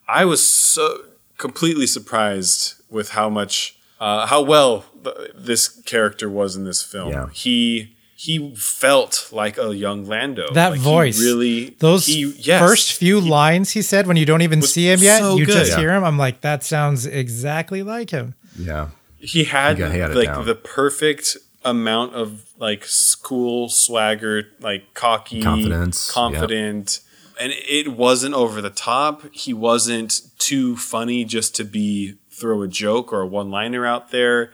[0.09, 1.05] I was so
[1.38, 3.76] completely surprised with how much
[4.07, 5.16] uh, how well th-
[5.48, 7.11] this character was in this film.
[7.12, 7.28] Yeah.
[7.32, 10.46] He he felt like a young Lando.
[10.52, 14.24] That Like, he voice, really those he, yes, first few lines he said when you
[14.30, 15.52] don't even see him yet, so you good.
[15.61, 15.78] just Yeah.
[15.80, 16.05] hear him.
[16.05, 18.34] I'm like, that sounds exactly like him.
[18.59, 18.88] Yeah.
[19.18, 20.46] he had He got- he had like down.
[20.46, 22.28] the perfect amount of
[22.59, 27.00] like school swagger, like cocky Confidence, confident,
[27.40, 29.22] and it wasn't over the top.
[29.32, 34.11] He wasn't too funny just to be throw a joke or a one liner out
[34.11, 34.53] there.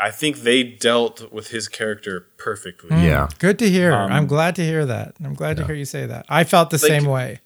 [0.00, 2.88] I think they dealt with his character perfectly.
[2.88, 3.04] Hmm.
[3.04, 3.28] Yeah.
[3.38, 3.92] Good to hear.
[3.92, 5.14] Um, I'm glad to hear that.
[5.22, 6.24] I'm glad to hear you say that.
[6.28, 7.40] I felt the Like- same way.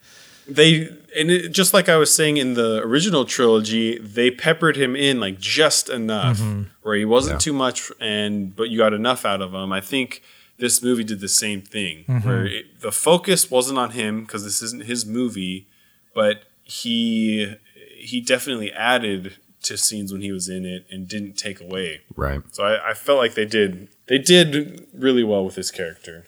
[0.47, 4.95] they and it, just like I was saying in the original trilogy, they peppered him
[4.95, 6.63] in like just enough mm-hmm.
[6.83, 7.39] where he wasn't Yeah.
[7.39, 9.73] too much, and but you got enough out of him.
[9.73, 10.23] I think
[10.59, 12.29] this movie did the same thing mm-hmm.
[12.29, 15.67] where it, the focus wasn't on him because this isn't his movie,
[16.15, 17.55] but he
[17.97, 22.01] he definitely added to scenes when he was in it and didn't take away.
[22.17, 22.41] Right.
[22.53, 26.25] So I, I felt like they did they did really well with his character.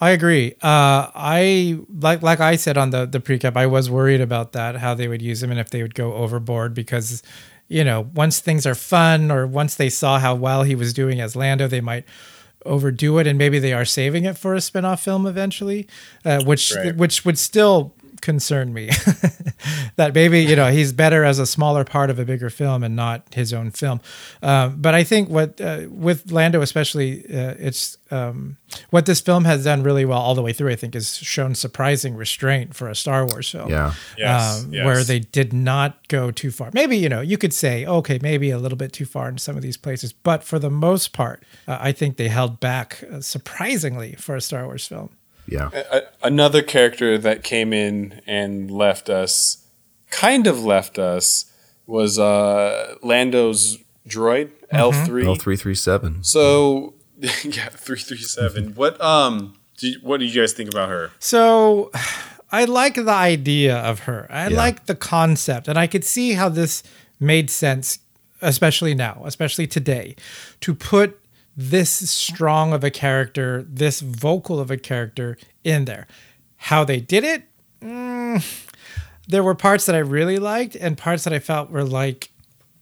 [0.00, 0.52] I agree.
[0.62, 4.76] Uh, I like like I said on the the precap, I was worried about that
[4.76, 7.22] how they would use him and if they would go overboard because,
[7.68, 11.20] you know, once things are fun or once they saw how well he was doing
[11.20, 12.04] as Lando, they might
[12.64, 15.86] overdo it and maybe they are saving it for a spin-off film eventually,
[16.24, 16.96] uh, which Right.
[16.96, 18.90] which would still concern me.
[19.96, 22.94] That maybe you know he's better as a smaller part of a bigger film and
[22.94, 24.00] not his own film.
[24.42, 28.58] Um, but i think what uh, with lando especially uh, it's um,
[28.90, 31.54] what this film has done really well all the way through i think is shown
[31.54, 33.70] surprising restraint for a star wars film.
[33.70, 33.94] Yeah.
[34.18, 34.84] Yes, um, yes.
[34.84, 36.70] where they did not go too far.
[36.74, 39.56] Maybe you know you could say okay maybe a little bit too far in some
[39.56, 43.20] of these places but for the most part uh, i think they held back uh,
[43.20, 45.10] surprisingly for a star wars film
[45.48, 45.70] Yeah.
[45.72, 49.66] a, another character that came in and left us,
[50.10, 51.52] kind of left us,
[51.86, 53.78] was uh, Lando's
[54.08, 55.26] droid L three.
[55.26, 56.22] L three three seven.
[56.24, 58.74] So yeah, three three seven.
[58.74, 61.10] What um, do you, what do you guys think about her?
[61.18, 61.90] So
[62.50, 64.26] I like the idea of her.
[64.30, 64.56] I Yeah.
[64.56, 66.82] like the concept, and I could see how this
[67.20, 67.98] made sense,
[68.42, 70.16] especially now, especially today,
[70.60, 71.18] to put
[71.56, 76.06] this strong of a character, this vocal of a character in there.
[76.56, 77.44] How they did it,
[77.80, 78.72] mm,
[79.26, 82.30] there were parts that I really liked, and parts that I felt were like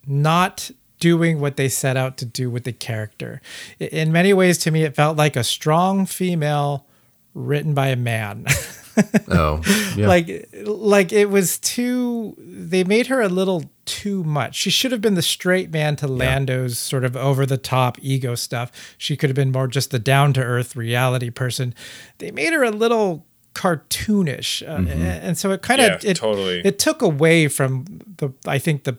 [0.06, 3.40] not doing what they set out to do with the character.
[3.78, 6.86] In many ways, to me, it felt like a strong female
[7.34, 8.46] written by a man.
[9.28, 9.60] Oh.
[9.96, 10.06] Yeah.
[10.08, 14.54] like like it was too they made her a little too much.
[14.56, 18.34] She should have been the straight man to Lando's sort of over the top ego
[18.34, 18.94] stuff.
[18.98, 21.74] She could have been more just the down to earth reality person.
[22.18, 24.62] They made her a little cartoonish.
[24.66, 26.60] Uh, and so it kind of Yeah, it, totally.
[26.64, 27.84] it took away from
[28.18, 28.98] the I think the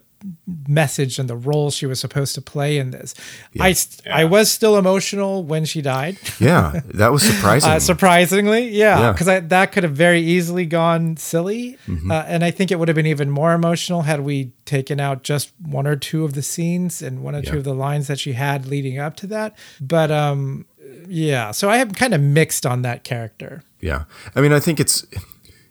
[0.67, 3.13] message and the role she was supposed to play in this.
[3.59, 6.17] I st- I was still emotional when she died.
[6.39, 6.81] yeah.
[6.93, 7.69] That was surprising.
[7.71, 9.11] Uh, surprisingly, yeah, Yeah.
[9.11, 12.11] because that could have very easily gone silly, Mm-hmm.
[12.11, 15.23] uh, and I think it would have been even more emotional had we taken out
[15.23, 18.19] just one or two of the scenes and one or two of the lines that
[18.19, 19.55] she had leading up to that.
[19.79, 20.65] But um,
[21.07, 23.63] yeah, so I am kind of mixed on that character.
[23.81, 24.05] Yeah.
[24.35, 25.05] I mean, I think it's,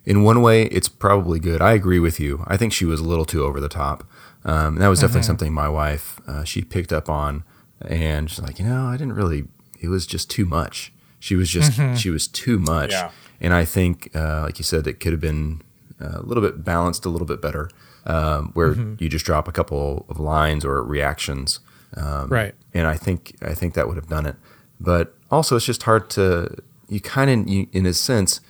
[0.05, 1.61] in one way, it's probably good.
[1.61, 2.43] I agree with you.
[2.47, 4.07] I think she was a little too over the top.
[4.45, 7.43] Um, that was definitely something my wife, uh, she picked up on.
[7.81, 9.47] And she's like, you know, I didn't really,
[9.81, 10.93] it was just too much.
[11.19, 12.91] She was just, she was too much.
[12.91, 13.11] Yeah.
[13.41, 15.61] And I think, uh, like you said, it could have been
[15.99, 17.69] uh, a little bit balanced, a little bit better,
[18.05, 21.59] um, where you just drop a couple of lines or reactions.
[21.97, 22.53] Um, Right.
[22.73, 24.35] and I think I think that would have done it.
[24.79, 26.55] But also, it's just hard to
[26.87, 28.41] you kind of in a sense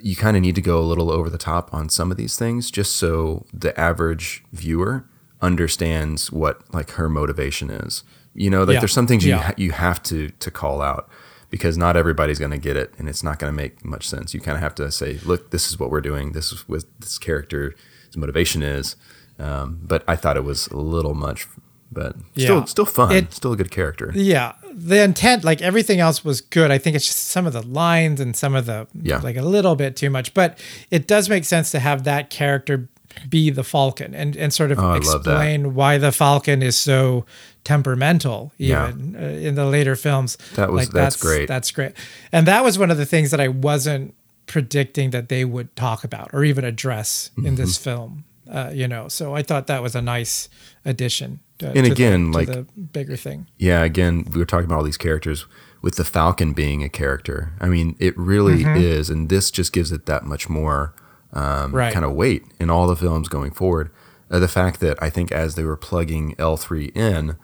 [0.00, 2.36] you kind of need to go a little over the top on some of these
[2.36, 5.04] things just so the average viewer
[5.42, 8.02] understands what like her motivation is.
[8.34, 8.80] You know, like Yeah.
[8.80, 9.42] there's some things you Yeah.
[9.42, 11.08] ha- you have to to call out
[11.50, 14.34] because not everybody's going to get it and it's not going to make much sense.
[14.34, 16.32] You kind of have to say, look, this is what we're doing.
[16.32, 17.74] This is what this character's
[18.16, 18.96] motivation is.
[19.38, 21.46] Um, but I thought it was a little much,
[21.92, 23.12] but still still fun.
[23.12, 24.10] It- still a good character.
[24.14, 26.70] Yeah, the intent, like everything else, was good.
[26.70, 29.18] I think it's just some of the lines and some of the Yeah.
[29.18, 30.32] like a little bit too much.
[30.34, 30.58] But
[30.90, 32.88] it does make sense to have that character
[33.28, 35.32] be the Falcon and and sort of Oh, I love that.
[35.32, 37.24] explain why the Falcon is so
[37.64, 38.88] temperamental, Yeah.
[38.90, 40.36] even uh, in the later films.
[40.54, 41.48] That was- that's great.
[41.48, 41.92] That's great,
[42.32, 44.14] and that was one of the things that I wasn't
[44.46, 47.54] predicting that they would talk about or even address in Mm-hmm.
[47.56, 48.24] this film.
[48.48, 50.48] Uh, you know, so I thought that was a nice
[50.84, 51.40] addition.
[51.58, 52.62] To, And to again, the, like- the
[52.92, 53.46] bigger thing.
[53.58, 55.46] Yeah, again, we were talking about all these characters
[55.82, 57.52] with the Falcon being a character.
[57.60, 58.76] I mean, it really Mm-hmm.
[58.80, 60.94] is, and this just gives it that much more
[61.32, 61.92] um, Right.
[61.92, 63.90] kind of weight in all the films going forward.
[64.30, 67.36] Uh, the fact that I think as they were plugging L3 in,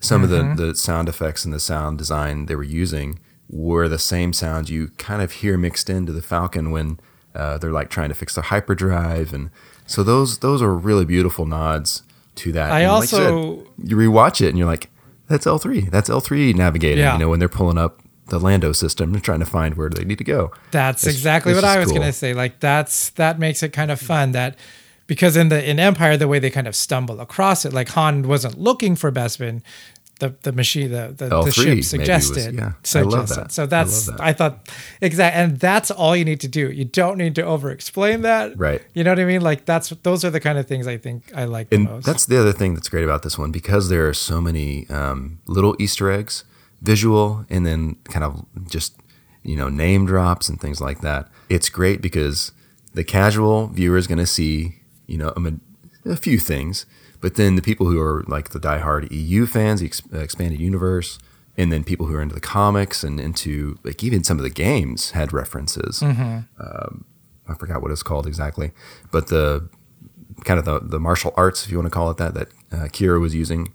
[0.00, 0.50] some Mm-hmm.
[0.50, 3.18] of the, the sound effects and the sound design they were using
[3.48, 6.98] were the same sounds you kind of hear mixed into the Falcon when
[7.34, 9.50] uh, they're like trying to fix the hyperdrive, and
[9.86, 12.02] so those those are really beautiful nods
[12.36, 12.72] to that.
[12.72, 14.90] I And like you said, also- you rewatch it and you're like,
[15.28, 15.90] that's L3.
[15.90, 16.98] That's L3 navigating.
[17.04, 17.12] Yeah.
[17.14, 20.04] You know, when they're pulling up the Lando system and trying to find where they
[20.04, 20.50] need to go.
[20.70, 21.98] That's It's- exactly what I was cool.
[21.98, 22.34] gonna say.
[22.34, 24.56] Like that's that makes it kind of fun that
[25.06, 28.26] because in the in Empire the way they kind of stumble across it, like Han
[28.26, 29.62] wasn't looking for Bespin,
[30.18, 32.54] the the machine the the, L3 the ship maybe was- suggested.
[32.54, 32.72] yeah.
[32.94, 33.52] I love that.
[33.52, 34.24] So I that's love that.
[34.24, 34.68] I, thought
[35.00, 36.70] exactly, and that's all you need to do.
[36.72, 38.58] You don't need to over explain that.
[38.58, 38.82] Right.
[38.94, 39.42] You know what I mean?
[39.42, 42.06] Like that's those are the kind of things I think I like the and most.
[42.06, 45.38] that's the other thing that's great about this one because there are so many um,
[45.46, 46.44] little Easter eggs,
[46.86, 48.94] visual, and then kind of just
[49.42, 51.28] you know name drops and things like that.
[51.48, 52.52] It's great because
[52.94, 54.76] the casual viewer is going to see
[55.06, 56.86] you know a, a few things,
[57.20, 61.18] but then the people who are like the diehard EU fans, the ex- expanded universe,
[61.58, 64.50] and then people who are into the comics and into like even some of the
[64.66, 66.02] games had references.
[66.58, 67.04] Um,
[67.48, 68.72] I forgot what it's called exactly,
[69.12, 69.68] but the
[70.44, 72.84] kind of the, the martial arts, if you want to call it that, that uh,
[72.96, 73.72] Qi'ra was using,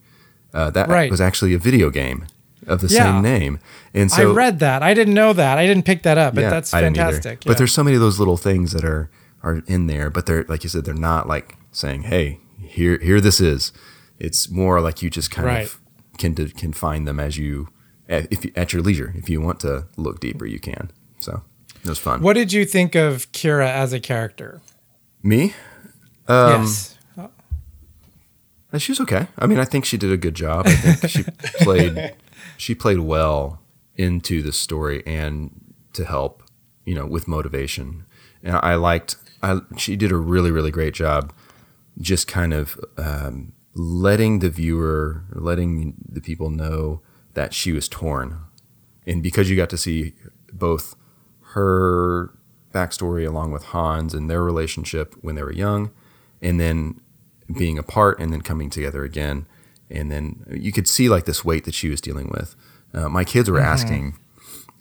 [0.53, 1.09] uh, that Right.
[1.09, 2.25] was actually a video game
[2.67, 3.03] of the Yeah.
[3.13, 3.59] same name.
[3.93, 4.83] And so I read that.
[4.83, 5.57] I didn't know that.
[5.57, 7.11] I didn't pick that up, but yeah, that's I didn't either.
[7.13, 7.43] fantastic.
[7.45, 9.09] But there's so many of those little things that are
[9.43, 13.19] are in there, but they're like you said, they're not like saying, "Hey, here here
[13.21, 13.71] this is."
[14.19, 15.65] It's more like you just kind Right.
[15.65, 15.79] of
[16.19, 17.69] can can find them as you
[18.07, 19.13] at, if at your leisure.
[19.15, 20.91] If you want to look deeper, you can.
[21.19, 21.41] So
[21.83, 22.21] it was fun.
[22.21, 24.61] What did you think of Qi'ra as a character?
[25.23, 25.53] me?
[26.27, 26.97] Um, yes.
[27.17, 29.27] Uh, She was okay.
[29.37, 30.65] I mean, I think she did a good job.
[30.67, 31.23] I think she
[31.63, 32.13] played
[32.61, 33.61] she played well
[33.95, 36.43] into the story and to help,
[36.85, 38.05] you know, with motivation.
[38.43, 41.33] And I liked I she did a really really great job
[41.99, 47.01] just kind of um, letting the viewer, letting the people know
[47.33, 48.39] that she was torn.
[49.05, 50.13] And because you got to see
[50.53, 50.95] both
[51.53, 52.33] her
[52.73, 55.91] backstory along with Hans and their relationship when they were young,
[56.41, 57.01] and then
[57.57, 59.45] being apart and then coming together again.
[59.91, 62.55] And then you could see like this weight that she was dealing with.
[62.93, 64.17] Uh, my kids were asking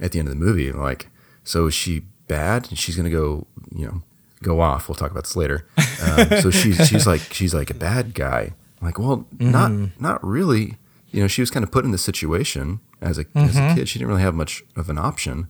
[0.00, 1.08] at the end of the movie, like,
[1.44, 2.68] so is she bad?
[2.68, 4.02] And she's going to go, you know,
[4.42, 4.88] go off.
[4.88, 5.66] We'll talk about this later.
[6.02, 8.52] Um, so she's, she's like, she's like a bad guy.
[8.80, 10.76] I'm like, well, not, not really.
[11.11, 13.88] You know, she was kind of put in this situation as a, as a kid.
[13.88, 15.48] She didn't really have much of an option.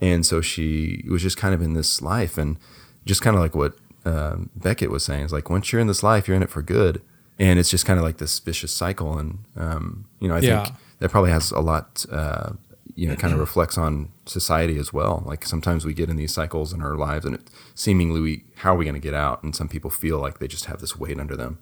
[0.00, 2.56] And so she was just kind of in this life and
[3.04, 6.02] just kind of like what um, Beckett was saying is like, once you're in this
[6.02, 7.02] life, you're in it for good.
[7.42, 9.18] And it's just kind of like this vicious cycle.
[9.18, 9.84] And, um,
[10.20, 10.64] you know, I Yeah.
[10.64, 12.50] think that probably has a lot, uh,
[12.94, 15.14] you know, kind of reflects on society as well.
[15.26, 17.42] Like sometimes we get in these cycles in our lives and it
[17.74, 19.42] seemingly we, how are we going to get out?
[19.42, 21.58] And some people feel like they just have this weight under them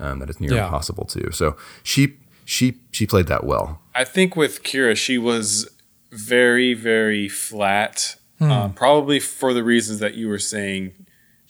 [0.00, 0.64] um, that is near Yeah.
[0.64, 1.30] impossible to.
[1.32, 3.82] So she, she, she played that well.
[3.94, 5.68] I think with Qi'ra, she was
[6.10, 8.16] very, very flat.
[8.40, 10.92] Uh, probably for the reasons that you were saying,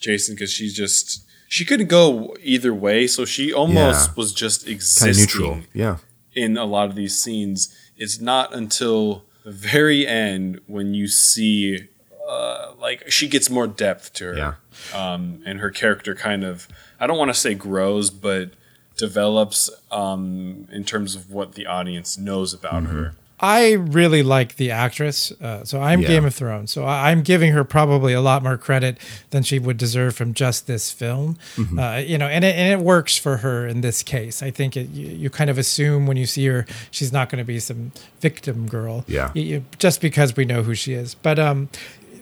[0.00, 3.06] Jason, because she's just she couldn't go either way.
[3.06, 4.14] So she almost Yeah.
[4.16, 5.60] was just Kind of existing neutral.
[5.74, 5.96] Yeah.
[6.34, 7.74] in a lot of these scenes.
[7.96, 11.88] It's not until the very end when you see,
[12.28, 14.36] uh, like, she gets more depth to her.
[14.36, 14.54] Yeah.
[14.94, 16.68] Um, and her character kind of,
[17.00, 18.50] I don't want to say grows, but
[18.96, 22.92] develops um, in terms of what the audience knows about Mm-hmm.
[22.96, 23.14] her.
[23.40, 25.30] I really like the actress.
[25.40, 26.08] Uh, so I'm Yeah.
[26.08, 26.72] Game of Thrones.
[26.72, 28.98] So I- I'm giving her probably a lot more credit
[29.30, 31.36] than she would deserve from just this film.
[31.56, 31.78] Mm-hmm.
[31.78, 34.42] Uh, you know, and it, and it works for her in this case.
[34.42, 37.38] I think it, you, you kind of assume when you see her, she's not going
[37.38, 39.04] to be some victim girl.
[39.06, 39.30] Yeah.
[39.34, 41.14] You- you- just because we know who she is.
[41.14, 41.68] But um,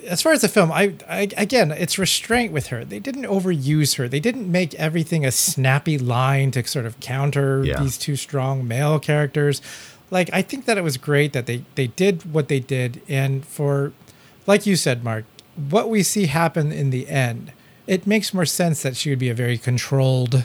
[0.07, 2.85] as far as the film, I, I again, it's restraint with her.
[2.85, 4.07] They didn't overuse her.
[4.07, 7.81] They didn't make everything a snappy line to sort of counter Yeah.
[7.83, 9.62] these two strong male characters.
[10.11, 13.45] Like I think that it was great that they they did what they did, and
[13.45, 13.93] for,
[14.47, 15.25] like you said, Mark,
[15.71, 17.53] what we see happen in the end,
[17.87, 20.45] it makes more sense that she would be a very controlled,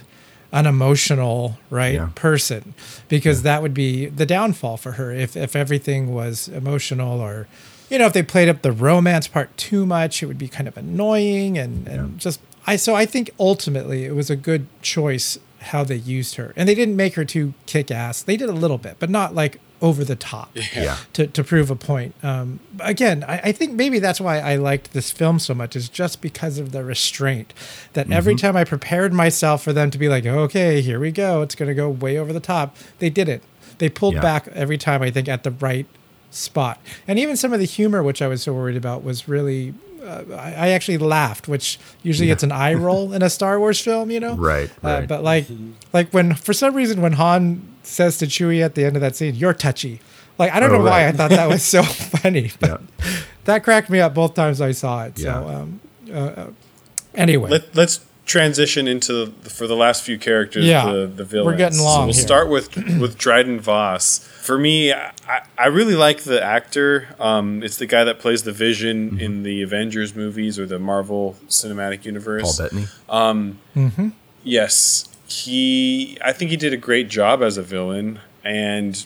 [0.52, 2.10] unemotional, right Yeah.
[2.16, 2.74] person,
[3.10, 7.48] because that would be the downfall for her if if everything was emotional or.
[7.90, 10.66] You know, if they played up the romance part too much, it would be kind
[10.70, 15.38] of annoying and, and just I so I think ultimately it was a good choice
[15.62, 16.54] how they used her.
[16.56, 18.22] And they didn't make her too kick ass.
[18.24, 20.98] They did a little bit, but not like over the top Yeah.
[21.14, 22.14] to, to prove a point.
[22.22, 25.90] Um, again, I, I think maybe that's why I liked this film so much is
[25.90, 27.54] just because of the restraint.
[27.94, 31.42] That every time I prepared myself for them to be like, okay, here we go,
[31.42, 33.42] it's going to go way over the top, they did it.
[33.80, 34.22] They pulled Yeah.
[34.22, 35.88] back every time, I think, at the right
[36.30, 36.80] spot.
[37.08, 39.74] And even some of the humor, which I was so worried about, was really.
[40.02, 43.80] Uh, I, I actually laughed, which usually it's an eye roll in a Star Wars
[43.80, 44.36] film, you know.
[44.52, 45.08] Right, Uh, right.
[45.08, 45.46] but like,
[45.94, 49.16] like when for some reason when Han says to Chewie at the end of that
[49.16, 50.00] scene, "You're touchy,"
[50.38, 51.08] like I don't Oh, know why.
[51.08, 51.84] I thought that was so
[52.18, 52.52] funny.
[52.60, 53.12] But Yeah.
[53.46, 55.20] that cracked me up both times I saw it.
[55.20, 55.34] Yeah.
[55.44, 55.80] So um,
[56.10, 56.48] uh, uh,
[57.16, 58.00] anyway, Let, let's
[58.32, 60.66] transition into the, for the last few characters.
[60.66, 60.86] Yeah.
[60.86, 61.58] the, the We're villains.
[61.58, 62.24] getting So long we'll here.
[62.24, 64.20] start with with Dryden Voss.
[64.20, 65.12] For me, I,
[65.58, 67.10] I really like the actor.
[67.20, 69.20] Um, it's the guy that plays the Vision Mm-hmm.
[69.20, 72.58] in the Avengers movies or the Marvel Cinematic Universe.
[72.58, 72.86] Paul Bettany.
[73.10, 73.60] Um,
[74.44, 76.18] Yes, he.
[76.24, 79.06] I think he did a great job as a villain, and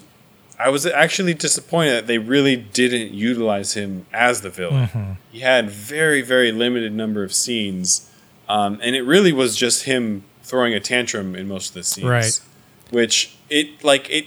[0.57, 5.17] I was actually disappointed that they really didn't utilize him as the villain.
[5.31, 8.09] He had very, very limited number of scenes,
[8.49, 12.07] um, and it really was just him throwing a tantrum in most of the scenes.
[12.07, 12.39] Right.
[12.91, 14.25] Which it like it.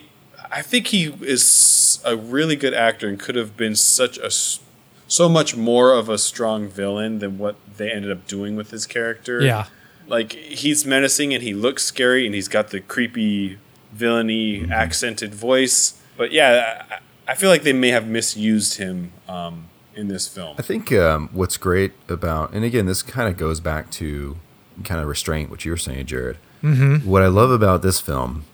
[0.51, 5.29] I think he is a really good actor and could have been such a so
[5.29, 9.41] much more of a strong villain than what they ended up doing with his character
[9.43, 9.67] Yeah.
[10.07, 13.59] like he's menacing and he looks scary and he's got the creepy
[13.93, 19.69] villainy accented voice but yeah I, I feel like they may have misused him um,
[19.99, 23.61] in this film I think um, what's great about, and again, this kind of goes
[23.61, 24.37] back to
[24.85, 26.39] kind of restraint, what you were saying, Jared.
[26.63, 27.09] Mm-hmm.
[27.09, 28.45] What I love about this film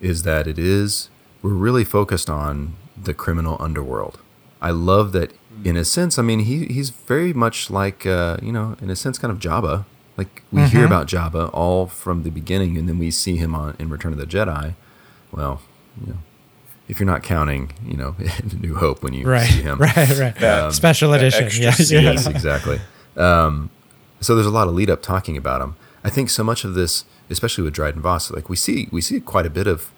[0.00, 1.10] is that it is,
[1.42, 4.20] we're really focused on the criminal underworld.
[4.60, 5.32] I love that,
[5.64, 8.96] in a sense, I mean, he, he's very much like, uh, you know, in a
[8.96, 9.84] sense, kind of Jabba.
[10.16, 13.74] Like, we hear about Jabba all from the beginning, and then we see him on
[13.78, 14.74] in Return of the Jedi.
[15.32, 15.62] Well,
[16.00, 16.18] you know,
[16.92, 18.14] if you're not counting, you know,
[18.60, 19.48] New Hope when you Right.
[19.48, 19.78] see him.
[19.86, 20.36] Right.
[20.40, 20.72] Right.
[20.72, 21.44] Special edition.
[21.44, 21.74] extra Yeah.
[22.02, 22.10] yeah.
[22.12, 22.80] Yes, exactly.
[23.16, 23.70] Um,
[24.20, 25.74] so there's a lot of lead up talking about him.
[26.04, 29.20] I think so much of this, especially with Dryden Voss, like we see we see
[29.20, 29.90] quite a bit of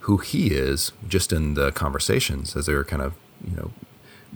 [0.00, 3.12] who he is just in the conversations as they were kind of
[3.48, 3.70] you know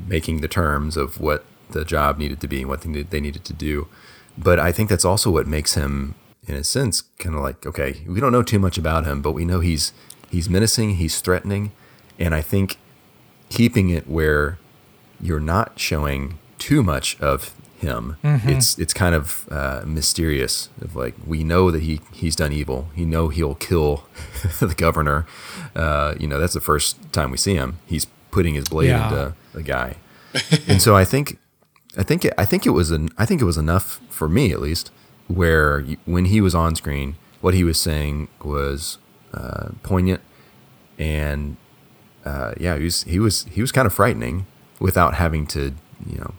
[0.08, 3.20] making the terms of what the job needed to be and what they needed, they
[3.20, 3.88] needed to do.
[4.36, 6.14] But I think that's also what makes him,
[6.46, 9.32] in a sense, kind of like okay, we don't know too much about him, but
[9.32, 9.92] we know he's
[10.30, 11.72] he's menacing, he's threatening,
[12.18, 12.78] and I think
[13.48, 14.58] keeping it where
[15.20, 18.16] you're not showing too much of him.
[18.22, 20.68] It's it's kind of uh, mysterious.
[20.80, 22.88] Of like we know that he he's done evil.
[22.94, 24.04] You know he'll kill
[24.60, 25.26] the governor.
[25.74, 27.78] Uh, you know that's the first time we see him.
[27.86, 29.08] He's putting his blade Yeah.
[29.08, 29.96] into the guy,
[30.68, 31.38] and so I think
[31.98, 34.52] I think it, I think it was an I think it was enough for me
[34.52, 34.90] at least
[35.26, 38.98] where you, when he was on screen, what he was saying was
[39.34, 40.20] uh, poignant
[40.98, 41.56] and
[42.24, 44.46] uh, yeah, he was he was he was kind of frightening
[44.78, 45.74] without having to
[46.06, 46.34] you know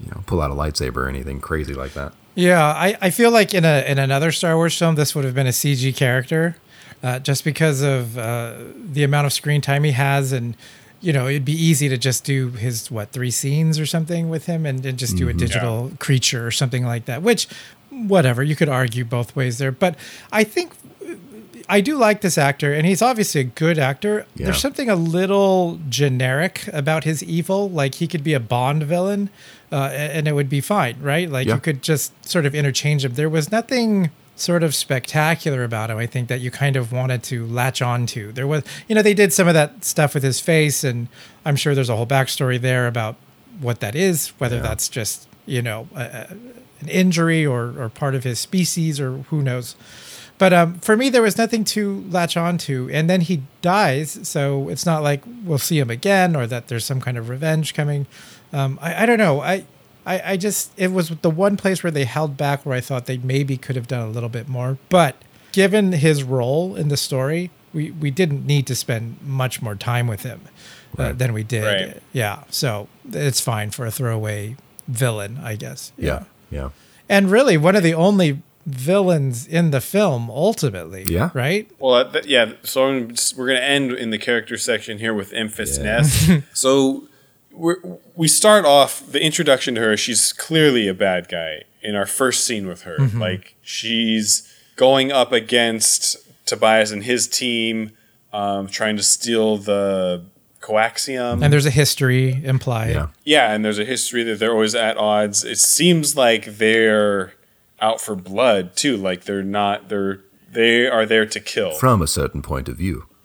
[0.00, 2.12] you know pull out a lightsaber or anything crazy like that.
[2.34, 5.34] Yeah, I, I feel like in a in another Star Wars film, this would have
[5.34, 6.56] been a CG character,
[7.02, 10.56] uh, just because of uh, the amount of screen time he has, and
[11.00, 14.46] you know it'd be easy to just do his what three scenes or something with
[14.46, 17.22] him, and, and just do a digital creature or something like that.
[17.22, 17.46] Which,
[17.90, 19.96] whatever, you could argue both ways there, but
[20.32, 20.72] I think
[21.68, 24.26] I do like this actor, and he's obviously a good actor.
[24.36, 24.46] Yeah.
[24.46, 27.68] There's something a little generic about his evil.
[27.70, 29.30] Like he could be a Bond villain,
[29.72, 31.30] uh, and it would be fine, right?
[31.30, 31.54] Like Yeah.
[31.54, 33.14] you could just sort of interchange him.
[33.14, 35.96] There was nothing sort of spectacular about him.
[35.98, 38.32] I think that you kind of wanted to latch on to.
[38.32, 41.06] There was, you know, they did some of that stuff with his face, and
[41.44, 43.14] I'm sure there's a whole backstory there about
[43.60, 46.26] what that is, whether that's just you know a, a,
[46.80, 49.76] an injury or or part of his species or who knows.
[50.38, 52.90] But um, for me, there was nothing to latch on to.
[52.90, 54.26] And then he dies.
[54.28, 57.74] So it's not like we'll see him again or that there's some kind of revenge
[57.74, 58.06] coming.
[58.52, 59.40] Um, I, I don't know.
[59.40, 59.64] I,
[60.06, 63.06] I, I just, it was the one place where they held back where I thought
[63.06, 64.78] they maybe could have done a little bit more.
[64.88, 65.16] But
[65.52, 70.06] given his role in the story, we, we didn't need to spend much more time
[70.06, 70.42] with him
[70.98, 71.64] uh, than we did.
[71.64, 72.02] Right.
[72.12, 72.44] Yeah.
[72.50, 74.56] So it's fine for a throwaway
[74.88, 75.92] villain, I guess.
[75.96, 76.70] Yeah, yeah,
[77.08, 81.04] And really, one of the only villains in the film, ultimately.
[81.08, 81.30] Yeah.
[81.34, 81.70] Right?
[81.78, 82.52] Well, uh, th- yeah.
[82.62, 85.84] So I'm just- we're going to end in the character section here with Enfys Yeah.
[85.84, 86.30] Nest.
[86.56, 87.04] so
[87.52, 87.76] we're,
[88.16, 89.96] we start off the introduction to her.
[89.96, 92.96] She's clearly a bad guy in our first scene with her.
[92.98, 97.90] Like she's going up against Tobias and his team,
[98.32, 100.24] um, trying to steal the
[100.60, 101.42] coaxium.
[101.44, 102.90] And there's a history implied.
[102.94, 103.06] yeah.
[103.24, 105.44] Yeah, and there's a history that they're always at odds.
[105.44, 107.34] It seems like they're
[107.84, 108.96] out for blood too.
[108.96, 109.88] Like they're not.
[109.90, 110.20] They're
[110.50, 111.72] they are there to kill.
[111.72, 113.06] From a certain point of view.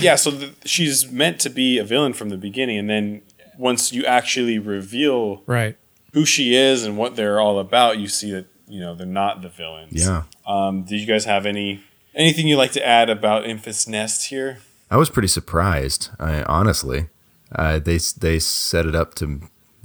[0.00, 3.22] yeah, so th she's meant to be a villain from the beginning, and then
[3.58, 5.76] once you actually reveal Right.
[6.12, 9.42] who she is and what they're all about, you see that you know they're not
[9.42, 9.92] the villains.
[10.06, 10.22] Yeah.
[10.46, 11.80] Um, do you guys have any
[12.14, 14.58] anything you'd like to add about Enfys Nest here?
[14.90, 16.10] I was pretty surprised.
[16.18, 17.08] I honestly,
[17.54, 19.40] uh, they they set it up to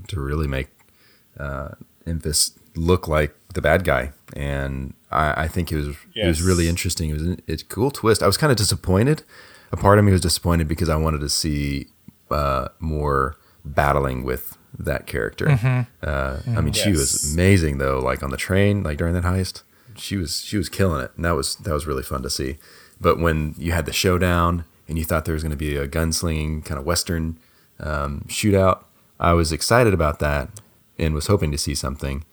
[0.09, 0.67] to really make
[1.39, 1.69] uh,
[2.05, 5.87] Enfys look like the bad guy, and I, I think it was
[6.25, 7.09] it was really interesting.
[7.09, 8.21] It was a, it's a cool twist.
[8.23, 9.23] I was kind of disappointed.
[9.71, 11.87] A part of me was disappointed because I wanted to see
[12.31, 15.49] uh, more battling with that character.
[16.01, 17.99] Uh, I mean, she was amazing though.
[17.99, 19.63] Like on the train, like during that heist,
[19.95, 22.57] she was she was killing it, and that was that was really fun to see.
[23.01, 25.87] But when you had the showdown and you thought there was going to be a
[25.87, 27.37] gunslinging kind of western
[27.79, 28.83] um, shootout,
[29.19, 30.49] I was excited about that
[30.97, 32.23] and was hoping to see something.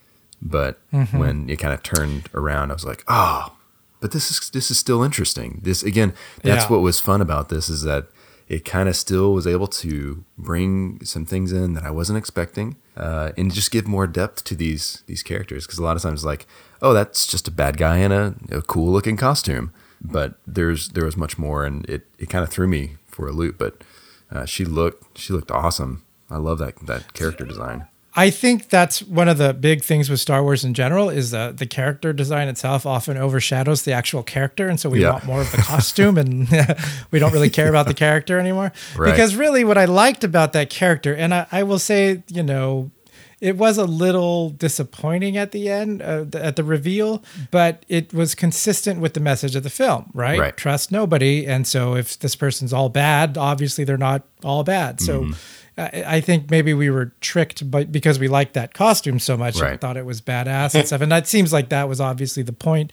[0.42, 0.78] But
[1.12, 3.56] when it kind of turned around, I was like, oh,
[4.00, 5.60] but this is this is still interesting.
[5.62, 6.12] This again,
[6.42, 6.68] that's Yeah.
[6.70, 8.08] what was fun about this is that
[8.46, 12.76] it kind of still was able to bring some things in that I wasn't expecting,
[12.94, 15.66] uh, and just give more depth to these these characters.
[15.66, 16.46] Because a lot of times, like,
[16.82, 19.72] oh, that's just a bad guy in a, a cool looking costume,
[20.02, 23.32] but there's there was much more, and it, it kind of threw me for a
[23.32, 23.56] loop.
[23.56, 23.82] But
[24.30, 26.02] uh, she looked she looked awesome.
[26.30, 27.86] I love that that character design.
[28.16, 31.58] I think that's one of the big things with Star Wars in general is that
[31.58, 35.12] the character design itself often overshadows the actual character, and so we Yeah.
[35.12, 36.48] want more of the costume, and
[37.10, 38.72] we don't really care about the character anymore.
[38.96, 39.10] Right.
[39.10, 42.92] Because really, what I liked about that character, and I, I will say, you know,
[43.40, 48.34] it was a little disappointing at the end, uh, at the reveal, but it was
[48.36, 50.38] consistent with the message of the film, right?
[50.38, 50.56] Right.
[50.56, 55.00] Trust nobody, and so if this person's all bad, obviously they're not all bad.
[55.00, 55.22] So.
[55.22, 55.32] Mm-hmm.
[55.78, 59.60] I I think maybe we were tricked, but because we liked that costume so much,
[59.60, 61.00] and thought it was badass and stuff.
[61.00, 62.92] And that seems like that was obviously the point.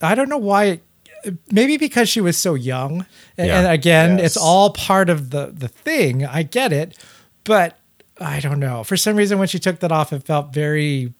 [0.00, 0.80] I don't know why.
[1.24, 3.06] It, maybe because she was so young,
[3.38, 3.58] and, Yeah.
[3.60, 4.26] and again, Yes.
[4.28, 6.24] it's all part of the the thing.
[6.26, 6.96] I get it,
[7.44, 7.78] but
[8.20, 8.82] I don't know.
[8.84, 11.12] For some reason, when she took that off, it felt very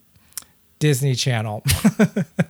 [0.79, 1.63] Disney Channel.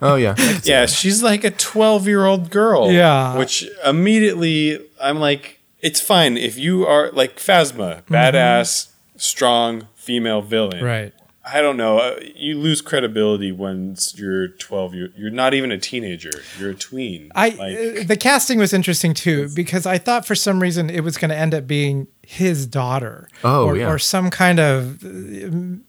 [0.01, 0.35] Oh yeah,
[0.65, 2.91] Yeah, she's like a 12 year old girl.
[2.91, 3.37] Yeah.
[3.39, 10.85] Which immediately I'm like, it's fine if you are like Phasma, badass, strong female villain.
[10.85, 11.13] right.
[11.45, 11.99] I don't know.
[11.99, 14.95] uh, You lose credibility once you're 12.
[14.95, 16.31] You're, you're not even a teenager.
[16.57, 17.33] You're a tween.
[17.35, 21.01] I like, uh, the casting was interesting too because I thought for some reason it
[21.03, 23.29] was going to end up being his daughter.
[23.43, 23.91] Oh, or, yeah.
[23.91, 25.09] or some kind of uh,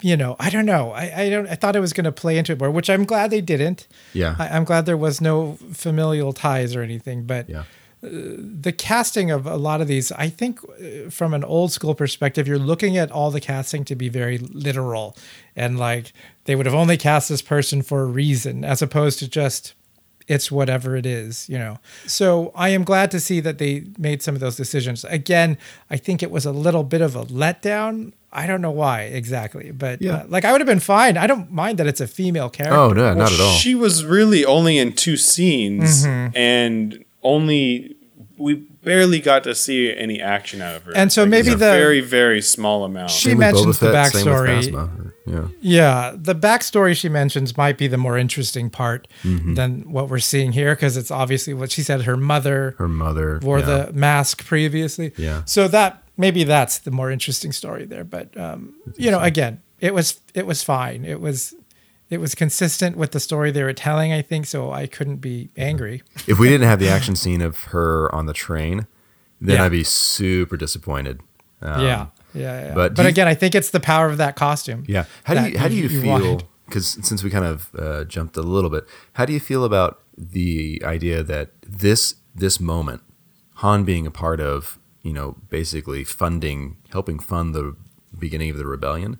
[0.02, 2.40] you know I don't know I, I don't I thought it was going to play
[2.40, 3.88] into it more, which I'm glad they didn't.
[4.14, 7.66] yeah, I, I'm glad there was no familial ties or anything, but yeah.
[8.04, 12.48] The casting of a lot of these, I think, uh, from an old school perspective,
[12.48, 15.16] you're looking at all the casting to be very literal,
[15.56, 16.14] and like
[16.46, 19.74] they would have only cast this person for a reason, as opposed to just
[20.26, 21.80] it's whatever it is, you know.
[22.08, 25.04] So I am glad to see that they made some of those decisions.
[25.06, 25.58] Again,
[25.90, 28.14] I think it was a little bit of a letdown.
[28.32, 30.14] I don't know why exactly, but Yeah.
[30.20, 31.18] uh, like I would have been fine.
[31.18, 32.78] I don't mind that it's a female character.
[32.78, 33.56] Oh no, not at all.
[33.58, 36.38] She was really only in two scenes Mm-hmm.
[36.38, 37.96] and only
[38.38, 40.92] we barely got to see any action out of her.
[40.96, 43.12] And so Like, maybe the- very very small amount.
[43.12, 45.12] She Same mentions Boba the Fett, same with backstory.
[45.26, 49.54] Yeah, Yeah, the backstory she mentions might be the more interesting part Mm-hmm.
[49.54, 53.40] than what we're seeing here because it's obviously what she said her mother her mother
[53.42, 53.66] wore yeah.
[53.86, 55.14] the mask previously.
[55.18, 55.44] Yeah.
[55.46, 58.04] So that maybe that's the more interesting story there.
[58.04, 61.06] But um, you know, again, it was it was fine.
[61.06, 61.54] It was
[62.10, 65.50] it was consistent with the story they were telling, I think, so I couldn't be
[65.58, 66.04] angry.
[66.28, 68.88] If we didn't have the action scene of her on the train,
[69.42, 69.66] then Yeah.
[69.66, 71.22] I'd be super disappointed.
[71.62, 72.06] Um, yeah.
[72.34, 72.74] Yeah, yeah.
[72.74, 74.84] but But, you- again, I think it's the power of that costume.
[74.88, 75.06] Yeah.
[75.24, 76.42] How do you how do you, feel?
[76.66, 80.02] Because since we kind of uh, jumped a little bit, how do you feel about
[80.18, 83.02] the idea that this this moment,
[83.56, 87.76] Han being a part of, you know, basically funding, helping fund the
[88.18, 89.20] beginning of the rebellion?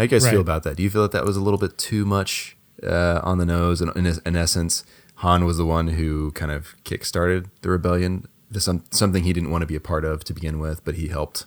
[0.00, 0.76] How do you guys feel about that?
[0.78, 3.82] Do you feel that that was a little bit too much uh, on the nose?
[3.82, 4.82] And in, in essence,
[5.16, 8.26] Han was the one who kind of kickstarted the rebellion.
[8.54, 10.94] To some, something he didn't want to be a part of to begin with, but
[10.94, 11.44] he helped.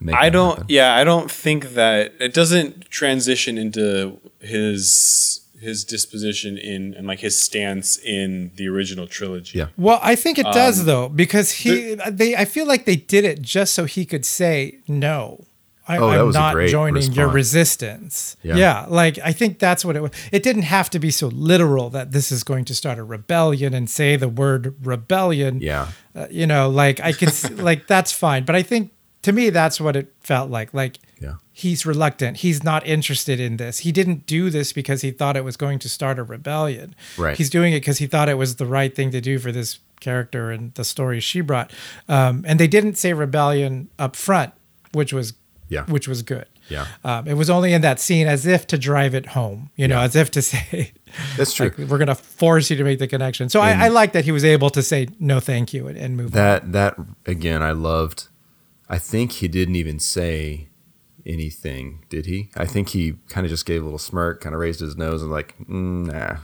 [0.00, 0.52] Make I don't.
[0.52, 0.66] happen.
[0.70, 7.20] Yeah, I don't think that it doesn't transition into his his disposition in and like
[7.20, 9.58] his stance in the original trilogy.
[9.58, 9.66] Yeah.
[9.76, 13.26] Well, I think it Um, does though, because he they I feel like they did
[13.26, 15.44] it just so he could say no.
[15.90, 18.36] I, Oh, I'm not joining your resistance.
[18.42, 18.56] Yeah.
[18.56, 18.86] Yeah.
[18.88, 20.10] like I think that's what it was.
[20.32, 23.74] It didn't have to be so literal that this is going to start a rebellion
[23.74, 25.60] and say the word rebellion.
[25.60, 25.88] Yeah.
[26.14, 29.80] Uh, you know, like I can like that's fine, but I think to me that's
[29.80, 30.72] what it felt like.
[30.72, 31.34] Like Yeah.
[31.52, 32.38] he's reluctant.
[32.38, 33.80] He's not interested in this.
[33.80, 36.94] He didn't do this because he thought it was going to start a rebellion.
[37.18, 37.36] Right.
[37.36, 39.78] He's doing it because he thought it was the right thing to do for this
[40.00, 41.70] character and the story she brought.
[42.08, 44.52] Um, and they didn't say rebellion up front,
[44.92, 45.34] which was
[45.70, 45.84] Yeah.
[45.86, 46.44] which was good.
[46.68, 46.86] Yeah.
[47.04, 49.96] Um, it was only in that scene as if to drive it home, you know,
[50.00, 50.04] Yeah.
[50.04, 50.92] as if to say,
[51.38, 51.68] That's true.
[51.76, 53.48] like, we're going to force you to make the connection.
[53.48, 56.16] So I, I like that he was able to say no, thank you, and, and
[56.16, 56.42] move on.
[56.42, 56.96] That that
[57.26, 58.28] again, I loved.
[58.88, 60.68] I think he didn't even say
[61.26, 62.50] anything, did he?
[62.56, 65.22] I think he kind of just gave a little smirk, kind of raised his nose,
[65.22, 66.38] and like, mm, nah.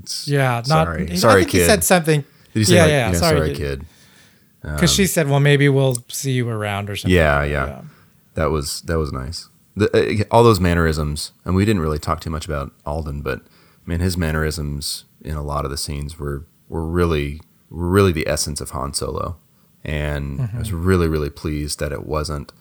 [0.00, 0.86] It's, Yeah, not.
[0.86, 1.60] sorry, I sorry, think kid.
[1.60, 2.24] he said something.
[2.54, 3.80] did he say yeah, like, yeah, yeah, sorry, sorry, kid.
[3.80, 3.86] kid?
[4.62, 7.80] Because she said, "Well, maybe we'll see you around or something." Yeah, yeah,
[8.34, 9.48] That was that was nice.
[9.76, 13.42] The, uh, all those mannerisms, and we didn't really talk too much about Alden, but
[13.86, 18.28] man, his mannerisms in a lot of the scenes were were really were really the
[18.28, 19.36] essence of Han Solo,
[19.84, 22.52] and I was really really pleased that it wasn't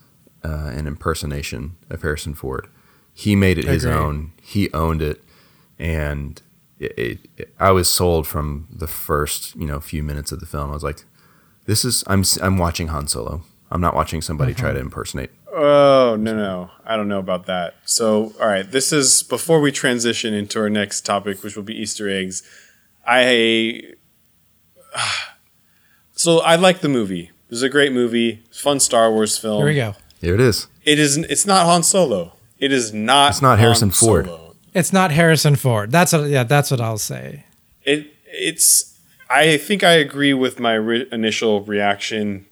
[0.44, 2.68] uh, an impersonation of Harrison Ford.
[3.14, 3.98] He made it his Agreed.
[3.98, 4.32] own.
[4.42, 5.22] He owned it,
[5.78, 6.42] and
[6.80, 10.46] it, it, it- I was sold from the first you know few minutes of the
[10.46, 10.70] film.
[10.70, 11.04] I was like,
[11.66, 13.42] this is I'm I'm watching Han Solo.
[13.72, 15.30] I'm not watching somebody try to impersonate.
[15.54, 17.76] Oh no no, I don't know about that.
[17.86, 21.76] So all right, this is before we transition into our next topic, which will be
[21.76, 22.44] Easter eggs.
[23.06, 23.82] I
[26.14, 27.32] so I like the movie.
[27.50, 29.58] This is a great movie, fun Star Wars film.
[29.58, 29.96] Here we go.
[30.22, 30.68] Here it is.
[30.84, 31.18] It is.
[31.18, 32.34] It's not Han Solo.
[32.60, 33.32] It is not.
[33.32, 34.28] It's not Han Harrison Ford.
[34.28, 34.56] Solo.
[34.74, 35.92] It's not Harrison Ford.
[35.92, 37.46] That's what, yeah, that's what I'll say.
[37.84, 38.14] It.
[38.26, 39.00] It's.
[39.32, 42.46] I think I agree with my re- initial reaction.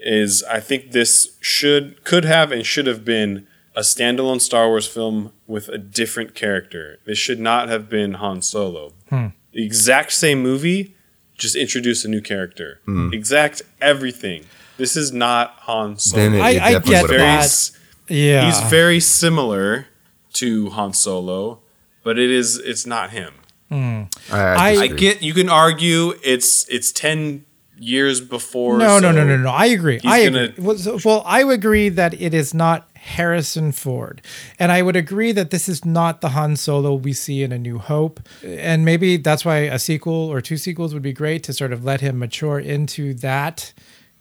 [0.00, 4.86] Is I think this should could have and should have been a standalone Star Wars
[4.86, 6.98] film with a different character.
[7.04, 8.92] This should not have been Han Solo.
[9.10, 9.28] Hmm.
[9.52, 10.94] The exact same movie,
[11.36, 12.80] just introduce a new character.
[12.84, 13.12] Hmm.
[13.12, 14.44] Exact everything.
[14.76, 16.22] This is not Han Solo.
[16.22, 17.70] Then it, I- it I get very that.
[18.08, 18.46] Yeah.
[18.46, 19.86] he's very similar
[20.34, 21.60] to Han Solo,
[22.04, 23.34] but it is it's not him.
[23.70, 27.44] I, I- I, I get you can argue it's it's ten
[27.78, 28.78] years before.
[28.78, 29.50] No, no, so no, no, no.
[29.50, 30.00] I agree.
[30.04, 30.52] I agree.
[30.58, 34.20] Well, so- well, I would agree that it is not Harrison Ford,
[34.58, 37.58] and I would agree that this is not the Han Solo we see in A
[37.58, 41.52] New Hope, and maybe that's why a sequel or two sequels would be great to
[41.52, 43.72] sort of let him mature into that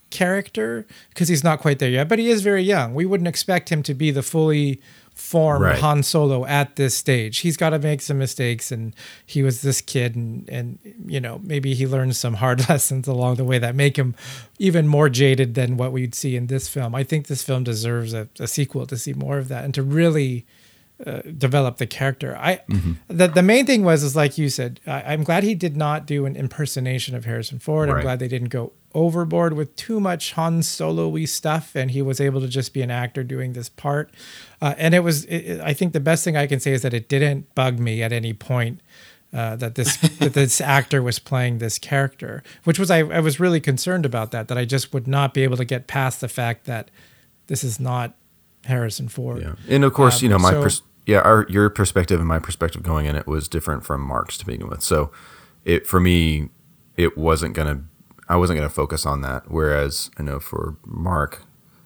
[0.09, 2.93] character because he's not quite there yet, but he is very young.
[2.93, 4.81] We wouldn't expect him to be the fully
[5.18, 5.80] formed Right.
[5.80, 7.39] Han Solo at this stage.
[7.39, 8.95] He's got to make some mistakes, and
[9.26, 13.36] he was this kid, and and you know maybe he learned some hard lessons along
[13.36, 14.15] the way that make him
[14.59, 16.93] even more jaded than what we'd see in this film.
[16.93, 19.84] I think this film deserves a, a sequel to see more of that and to
[19.84, 20.45] really
[21.05, 22.35] uh, develop the character.
[22.37, 22.61] I
[23.07, 24.79] the the main thing was is like you said.
[24.87, 27.89] I, I'm glad he did not do an impersonation of Harrison Ford.
[27.89, 32.19] I'm glad they didn't go overboard with too much Han Solo-y stuff, and he was
[32.19, 34.11] able to just be an actor doing this part.
[34.61, 35.25] Uh, and it was.
[35.25, 38.01] It- I think the best thing I can say is that it didn't bug me
[38.01, 38.81] at any point.
[39.33, 43.39] Uh, that this that this actor was playing this character, which was I, I was
[43.39, 46.29] really concerned about that that I just would not be able to get past the
[46.29, 46.89] fact that
[47.47, 48.15] this is not
[48.68, 49.41] Harrison Ford.
[49.41, 49.55] Yeah.
[49.68, 52.39] And of course, Um, you know, my so- pers- yeah, our your perspective and my
[52.39, 54.82] perspective going in it was different from Mark's to begin with.
[54.84, 55.11] So,
[55.65, 56.49] it for me,
[56.97, 57.84] it wasn't gonna,
[58.28, 59.49] I wasn't gonna focus on that.
[59.49, 61.43] Whereas I know for Mark,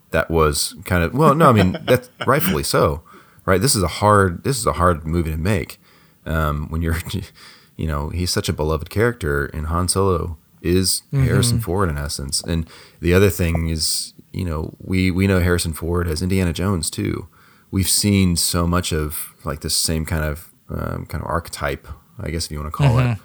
[0.09, 3.03] that was kind of well, no, I mean that's rightfully so,
[3.45, 3.61] right?
[3.61, 5.79] This is a hard, this is a hard movie to make.
[6.25, 6.97] Um, when you're,
[7.77, 12.41] you know, he's such a beloved character, in Han Solo is Harrison Ford in essence.
[12.41, 16.89] And the other thing is, you know, we we know Harrison Ford as Indiana Jones
[16.89, 17.27] too.
[17.71, 21.87] We've seen so much of like this same kind of um, kind of archetype,
[22.19, 23.17] I guess if you want to call it,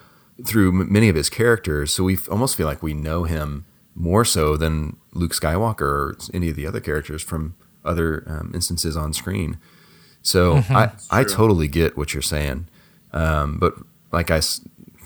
[0.46, 1.92] through m- many of his characters.
[1.92, 6.50] So we almost feel like we know him more so than Luke Skywalker or any
[6.50, 9.58] of the other characters from other um, instances on screen.
[10.22, 12.68] So I, I totally get what you're saying.
[13.12, 13.74] Um, but
[14.12, 14.40] like I,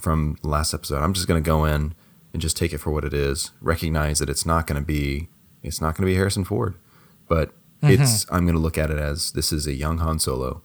[0.00, 1.94] from last episode, I'm just going to go in
[2.32, 3.50] and just take it for what it is.
[3.60, 5.28] Recognize that it's not going to be,
[5.62, 6.76] it's not going to be Harrison Ford,
[7.28, 7.50] but
[7.82, 10.62] it's, I'm going to look at it as this is a young Han Solo.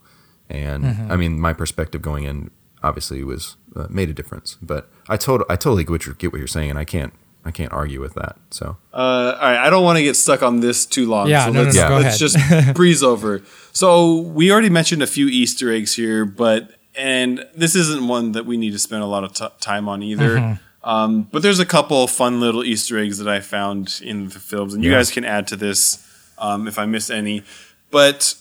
[0.50, 2.52] And I mean, my perspective going in
[2.84, 6.32] obviously was uh, made a difference, but I told, I totally get what you're, get
[6.32, 6.70] what you're saying.
[6.70, 7.14] And I can't,
[7.46, 8.38] I can't argue with that.
[8.50, 11.30] So Uh, all right, I don't want to get stuck on this too long.
[11.30, 12.38] Yeah, so no, no, let's, no, go let's just
[12.76, 13.42] breeze over.
[13.72, 18.46] So we already mentioned a few Easter eggs here, but and this isn't one that
[18.46, 20.38] we need to spend a lot of t- time on either.
[20.38, 20.62] Mm-hmm.
[20.86, 24.74] Um, but there's a couple fun little Easter eggs that I found in the films,
[24.74, 24.98] and you Yeah.
[25.00, 25.98] guys can add to this
[26.38, 27.44] um, if I miss any.
[27.92, 28.36] But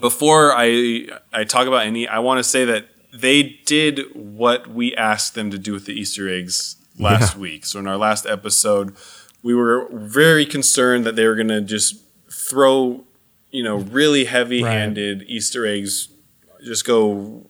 [0.00, 4.94] before I I talk about any, I want to say that they did what we
[4.96, 7.40] asked them to do with the Easter eggs last Yeah.
[7.40, 7.64] week.
[7.64, 8.94] So in our last episode,
[9.42, 11.96] we were very concerned that they were going to just
[12.30, 13.04] throw,
[13.52, 16.08] you know, really heavy-handed Easter eggs,
[16.64, 17.46] just go.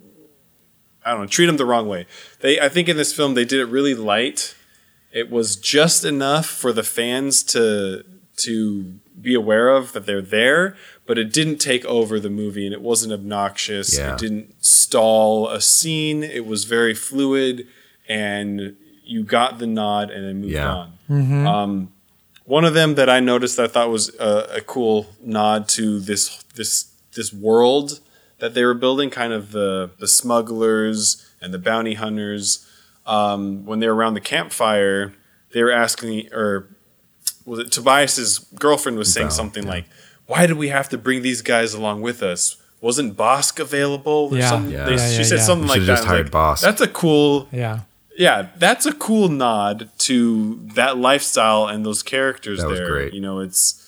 [1.09, 2.07] I don't know, treat them the wrong way.
[2.41, 4.55] They, I think, in this film, they did it really light.
[5.13, 8.05] It was just enough for the fans to
[8.37, 10.77] to be aware of that they're there,
[11.07, 13.99] but it didn't take over the movie and it wasn't obnoxious.
[13.99, 14.13] Yeah.
[14.15, 16.23] It didn't stall a scene.
[16.23, 17.67] It was very fluid
[18.09, 20.87] and you got the nod and then moved Yeah.
[21.09, 21.47] on.
[21.47, 21.93] Um,
[22.45, 25.99] one of them that I noticed that I thought was a, a cool nod to
[25.99, 27.99] this this this world
[28.39, 32.65] that they were building, kind of the the smugglers and the bounty hunters.
[33.07, 35.15] Um, when they were around the campfire,
[35.53, 36.69] they were asking, or
[37.47, 39.71] was it Tobias's girlfriend was saying Val, something yeah.
[39.71, 39.85] like,
[40.27, 42.57] "Why did we have to bring these guys along with us?
[42.81, 44.51] Wasn't Bossk available?" Or Yeah.
[44.51, 44.73] something?
[44.73, 44.85] Yeah.
[44.85, 45.45] They- Yeah, she yeah, said yeah.
[45.45, 45.95] something like should've that.
[45.97, 46.61] just hired like, Bossk.
[46.61, 47.81] That's a cool Yeah.
[48.17, 52.89] yeah, that's a cool nod to that lifestyle and those characters That was there.
[52.91, 53.15] great.
[53.15, 53.85] You know, it's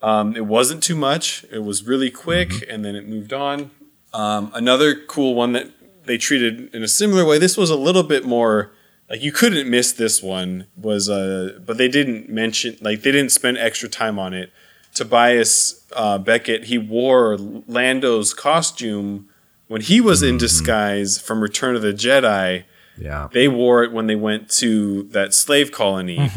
[0.00, 1.44] um, it wasn't too much.
[1.52, 2.70] It was really quick, Mm-hmm.
[2.70, 3.70] and then it moved on.
[4.14, 5.70] Um, another cool one that
[6.04, 7.38] they treated in a similar way.
[7.38, 8.72] This was a little bit more
[9.08, 13.30] like you couldn't miss this one was uh but they didn't mention like they didn't
[13.30, 14.50] spend extra time on it.
[14.94, 19.28] Tobias uh, Beckett he wore Lando's costume
[19.68, 22.64] when he was in disguise from Return of the Jedi.
[22.98, 23.28] Yeah.
[23.32, 26.30] They wore it when they went to that slave colony.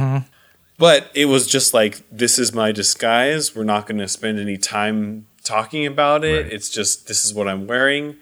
[0.78, 3.56] But it was just like, this is my disguise.
[3.56, 6.44] We're not going to spend any time talking about it.
[6.44, 6.54] Right.
[6.54, 8.16] It's just, this is what I'm wearing.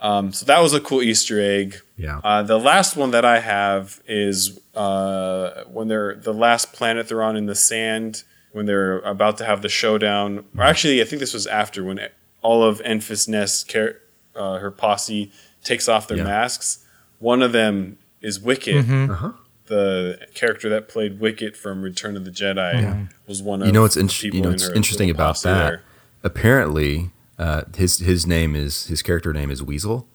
[0.00, 1.76] Um, so that was a cool Easter egg.
[1.96, 2.18] Yeah.
[2.22, 7.22] Uh, the last one that I have is uh, when they're the last planet they're
[7.22, 10.44] on in the sand, when they're about to have the showdown.
[10.58, 12.00] Or actually, I think this was after when
[12.42, 13.96] all of Enfys Nest, char-
[14.34, 15.32] uh, her posse,
[15.62, 16.24] takes off their Yeah.
[16.24, 16.84] masks.
[17.20, 19.32] One of them is Wicket Uh-huh.
[19.66, 23.82] the character that played Wicket from Return of the Jedi was one of You know
[23.82, 25.54] what's the in, you know what's her interesting about that?
[25.66, 25.82] there.
[26.24, 30.06] Apparently, uh, his his name is his character name is Weazel,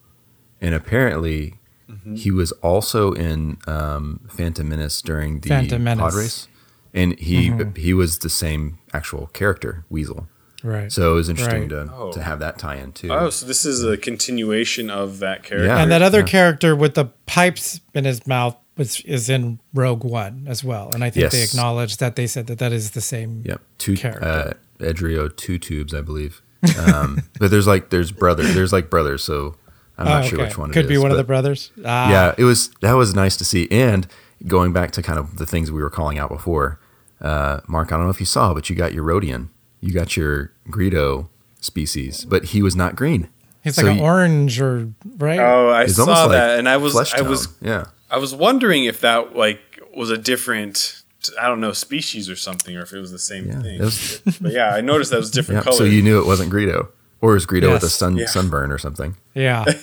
[0.62, 1.56] and apparently
[1.90, 2.16] Mm-hmm.
[2.18, 6.02] he was also in um, Phantom Menace during the Phantom Menace.
[6.04, 6.48] pod race,
[6.94, 7.74] and he Mm-hmm.
[7.82, 10.28] he was the same actual character Weazel.
[10.64, 10.92] Right.
[10.92, 11.70] So it was interesting Right.
[11.88, 12.12] to Oh.
[12.12, 13.12] to have that tie in too.
[13.12, 15.66] Oh, so this is a continuation of that character.
[15.66, 15.80] Yeah.
[15.82, 16.26] and that other Yeah.
[16.26, 20.92] character with the pipes in his mouth was is in Rogue One as well.
[20.94, 23.42] And I think they acknowledged that they said that that is the same.
[23.46, 24.58] Yep, two uh, character.
[24.80, 26.42] Edrio two tubes, I believe.
[26.78, 29.56] Um, but there's like there's brother there's like brothers, so
[29.98, 30.48] I'm not Oh, sure okay.
[30.50, 30.70] which one.
[30.72, 31.72] it Could be is, one of the brothers.
[31.86, 33.68] Ah, yeah, it was that was nice to see.
[33.72, 34.08] And
[34.48, 36.80] going back to kind of the things we were calling out before,
[37.22, 39.50] uh, Mark, I don't know if you saw, but you got your Rodian,
[39.82, 41.28] you got your Greedo
[41.60, 43.28] species, but he was not green.
[43.62, 45.40] He's So like an you- orange or right.
[45.40, 47.86] Oh, I It's saw almost like that, and I was I was yeah.
[48.10, 49.60] I was wondering if that like
[49.96, 50.99] was a different
[51.42, 53.80] I don't know species or something, or if it was the same Yeah, thing.
[53.80, 55.78] was- but yeah, I noticed that was different Yeah, colors.
[55.80, 56.88] so you knew it wasn't Greedo,
[57.22, 58.26] or it was Greedo with a sun Yeah.
[58.28, 59.16] sunburn or something.
[59.34, 59.66] Yeah.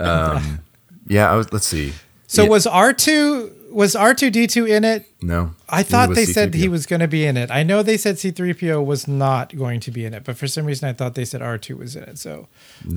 [0.00, 0.60] Um,
[1.06, 1.52] yeah, I was.
[1.52, 1.92] Let's see.
[2.26, 5.06] So Yeah, was R two was R two D two in it?
[5.22, 5.54] no?
[5.68, 6.70] I thought they said he C-3PO.
[6.70, 7.50] was going to be in it.
[7.50, 10.36] I know they said C three PO was not going to be in it, but
[10.36, 12.18] for some reason I thought they said R two was in it.
[12.18, 12.48] So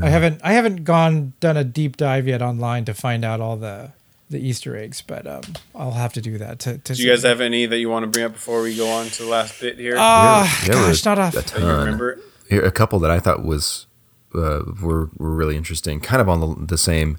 [0.01, 3.55] I haven't I haven't gone done a deep dive yet online to find out all
[3.57, 3.91] the
[4.29, 5.41] the Easter eggs, but um,
[5.75, 6.59] I'll have to do that.
[6.59, 8.75] To, to Do you guys have any that you want to bring up before we
[8.75, 9.95] go on to the last bit here?
[9.97, 11.33] Ah, There- there gosh, not off.
[11.33, 11.79] a that you ton.
[11.85, 12.19] remember?
[12.49, 13.85] Here, a couple that I thought was
[14.33, 17.17] uh, were were really interesting, kind of on the, the same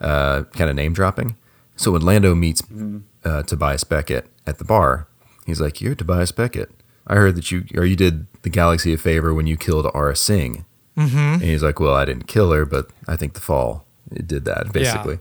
[0.00, 1.36] uh, kind of name dropping.
[1.76, 2.62] So when Lando meets
[3.24, 5.08] uh, Tobias Beckett at the bar,
[5.46, 6.70] he's like, "You're Tobias Beckett.
[7.06, 10.16] I heard that you or you did the galaxy a favor when you killed Aurra
[10.16, 10.64] Sing."
[10.96, 11.16] Mm-hmm.
[11.16, 14.44] And he's like, "Well, I didn't kill her, but I think the fall it did
[14.44, 15.18] that basically.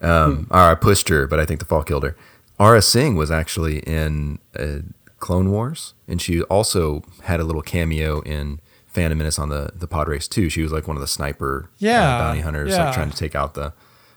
[0.00, 2.16] Um, or I pushed her, but I think the fall killed her."
[2.58, 4.78] Aurra Sing was actually in uh,
[5.18, 9.86] Clone Wars, and she also had a little cameo in Phantom Menace on the the
[9.86, 10.48] pod race too.
[10.48, 11.70] She was like one of the sniper
[12.16, 12.86] uh, bounty hunters, yeah.
[12.86, 13.72] like trying to take out the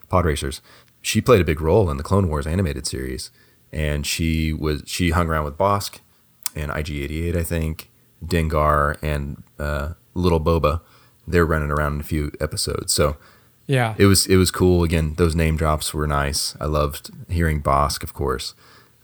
[0.09, 0.61] pod racers.
[1.01, 3.31] She played a big role in the Clone Wars animated series,
[3.71, 5.99] and she was she hung around with Bossk
[6.55, 7.89] and IG88, I think,
[8.25, 10.81] Dengar and uh, Little Boba.
[11.27, 13.17] They're running around in a few episodes, so
[13.71, 13.95] yeah.
[13.97, 14.83] it was it was cool.
[14.83, 16.55] Again, those name drops were nice.
[16.59, 18.53] I loved hearing Bossk, of course,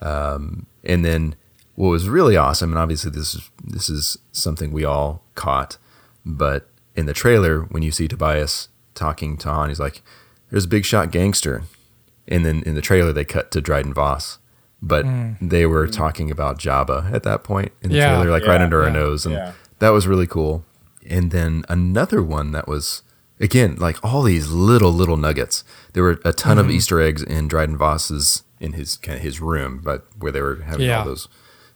[0.01, 1.35] um, and then
[1.75, 5.77] what was really awesome, and obviously this is this is something we all caught,
[6.25, 10.01] but in the trailer when you see Tobias talking to Han, he's like,
[10.49, 11.63] "There's a big shot gangster,"
[12.27, 14.39] and then in the trailer they cut to Dryden Voss,
[14.81, 15.05] but
[15.41, 18.09] they were talking about Jabba at that point in the Yeah.
[18.15, 19.51] trailer, like right Yeah, under our nose, and yeah.
[19.79, 20.65] that was really cool.
[21.09, 23.01] And then another one that was
[23.39, 25.63] again like all these little little nuggets.
[25.93, 26.65] There were a ton Mm-hmm.
[26.65, 30.41] of Easter eggs in Dryden Voss's in his kind of his room, but where they
[30.41, 30.99] were having Yeah.
[30.99, 31.27] all those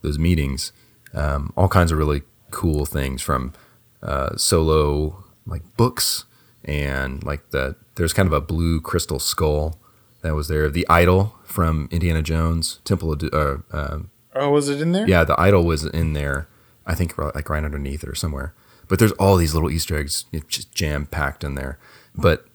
[0.02, 0.72] those meetings.
[1.14, 2.22] Um, all kinds of really
[2.52, 3.54] cool things from
[4.02, 6.26] uh, solo like books
[6.66, 9.78] and like the there's kind of a blue crystal skull
[10.22, 10.70] that was there.
[10.70, 15.08] The idol from Indiana Jones Temple of Do- uh, um, Oh, was it in there?
[15.08, 16.48] yeah, the idol was in there.
[16.86, 18.54] I think like right underneath it or somewhere.
[18.92, 21.80] But there's all these little Easter eggs just jam packed in there.
[22.14, 22.46] But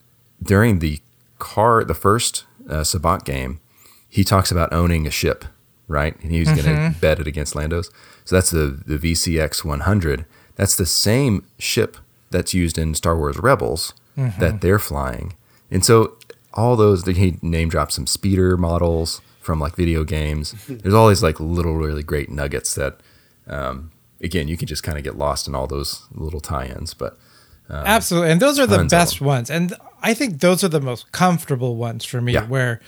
[0.42, 1.00] during the
[1.38, 3.58] car, the first uh, sabacc game,
[4.06, 5.46] he talks about owning a ship,
[5.88, 6.14] right?
[6.20, 7.90] And he was going to bet it against Lando's.
[8.26, 10.26] So that's the the VCX 100.
[10.56, 11.96] That's the same ship
[12.30, 13.94] that's used in Star Wars Rebels
[14.38, 15.36] that they're flying.
[15.70, 16.18] And so
[16.52, 20.54] all those he name drops some speeder models from like video games.
[20.68, 23.00] There's all these like little really great nuggets that
[23.46, 23.90] um,
[24.22, 26.94] again you can just kind of get lost in all those little tie-ins.
[26.94, 27.16] But
[27.68, 28.30] Absolutely.
[28.30, 29.50] And those are the best ones.
[29.50, 32.46] And I think those are the most comfortable ones for me Yeah.
[32.46, 32.80] where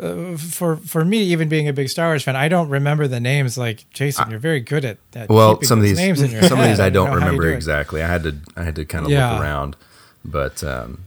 [0.00, 3.20] uh, for for me even being a big Star Wars fan, I don't remember the
[3.20, 5.28] names like Jason, you're very good at, that.
[5.28, 7.42] well, keeping some of these names in your some of these I don't you remember
[7.44, 8.02] do exactly.
[8.02, 9.32] I had to I had to kind of Yeah.
[9.34, 9.76] look around,
[10.24, 11.04] but um,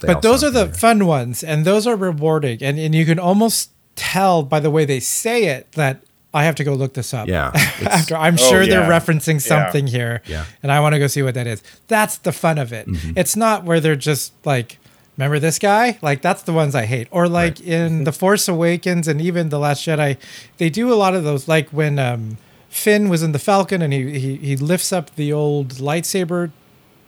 [0.00, 3.70] But those are the fun ones and those are rewarding and, and you can almost
[3.96, 6.00] tell by the way they say it that
[6.34, 7.28] I have to go look this up.
[7.28, 8.70] Yeah, After I'm Oh, sure yeah.
[8.80, 9.38] they're referencing Yeah.
[9.38, 10.22] something here.
[10.26, 10.44] Yeah.
[10.62, 11.62] And I want to go see what that is.
[11.88, 12.86] That's the fun of it.
[12.88, 13.12] Mm-hmm.
[13.16, 14.78] It's not where they're just like,
[15.18, 15.98] remember this guy?
[16.00, 17.08] Like that's the ones I hate.
[17.10, 20.16] Or like in The Force Awakens and even The Last Jedi,
[20.56, 21.48] they do a lot of those.
[21.48, 22.38] Like when um,
[22.70, 26.50] Finn was in the Falcon and he, he he lifts up the old lightsaber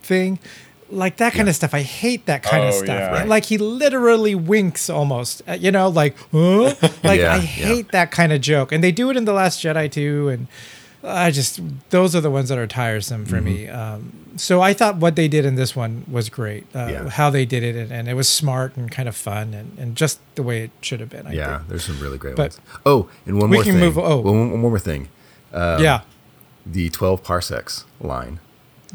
[0.03, 0.37] thing.
[0.91, 1.73] Like that kind of stuff.
[1.73, 2.87] I hate that kind of Oh, stuff.
[2.87, 3.09] yeah.
[3.11, 3.27] Right.
[3.27, 5.41] Like he literally winks almost.
[5.47, 6.75] uh, You know, like, huh?
[7.03, 7.39] Like Yeah, I yeah.
[7.41, 8.71] hate that kind of joke.
[8.71, 10.29] And they do it in The Last Jedi too.
[10.29, 10.47] And
[11.03, 11.59] I just,
[11.89, 13.65] those are the ones that are tiresome for me.
[13.65, 13.75] Mm-hmm.
[13.79, 16.65] Um, so I thought what they did in this one was great.
[16.75, 17.09] Uh, Yeah.
[17.09, 17.75] How they did it.
[17.75, 20.71] And, and it was smart and kind of fun and, and just the way it
[20.81, 21.25] should have been.
[21.25, 21.69] I yeah, think.
[21.69, 22.59] there's some really great But- ones.
[22.85, 23.81] Oh, and one We more can thing.
[23.81, 24.17] move- oh.
[24.17, 25.09] one, one more thing.
[25.53, 26.01] Um, yeah.
[26.65, 28.39] the 12 parsecs line.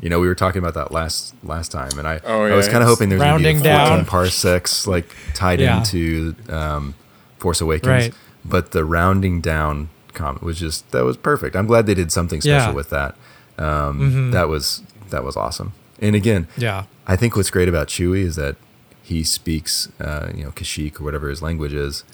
[0.01, 2.67] You know, we were talking about that last last time, and I, Oh, I was
[2.69, 3.63] kind of it's hoping there's going to be rounding 14
[3.99, 4.05] down.
[4.07, 5.79] parsecs like tied Yeah.
[5.79, 6.95] into um,
[7.39, 8.15] Force Awakens, Right.
[8.45, 11.55] but the rounding down comment was just that was perfect.
[11.57, 12.67] I'm glad they did something special Yeah.
[12.69, 12.77] Mm-hmm.
[12.77, 13.15] with that.
[13.59, 15.73] Um, That was that was awesome.
[16.01, 16.85] And again, Yeah.
[17.07, 18.57] I think what's great about Chewie is that
[19.03, 22.05] he speaks, uh, you know, Kashyyyk or whatever his language is,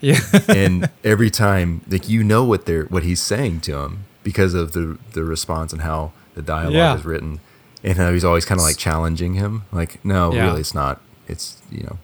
[0.00, 0.20] Yeah.
[0.48, 4.72] and every time like you know what they're what he's saying to him because of
[4.72, 6.94] the the response and how the dialogue Yeah.
[6.96, 7.40] is written
[7.84, 10.46] and how he's always kind of like challenging him like no Yeah.
[10.46, 11.98] really it's not it's you know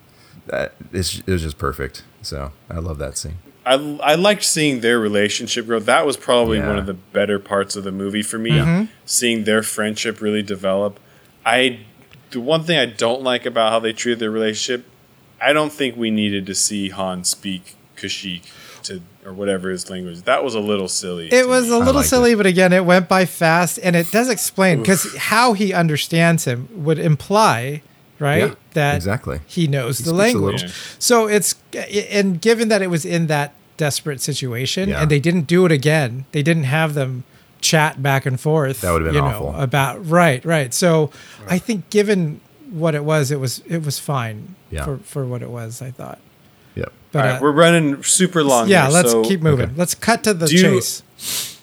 [0.46, 4.80] that it's, it was just perfect so i love that scene I, I liked seeing
[4.80, 5.78] their relationship grow.
[5.78, 6.68] That was probably Yeah.
[6.68, 8.52] one of the better parts of the movie for me.
[8.52, 8.84] Mm-hmm.
[9.04, 10.98] Seeing their friendship really develop.
[11.44, 11.80] I
[12.30, 14.86] the one thing I don't like about how they treated their relationship,
[15.38, 18.40] I don't think we needed to see Han speak Kashyyyk
[18.84, 20.22] to or whatever his language.
[20.22, 21.28] That was a little silly.
[21.32, 21.72] It was me.
[21.74, 25.14] a little liked silly, but again, it went by fast, and it does explain because
[25.16, 27.82] how he understands him would imply,
[28.18, 29.40] right, Yeah, that exactly.
[29.46, 30.62] he knows He the language.
[30.64, 30.70] Yeah.
[30.98, 35.02] So it's and given that it was in that desperate situation, Yeah.
[35.02, 37.24] and they didn't do it again, they didn't have them
[37.60, 38.80] chat back and forth.
[38.82, 39.52] That would've been you awful.
[39.52, 40.72] Know, about right, right.
[40.72, 41.10] So
[41.48, 42.40] I think given
[42.70, 44.84] what it was, it was it was fine Yeah.
[44.84, 45.82] for for what it was.
[45.82, 46.27] I thought, yep
[47.12, 48.68] but All right, uh, we're running super long.
[48.68, 49.66] yeah, here, let's so- keep moving.
[49.66, 49.74] okay.
[49.76, 51.02] Let's cut to the Do you- chase.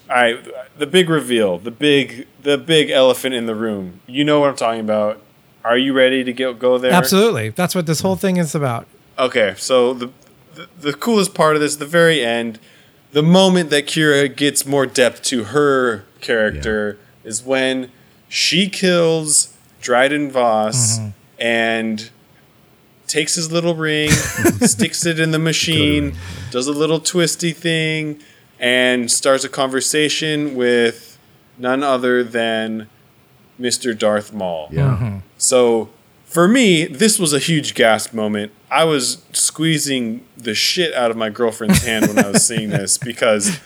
[0.10, 0.38] All right,
[0.78, 4.02] the big reveal, the big the big elephant in the room.
[4.08, 5.22] You know what I'm talking about.
[5.64, 6.92] Are you ready to go go there?
[6.94, 7.50] Absolutely.
[7.50, 8.86] That's what this whole thing is about.
[9.18, 10.12] Okay, so the,
[10.54, 12.60] the the coolest part of this, the very end,
[13.14, 17.90] the moment that Qi'ra gets more depth to her character is when
[18.30, 21.10] she kills Dryden Voss Mm-hmm.
[21.40, 22.10] and
[23.08, 24.10] takes his little ring,
[24.62, 26.16] sticks it in the machine,
[26.52, 28.20] does a little twisty thing,
[28.60, 31.18] and starts a conversation with
[31.58, 32.88] none other than
[33.60, 33.98] Mr.
[33.98, 34.70] Darth Maul.
[34.72, 35.18] yeah Mm-hmm.
[35.38, 35.90] So
[36.26, 38.52] for me, this was a huge gasp moment.
[38.70, 42.98] I was squeezing the shit out of my girlfriend's hand when I was seeing this
[43.12, 43.60] because,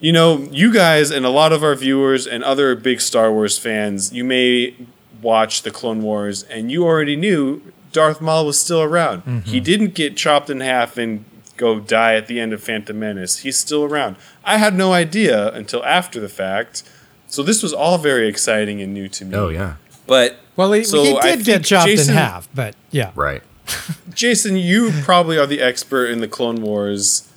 [0.00, 3.56] you know, you guys and a lot of our viewers and other big Star Wars
[3.58, 4.74] fans, you may
[5.22, 7.62] watch the Clone Wars and you already knew
[7.92, 9.22] Darth Maul was still around.
[9.22, 9.64] He mm-hmm.
[9.64, 11.24] didn't get chopped in half and
[11.56, 13.38] go die at the end of Phantom Menace.
[13.38, 14.16] He's still around.
[14.44, 16.82] I had no idea until after the fact.
[17.26, 19.36] So this was all very exciting and new to me.
[19.36, 19.74] oh yeah
[20.06, 23.10] But Well, he, So he did get chopped Jason- in half, but yeah.
[23.14, 23.42] right
[24.14, 27.30] Jason, you probably are the expert in the Clone Wars.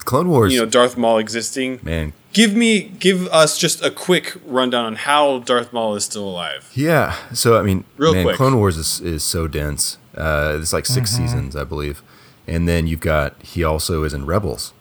[0.00, 1.78] clone wars You know, Darth Maul existing.
[1.82, 6.28] man Give me, give us just a quick rundown on how Darth Maul is still
[6.28, 6.70] alive.
[6.74, 7.16] Yeah.
[7.34, 8.36] So I mean, Real man, quick.
[8.36, 9.98] Clone Wars is, is so dense.
[10.16, 12.02] Uh, it's like 6 seasons, I believe,
[12.46, 14.72] and then you've got he also is in Rebels.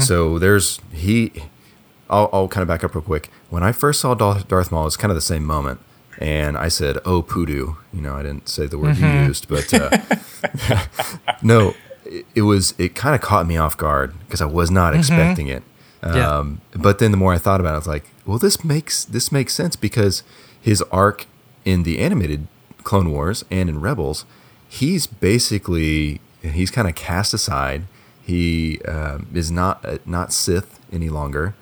[0.00, 1.30] So there's he.
[2.08, 3.30] I'll, I'll kind of back up real quick.
[3.50, 5.78] When I first saw Darth, Darth Maul, it's kind of the same moment,
[6.18, 9.72] and I said, "Oh, poodoo." You know, I didn't say the word you used, but
[9.72, 9.96] uh,
[11.42, 11.74] no,
[12.04, 12.74] it, it was.
[12.78, 15.62] It kind of caught me off guard because I was not expecting it.
[16.02, 16.38] Yeah.
[16.38, 19.04] Um, but then the more I thought about it, I was like, well, this makes
[19.04, 20.22] this makes sense because
[20.60, 21.26] his arc
[21.64, 22.46] in the animated
[22.84, 24.24] Clone Wars and in Rebels,
[24.68, 27.82] he's basically he's kind of cast aside.
[28.22, 31.54] He um, is not uh, not Sith any longer,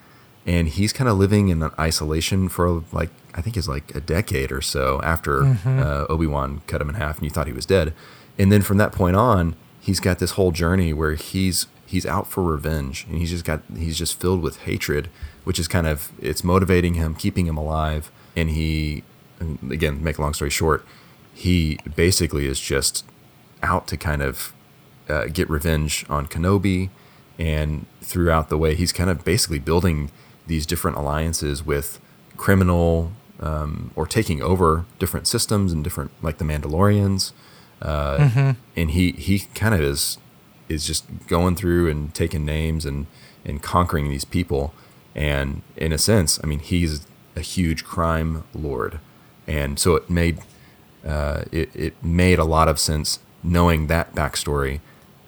[0.47, 4.53] and he's kind of living in isolation for like I think it's like a decade
[4.53, 7.67] or so after uh, Obi Wan cut him in half, and you thought he was
[7.67, 7.95] dead.
[8.39, 12.27] And then from that point on, he's got this whole journey where he's he's out
[12.27, 15.09] for revenge, and he's just got he's just filled with hatred,
[15.45, 19.03] which is kind of it's motivating him, keeping him alive, and he
[19.41, 20.85] and again make a long story short,
[21.33, 23.05] he basically is just
[23.63, 24.53] out to kind of
[25.09, 26.91] uh, get revenge on Kenobi,
[27.39, 30.11] and throughout the way, he's kind of basically building
[30.47, 32.01] these different alliances with
[32.37, 37.33] criminal um, or taking over different systems and different like the Mandalorians,
[37.81, 40.19] uh, and he he kind of is
[40.69, 43.07] is just going through and taking names and
[43.45, 44.75] and conquering these people.
[45.15, 49.01] And in a sense, I mean, he's a huge crime lord,
[49.47, 50.41] and so it made
[51.07, 54.81] uh, it it made a lot of sense knowing that backstory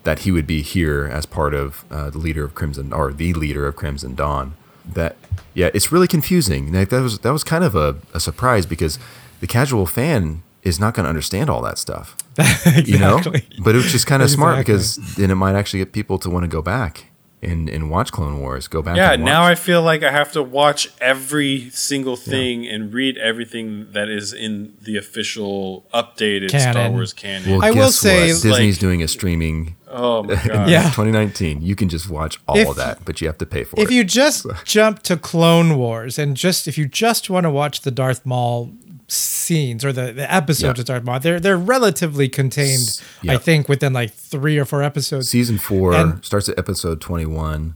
[0.03, 3.33] that he would be here as part of uh, the leader of Crimson or the
[3.35, 4.55] leader of Crimson Dawn.
[4.85, 5.17] That
[5.55, 6.73] yeah, it's really confusing.
[6.73, 8.99] Like, that was that was kind of a, a surprise because
[9.41, 12.17] the casual fan is not going to understand all that stuff.
[12.85, 13.21] You know,
[13.63, 16.31] but it was just kind of smart because then it might actually get people to
[16.31, 17.07] want to go back
[17.43, 18.67] and and watch Clone Wars.
[18.69, 18.97] Go back.
[18.97, 23.19] Yeah, and now I feel like I have to watch every single thing and read
[23.19, 27.51] everything that is in the official updated Star Wars canon.
[27.51, 28.43] Well, I will say, what?
[28.43, 29.77] Disney's like- doing a streaming.
[29.89, 30.69] oh my god.
[30.71, 30.85] Yeah.
[30.85, 31.61] 2019.
[31.63, 33.83] You can just watch all If- of that, but you have to pay for if
[33.83, 33.85] it.
[33.85, 37.83] If you just jump to Clone Wars and just if you just want to watch
[37.83, 38.73] the Darth Maul
[39.11, 40.83] scenes or the, the episodes Yeah.
[40.83, 43.01] of Darth Maul, they're they're relatively contained.
[43.23, 43.39] I yeah.
[43.39, 45.29] think within like three or four episodes.
[45.29, 47.75] Season four And- starts at episode 21.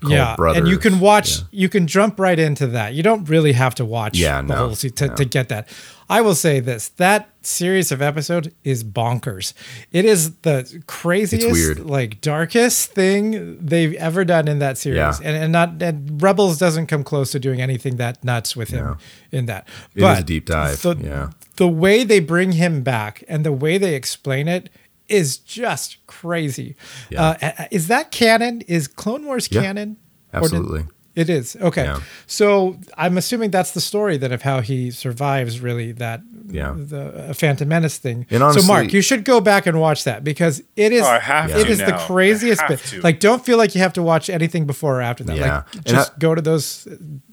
[0.00, 1.38] called yeah, and you can watch.
[1.38, 1.44] Yeah.
[1.52, 2.94] You can jump right into that.
[2.94, 5.14] You don't really have to watch Yeah, the no, whole se- to, no.
[5.14, 5.68] to get that.
[6.08, 9.52] I will say this: that series of episode is bonkers.
[9.92, 15.14] It is the craziest, like darkest thing they've ever done in that series, Yeah.
[15.22, 18.84] and and not and Rebels doesn't come close to doing anything that nuts with him
[18.84, 18.96] No.
[19.32, 19.66] in that.
[19.94, 21.30] But It is a deep dive, The, yeah.
[21.56, 24.70] the way they bring him back and the way they explain it
[25.08, 26.74] is just crazy.
[27.10, 27.36] Yeah.
[27.42, 28.62] Uh, is that canon?
[28.62, 29.96] Is Clone Wars Yeah, canon?
[30.32, 30.84] Or did- Absolutely.
[31.16, 31.56] It is.
[31.56, 31.84] Okay.
[31.84, 32.00] Yeah.
[32.26, 36.74] So I'm assuming that's the story then of how he survives really that Yeah.
[36.76, 38.26] the uh, Phantom Menace thing.
[38.30, 41.18] And so Mark, you should go back and watch that because it is Oh, I
[41.18, 42.78] have it to the craziest bit.
[42.90, 43.00] to.
[43.00, 45.36] Like don't feel like you have to watch anything before or after that.
[45.36, 45.62] Yeah.
[45.74, 46.86] Like just I- go to those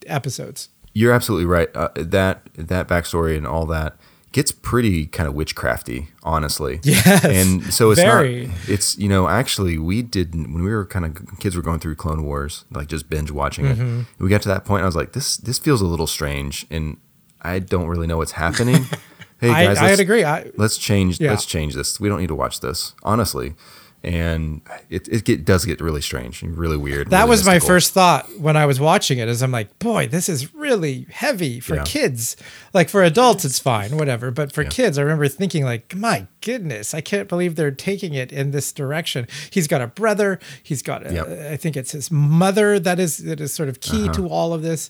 [0.08, 0.70] episodes.
[0.94, 1.70] You're absolutely right.
[1.76, 3.96] Uh, that that backstory and all that
[4.34, 6.80] gets pretty kind of witchcrafty, honestly.
[6.84, 8.48] Yes, And so it's very.
[8.48, 8.56] not.
[8.68, 11.96] It's you know actually we did when we were kind of kids were going through
[11.96, 14.00] Clone Wars, like just binge watching Mm-hmm.
[14.02, 14.06] it.
[14.20, 14.84] We got to that point.
[14.84, 16.98] I was like, this this feels a little strange, and
[17.42, 18.84] I don't really know what's happening.
[19.40, 20.24] hey guys, I'd agree.
[20.24, 21.32] I, let's change Yeah.
[21.32, 23.56] let's change this we don't need to watch this honestly
[24.04, 27.58] and it, it get, does get really strange and really weird that really was my
[27.60, 29.30] first thought when I was watching it.
[29.30, 31.84] Is I'm like, boy, this is really heavy for Yeah.
[31.84, 32.36] kids.
[32.74, 34.30] Like for adults, it's fine, whatever.
[34.32, 34.70] But for Yeah.
[34.70, 38.74] kids, I remember thinking like, my goodness, I can't believe they're taking it in this
[38.74, 39.28] direction.
[39.50, 40.40] He's got a brother.
[40.62, 41.26] He's got, a, Yep.
[41.28, 41.50] Uh-huh.
[41.52, 44.62] I think it's his mother that is that is sort of key to all of
[44.64, 44.90] this.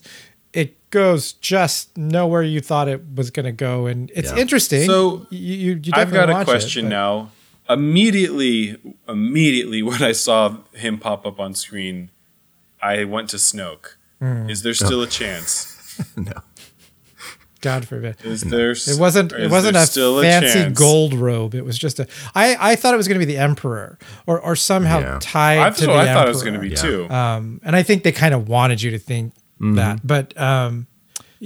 [0.52, 4.38] It goes just nowhere you thought it was going to go, and it's Yeah.
[4.38, 4.86] interesting.
[4.86, 7.30] So, you, you, you I've definitely got a watch it, question but- now.
[7.68, 8.76] Immediately,
[9.08, 12.10] immediately when I saw him pop up on screen,
[12.82, 13.94] I went to Snoke.
[14.18, 14.48] Hmm.
[14.50, 15.70] Is there still a chance?
[16.16, 16.32] no
[17.60, 18.16] God forbid.
[18.22, 18.72] Is there?
[18.72, 19.32] s- It wasn't.
[19.32, 20.78] It wasn't a still fancy chance?
[20.78, 21.54] gold robe.
[21.54, 22.06] It was just a.
[22.34, 25.18] I I thought it was going to be the emperor, or or somehow Yeah.
[25.22, 26.76] tied That's to what the I thought it was going to be Yeah.
[26.76, 27.08] too.
[27.10, 29.76] Um, and I think they kind of wanted you to think Mm-hmm.
[29.76, 30.86] that, but um,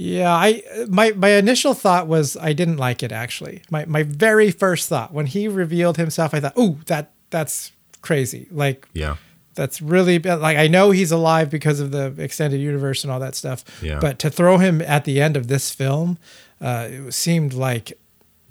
[0.00, 3.62] yeah, I my my initial thought was I didn't like it actually.
[3.68, 8.46] My my very first thought when he revealed himself, I thought, oh, that that's crazy.
[8.52, 9.16] Like yeah
[9.56, 13.34] that's really like I know he's alive because of the extended universe and all that
[13.34, 13.64] stuff.
[13.82, 13.98] Yeah.
[13.98, 16.16] But to throw him at the end of this film,
[16.60, 17.92] uh, it seemed like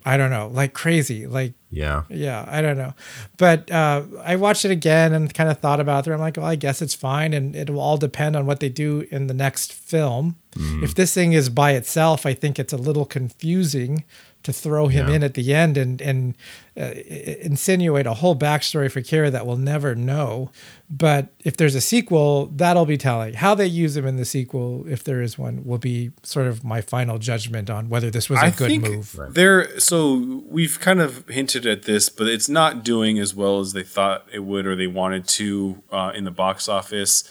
[0.05, 1.25] I don't know, like crazy.
[1.25, 2.93] Like yeah yeah, I don't know.
[3.37, 6.11] But uh, I watched it again and kind of thought about it.
[6.11, 8.69] I'm like, well, I guess it's fine, and it will all depend on what they
[8.69, 10.37] do in the next film.
[10.51, 10.83] Mm-hmm.
[10.83, 14.05] If this thing is by itself, I think it's a little confusing
[14.43, 15.15] to throw him Yeah.
[15.15, 16.35] in at the end and and
[16.79, 16.93] uh,
[17.41, 20.51] insinuate a whole backstory for Qi'ra that we'll never know.
[20.89, 23.33] But if there's a sequel, that'll be telling.
[23.33, 26.63] How they use him in the sequel, if there is one, will be sort of
[26.63, 29.19] my final judgment on whether this was a I good move.
[29.31, 29.79] there.
[29.79, 33.83] So we've kind of hinted at this, but it's not doing as well as they
[33.83, 37.23] thought it would or they wanted to uh, in the box office.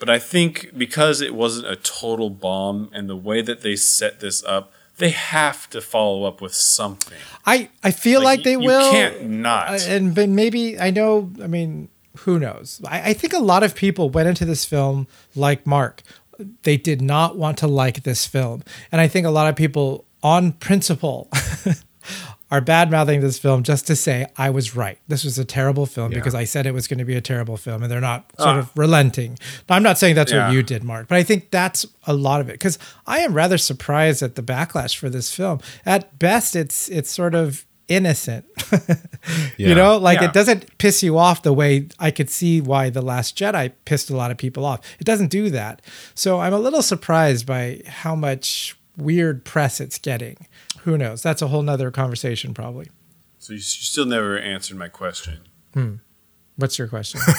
[0.00, 4.18] But I think because it wasn't a total bomb and the way that they set
[4.20, 7.18] this up, they have to follow up with something.
[7.44, 8.86] I, I feel like, you- they you will.
[8.86, 9.70] You can't not.
[9.70, 11.30] Uh, and but maybe I know.
[11.42, 11.88] I mean,
[12.18, 12.80] who knows?
[12.86, 16.02] I, I think a lot of people went into this film like Mark.
[16.62, 20.04] They did not want to like this film, and I think a lot of people,
[20.22, 21.28] on principle,
[22.54, 24.98] are bad mouthing this film just to say I was right.
[25.08, 26.18] This was a terrible film Yeah.
[26.18, 28.44] because I said it was going to be a terrible film, and they're not ah.
[28.44, 29.38] sort of relenting.
[29.68, 30.46] Now, I'm not saying that's Yeah.
[30.46, 33.34] what you did, Mark, but I think that's a lot of it because I am
[33.34, 35.58] rather surprised at the backlash for this film.
[35.84, 38.44] At best, it's it's sort of innocent.
[39.56, 40.26] You know, like Yeah.
[40.28, 44.10] it doesn't piss you off the way I could see why The Last Jedi pissed
[44.10, 44.80] a lot of people off.
[45.00, 45.80] It doesn't do that.
[46.14, 50.46] So I'm a little surprised by how much weird press it's getting.
[50.84, 51.22] Who knows?
[51.22, 52.88] That's a whole nother conversation, probably.
[53.38, 55.40] so you, you still never answered my question.
[55.74, 55.94] Hmm.
[56.56, 57.20] What's your question?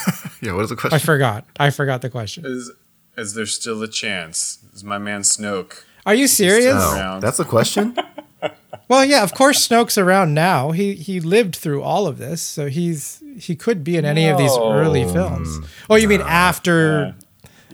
[0.41, 0.95] Yeah, what is the question?
[0.95, 1.45] I forgot.
[1.59, 2.45] I forgot the question.
[2.45, 2.69] Is
[3.17, 4.59] is there still a chance?
[4.73, 5.83] Is my man Snoke?
[6.05, 6.75] Are you serious?
[6.75, 7.21] Around.
[7.21, 7.95] that's a question.
[8.87, 10.69] Well, yeah, of course Snoke's around now.
[10.71, 14.37] He he lived through all of this, so he's he could be in any of
[14.37, 15.57] these early films.
[15.89, 17.15] Oh, you mean after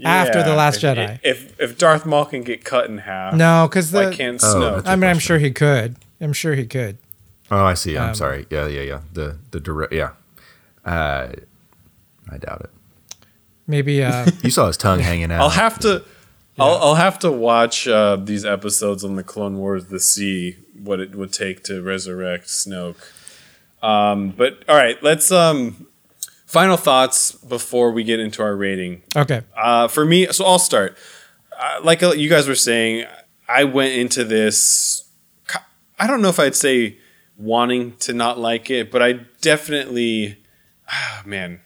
[0.04, 1.20] After The Last if, Jedi.
[1.24, 4.56] If if Darth Maul can get cut in half, No, because why the can't Oh,
[4.56, 4.88] Snoke?
[4.88, 5.96] I mean, I'm sure he could.
[6.20, 6.98] I'm sure he could.
[7.50, 7.98] Oh, I see.
[7.98, 8.46] I'm Um, sorry.
[8.50, 9.02] Yeah, yeah, yeah.
[9.14, 9.94] The the direct.
[9.94, 10.12] Yeah.
[10.86, 11.30] Uh,
[12.32, 12.70] I doubt it.
[13.68, 15.42] Maybe uh You saw his tongue hanging out.
[15.42, 16.04] I'll have to.
[16.60, 21.00] I'll, I'll have to watch uh, these episodes on the Clone Wars to see what
[21.00, 22.98] it would take to resurrect Snoke.
[23.82, 25.88] Um, but all right, let's um,
[26.52, 29.02] final thoughts before we get into our rating.
[29.16, 29.42] okay.
[29.56, 30.98] Uh, for me, so I'll start.
[31.58, 33.06] Uh, like uh, you guys were saying,
[33.48, 35.10] I went into this.
[35.98, 36.98] I don't know if I'd say
[37.38, 40.40] wanting to not like it, but I definitely,
[40.90, 41.62] ah, man,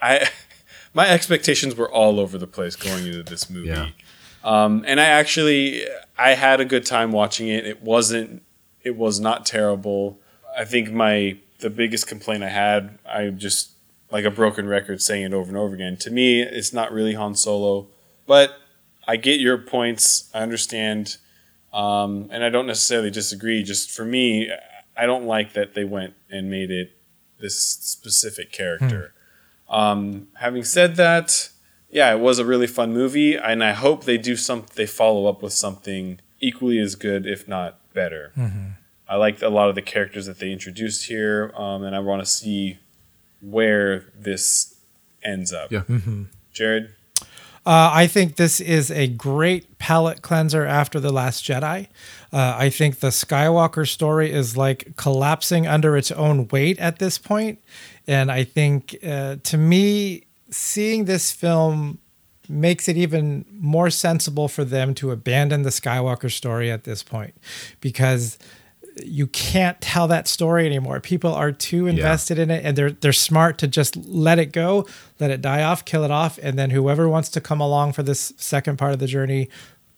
[0.00, 0.30] I
[0.94, 3.68] my expectations were all over the place going into this movie.
[3.68, 3.90] Yeah.
[4.42, 5.82] Um, and I actually
[6.16, 7.66] I had a good time watching it.
[7.66, 8.42] It wasn't
[8.80, 10.18] it was not terrible.
[10.56, 13.73] I think my the biggest complaint I had, I just
[14.14, 15.96] like a broken record saying it over and over again.
[15.96, 17.88] To me, it's not really Han Solo,
[18.28, 18.54] but
[19.08, 20.30] I get your points.
[20.32, 21.16] I understand,
[21.72, 23.64] um, and I don't necessarily disagree.
[23.64, 24.52] Just for me,
[24.96, 26.96] I don't like that they went and made it
[27.40, 29.14] this specific character.
[29.68, 31.48] Um, having said that,
[31.90, 34.66] yeah, it was a really fun movie, and I hope they do some.
[34.76, 38.30] They follow up with something equally as good, if not better.
[39.08, 42.22] I liked a lot of the characters that they introduced here, um, and I want
[42.22, 42.78] to see
[43.44, 44.74] where this
[45.22, 45.70] ends up.
[45.70, 45.82] Yeah.
[46.52, 46.94] Jared.
[47.66, 51.88] Uh, I think this is a great palate cleanser after The Last Jedi.
[52.30, 57.16] Uh, I think the Skywalker story is like collapsing under its own weight at this
[57.16, 57.58] point.
[58.06, 62.00] And I think, uh, to me, seeing this film
[62.48, 67.34] makes it even more sensible for them to abandon the Skywalker story at this point
[67.80, 68.38] because
[69.02, 71.00] you can't tell that story anymore.
[71.00, 74.86] People are too invested in it and they're they're smart to just let it go,
[75.18, 78.02] let it die off, kill it off, and then whoever wants to come along for
[78.02, 79.48] this second part of the journey,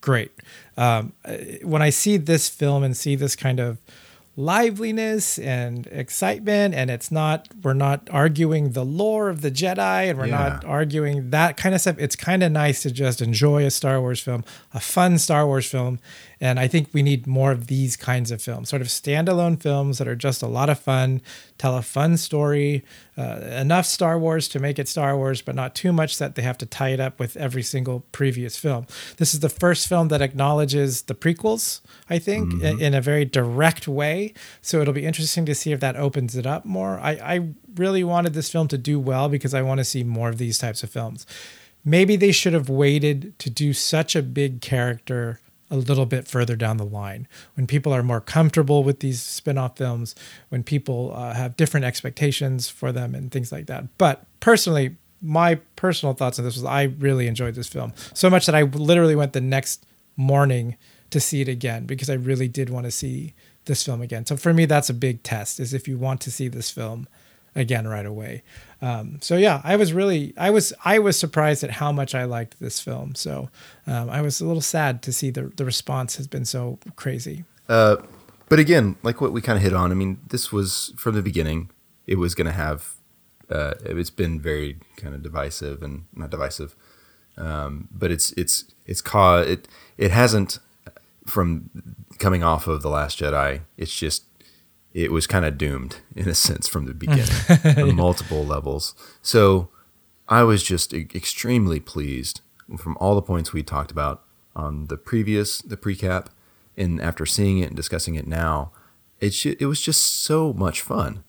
[0.01, 0.31] great.
[0.77, 3.77] Um, uh, when I see this film and see this kind of
[4.39, 10.19] liveliness and excitement and it's not we're not arguing the lore of the jedi and
[10.19, 13.71] we're not arguing that kind of stuff it's kind of nice to just enjoy a
[13.71, 14.45] star wars film
[14.75, 15.97] a fun star wars film
[16.39, 19.97] and i think we need more of these kinds of films sort of standalone films
[19.97, 21.21] that are just a lot of fun
[21.57, 22.83] tell a fun story
[23.17, 26.41] uh, enough star wars to make it star wars but not too much that they
[26.41, 28.85] have to tie it up with every single previous film.
[29.17, 33.25] This is the first film that acknowledges the prequels i think in, in a very
[33.25, 34.33] direct way.
[34.61, 36.99] So it'll be interesting to see if that opens it up more.
[36.99, 40.29] I, I really wanted this film to do well because i want to see more
[40.29, 41.25] of these types of films.
[41.83, 45.39] Maybe they should have waited to do such a big character
[45.69, 47.27] a little bit further down the line.
[47.55, 50.15] When people are more comfortable with these spin-off films
[50.49, 53.97] when people uh, have different expectations for them and things like that.
[53.97, 58.45] But personally my personal thoughts on this was i really enjoyed this film so much
[58.45, 59.83] that i literally went the next
[60.15, 60.77] morning
[61.09, 63.33] to see it again because i really did want to see
[63.67, 64.25] this film again.
[64.25, 67.07] So for me that's a big test is if you want to see this film
[67.57, 68.43] again right away.
[68.81, 72.23] Um, so yeah, I was really I was I was surprised at how much I
[72.23, 73.15] liked this film.
[73.15, 73.49] So
[73.85, 77.43] um, I was a little sad to see the the response has been so crazy.
[78.49, 81.21] But again, like what we kind of hit on, I mean, this was from the
[81.21, 81.69] beginning.
[82.05, 82.93] It was going to have.
[83.49, 86.75] Uh, it's been very kind of divisive and not divisive,
[87.37, 89.67] um, but it's it's it's caused it
[89.97, 90.59] it hasn't
[91.25, 91.69] from
[92.19, 93.61] coming off of the Last Jedi.
[93.77, 94.23] It's just
[94.97, 97.29] it was kind of doomed in a sense from the beginning
[97.77, 98.95] on multiple levels.
[99.21, 99.69] So
[100.27, 102.41] I was just e- extremely pleased
[102.77, 104.23] from all the points we talked about
[104.55, 106.27] on the previous the precap
[106.75, 108.71] and after seeing it and discussing it now
[109.19, 111.23] it ju- it was just so much fun.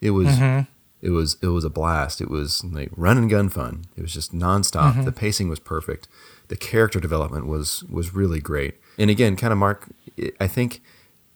[0.00, 0.70] It was mm-hmm.
[1.00, 2.20] it was it was a blast.
[2.20, 3.86] It was like run and gun fun.
[3.96, 4.92] It was just nonstop.
[4.92, 5.04] Mm-hmm.
[5.04, 6.08] The pacing was perfect.
[6.48, 8.74] The character development was was really great.
[8.98, 9.88] And again kind of mark
[10.38, 10.80] i think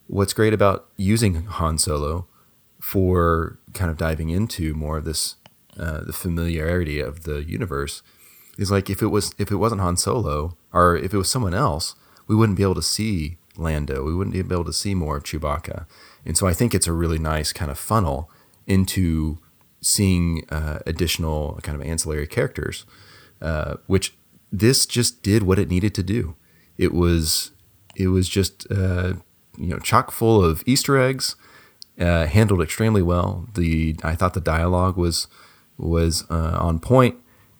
[0.09, 2.27] what's great about using han solo
[2.81, 5.35] for kind of diving into more of this
[5.77, 8.01] uh, the familiarity of the universe
[8.59, 11.53] is like if it was if it wasn't Han Solo or if it was someone
[11.53, 11.95] else,
[12.27, 14.03] we wouldn't be able to see Lando.
[14.03, 15.85] We wouldn't be able to see more of Chewbacca.
[16.25, 18.29] And so I think it's a really nice kind of funnel
[18.67, 19.39] into
[19.81, 22.85] seeing uh, additional kind of ancillary characters,
[23.41, 24.17] uh, which
[24.51, 26.35] this just did what it needed to do.
[26.77, 27.51] It was
[27.95, 29.13] it was just uh,
[29.59, 31.35] you know chock full of Easter eggs,
[31.99, 33.47] uh, handled extremely well.
[33.53, 35.27] The I thought the dialogue was
[35.77, 37.15] was uh, on point.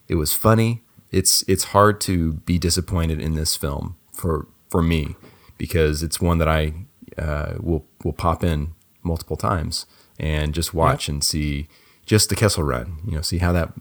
[0.08, 0.84] It was funny.
[1.12, 5.16] It's it's hard to be disappointed in this film for for me
[5.58, 6.74] because it's one that I
[7.18, 8.74] uh, will will pop in
[9.04, 9.86] multiple times
[10.20, 11.68] and just watch and see
[12.06, 13.00] just the Kessel Run.
[13.06, 13.74] You know, see how that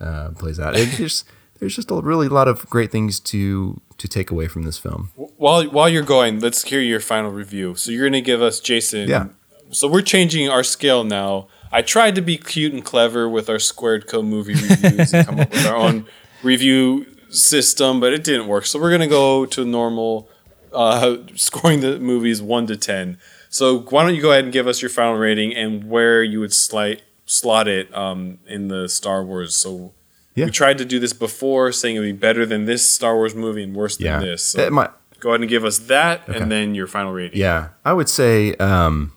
[0.00, 0.76] uh, plays out.
[0.76, 1.26] It just
[1.58, 5.10] there's just a really lot of great things to to take away from this film.
[5.14, 7.74] While while you're going, let's hear your final review.
[7.74, 9.08] So you're gonna give us Jason.
[9.08, 9.26] Yeah.
[9.70, 11.48] So we're changing our scale now.
[11.70, 15.40] I tried to be cute and clever with our squared co movie reviews and come
[15.40, 16.06] up with our own
[16.42, 18.64] review system, but it didn't work.
[18.66, 20.28] So we're gonna go to normal,
[20.72, 23.18] uh, scoring the movies one to ten.
[23.50, 26.40] So why don't you go ahead and give us your final rating and where you
[26.40, 29.56] would slide slot it um, in the Star Wars?
[29.56, 29.92] So
[30.38, 30.44] Yeah.
[30.46, 33.34] we tried to do this before, saying it would be better than this Star Wars
[33.34, 34.44] movie and worse Yeah, than this.
[34.44, 34.90] So might-
[35.20, 36.38] go ahead and give us that, Okay.
[36.38, 37.38] and then your final rating.
[37.38, 39.12] Yeah, I would say, um,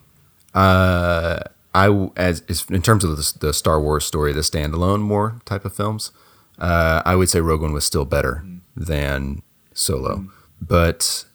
[0.53, 1.39] uh,
[1.73, 5.64] I as, as in terms of the, the Star Wars story, the standalone more type
[5.64, 6.11] of films,
[6.60, 8.43] uh, I would say Rogue One was still better
[8.76, 9.41] than
[9.73, 10.26] Solo,
[10.61, 11.26] but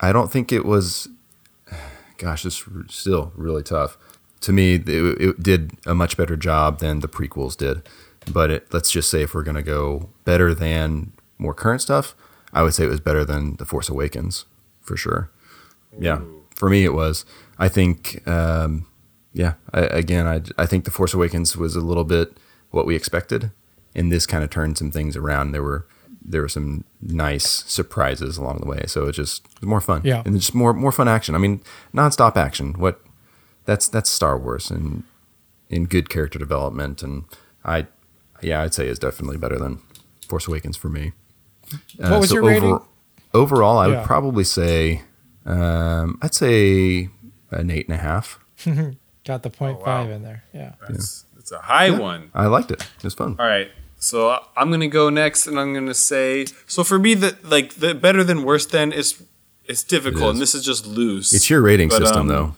[0.00, 1.08] I don't think it was.
[2.18, 3.96] Gosh, it's r- still really tough.
[4.42, 7.82] To me, it, it did a much better job than the prequels did.
[8.32, 12.14] But it, let's just say if we're gonna go better than more current stuff,
[12.52, 14.44] I would say it was better than The Force Awakens
[14.80, 15.30] for sure.
[15.98, 16.20] Yeah,
[16.54, 17.24] for me it was.
[17.58, 18.86] I think, um,
[19.32, 19.54] yeah.
[19.72, 22.36] I, again, I I think the Force Awakens was a little bit
[22.70, 23.50] what we expected,
[23.94, 25.52] and this kind of turned some things around.
[25.52, 25.86] There were
[26.22, 30.02] there were some nice surprises along the way, so it just it was more fun.
[30.04, 30.22] Yeah.
[30.24, 31.34] and just more more fun action.
[31.34, 31.62] I mean,
[31.94, 32.74] nonstop action.
[32.74, 33.00] What
[33.64, 35.04] that's that's Star Wars and
[35.68, 37.24] in good character development, and
[37.64, 37.86] I
[38.42, 39.80] yeah, I'd say is definitely better than
[40.28, 41.12] Force Awakens for me.
[42.02, 42.78] Uh, What was your rating?
[43.34, 43.96] Overall, I Yeah.
[43.98, 45.02] would probably say,
[45.46, 47.08] um, I'd say
[47.50, 48.38] an eight and a half.
[49.26, 49.84] Got the point wow.
[49.84, 50.44] five in there.
[50.54, 50.72] Yeah.
[50.88, 52.30] That's, that's a high one.
[52.34, 52.80] I liked it.
[52.82, 53.36] It was fun.
[53.38, 53.70] All right.
[54.00, 57.94] So I'm gonna go next, and I'm gonna say so for me the like the
[57.96, 59.20] better than worse than is
[59.64, 60.30] it's difficult, It is.
[60.34, 61.32] and this is just loose.
[61.32, 62.54] It's your rating But, system, um, though.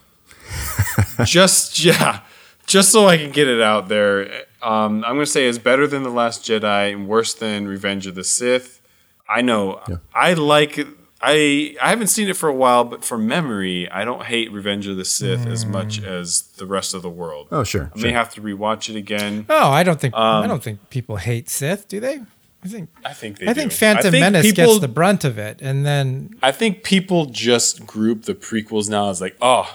[1.24, 2.20] just yeah,
[2.66, 4.44] just so I can get it out there.
[4.62, 8.14] Um, I'm gonna say it's better than the Last Jedi and worse than Revenge of
[8.14, 8.80] the Sith.
[9.28, 9.96] I know Yeah.
[10.14, 10.78] I like
[11.22, 14.86] I I haven't seen it for a while, but from memory, I don't hate Revenge
[14.86, 17.48] of the Sith as much as the rest of the world.
[17.52, 17.90] Oh, sure.
[17.94, 19.46] I may have to rewatch it again.
[19.48, 22.20] Oh, I don't think Um, I don't think people hate Sith, do they?
[22.62, 23.76] I think I think they I think do.
[23.76, 27.26] Phantom I think Menace people- gets the brunt of it, and then I think people
[27.26, 29.74] just group the prequels now as like, oh,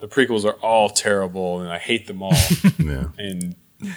[0.00, 2.34] the prequels are all terrible and I hate them all.
[2.78, 3.04] yeah.
[3.18, 3.54] and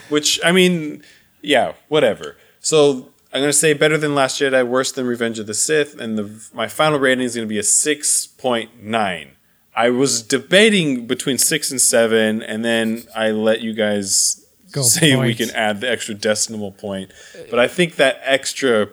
[0.09, 1.03] which I mean,
[1.41, 2.37] yeah, whatever.
[2.59, 6.17] So I'm gonna say better than Last Jedi, worse than Revenge of the Sith, and
[6.17, 9.31] the my final rating is gonna be a six point nine.
[9.75, 15.15] I was debating between six and seven, and then I let you guys Go say
[15.15, 17.11] we can add the extra decimal point.
[17.49, 18.89] But I think that extra,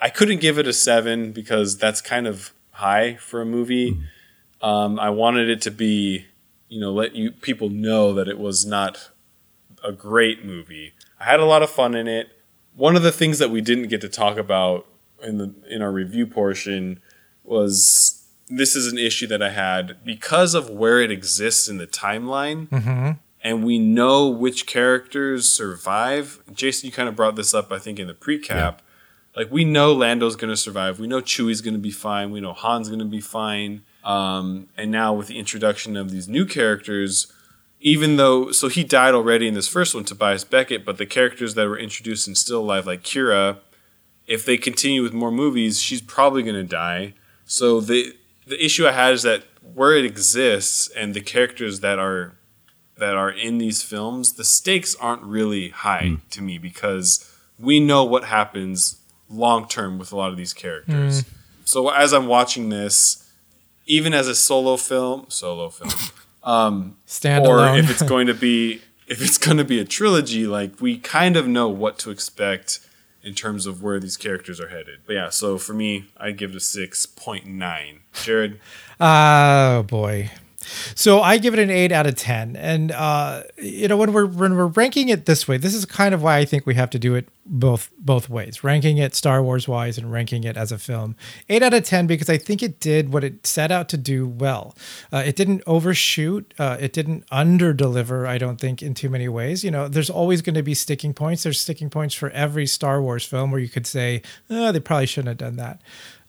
[0.00, 4.00] I couldn't give it a seven because that's kind of high for a movie.
[4.60, 6.26] Um, I wanted it to be,
[6.68, 9.10] you know, let you people know that it was not
[9.84, 10.92] a great movie.
[11.20, 12.28] I had a lot of fun in it.
[12.74, 14.86] One of the things that we didn't get to talk about
[15.22, 17.00] in the in our review portion
[17.44, 21.86] was this is an issue that I had because of where it exists in the
[21.86, 22.68] timeline
[23.42, 26.40] and we know which characters survive.
[26.52, 28.82] Jason, you kind of brought this up, I think, in the pre-cap.
[29.34, 31.00] Like we know Lando's going to survive.
[31.00, 32.30] We know Chewie's going to be fine.
[32.30, 33.82] We know Han's going to be fine.
[34.04, 37.32] Um, and now with the introduction of these new characters,
[37.82, 41.54] even though so he died already in this first one, Tobias Beckett, but the characters
[41.54, 43.58] that were introduced and still alive, like Qi'ra,
[44.26, 47.14] if they continue with more movies, she's probably going to die.
[47.44, 48.14] So the
[48.46, 49.44] the issue I had is that
[49.74, 52.34] where it exists and the characters that are
[52.96, 56.14] that are in these films, the stakes aren't really high hmm.
[56.30, 57.28] to me because
[57.58, 61.22] we know what happens long term with a lot of these characters.
[61.22, 61.28] Hmm.
[61.64, 63.28] So as I'm watching this,
[63.86, 65.90] even as a solo film, solo film,
[66.44, 67.78] Um, or standalone.
[67.78, 71.36] if it's going to be if it's going to be a trilogy, like we kind
[71.36, 72.80] of know what to expect
[73.22, 75.00] in terms of where these characters are headed.
[75.06, 78.00] But yeah, so for me, I give it a six point nine.
[78.12, 78.60] Jared,
[79.00, 80.30] Oh boy.
[80.94, 84.26] So I give it an eight out of ten, and uh, you know when we're
[84.26, 86.90] when we're ranking it this way, this is kind of why I think we have
[86.90, 90.72] to do it both both ways, ranking it Star Wars wise and ranking it as
[90.72, 91.16] a film.
[91.48, 94.26] Eight out of ten because I think it did what it set out to do
[94.26, 94.76] well.
[95.12, 98.26] Uh, it didn't overshoot, uh, it didn't under deliver.
[98.26, 99.64] I don't think in too many ways.
[99.64, 101.42] You know, there's always going to be sticking points.
[101.42, 105.06] There's sticking points for every Star Wars film where you could say, oh, they probably
[105.06, 105.80] shouldn't have done that.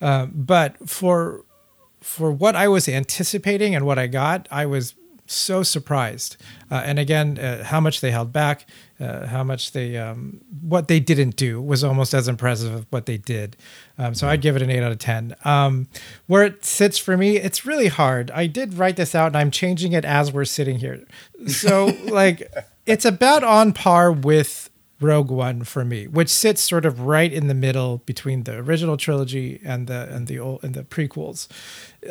[0.02, 1.46] Um, but for
[2.04, 6.38] for what I was anticipating and what I got, I was so surprised.
[6.70, 8.68] Uh, and again, uh, how much they held back,
[9.00, 13.06] uh, how much they, um, what they didn't do was almost as impressive as what
[13.06, 13.56] they did.
[13.98, 15.36] Um, so I'd give it an eight out of 10.
[15.46, 15.88] Um,
[16.28, 18.32] where it sits for me, it's really hard.
[18.32, 21.04] I did write this out and I'm changing it as we're sitting here.
[21.48, 22.52] So, like,
[22.86, 24.70] it's about on par with
[25.04, 28.98] Rogue One for me, which sits sort of right in the middle between the original
[28.98, 31.48] trilogy and the and the old and the prequels.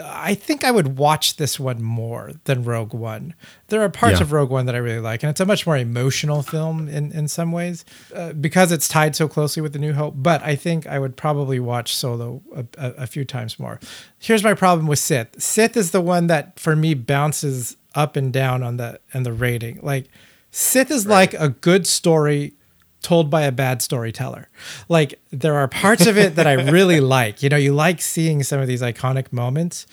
[0.03, 3.35] I think I would watch this one more than Rogue One.
[3.69, 4.23] There are parts Yeah.
[4.23, 7.13] of Rogue One that I really like, and it's a much more emotional film in
[7.13, 10.15] in some ways uh, because it's tied so closely with the New Hope.
[10.17, 13.81] But I think I would probably watch Solo a, a, a few times more.
[14.19, 15.41] Here's my problem with Sith.
[15.43, 19.33] Sith is the one that for me bounces up and down on the and the
[19.33, 19.79] rating.
[19.83, 20.07] Like
[20.51, 22.55] Sith is like a good story
[23.03, 24.49] told by a bad storyteller.
[24.89, 27.43] Like there are parts of it that I really like.
[27.43, 29.87] You know, you like seeing some of these iconic moments,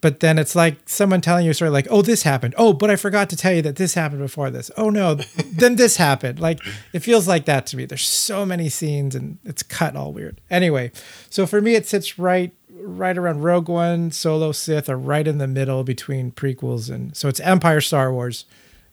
[0.00, 2.54] but then it's like someone telling you a story like, "Oh, this happened.
[2.58, 4.70] Oh, but I forgot to tell you that this happened before this.
[4.76, 6.60] Oh no, then this happened." Like
[6.92, 7.86] it feels like that to me.
[7.86, 10.40] There's so many scenes and it's cut all weird.
[10.50, 10.92] Anyway,
[11.30, 15.38] so for me it sits right right around Rogue One, Solo, Sith are right in
[15.38, 18.44] the middle between prequels and so it's Empire, Star Wars,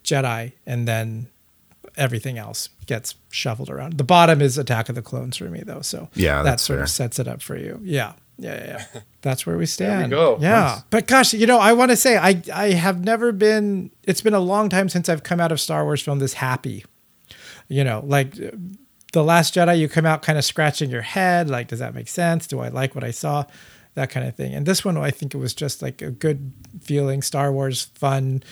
[0.04, 1.28] Jedi, and then
[1.98, 3.98] everything else gets shuffled around.
[3.98, 5.82] The bottom is Attack of the Clones for me, though.
[5.82, 6.84] So Yeah, that sort fair.
[6.84, 7.80] of sets it up for you.
[7.84, 8.86] Yeah, yeah, yeah.
[8.94, 9.02] yeah.
[9.22, 10.12] That's where we stand.
[10.12, 10.38] There you go.
[10.42, 10.82] Yeah, Nice.
[10.90, 13.92] but gosh, you know, I want to say I I have never been.
[14.04, 16.84] It's been a long time since I've come out of Star Wars film this happy.
[17.70, 18.36] You know, like
[19.14, 22.08] the Last Jedi, you come out kind of scratching your head, like, does that make
[22.08, 22.48] sense?
[22.48, 23.46] Do I like what I saw?
[23.96, 24.54] That kind of thing.
[24.56, 26.52] And this one, I think it was just like a good
[26.82, 28.44] feeling, Star Wars fun.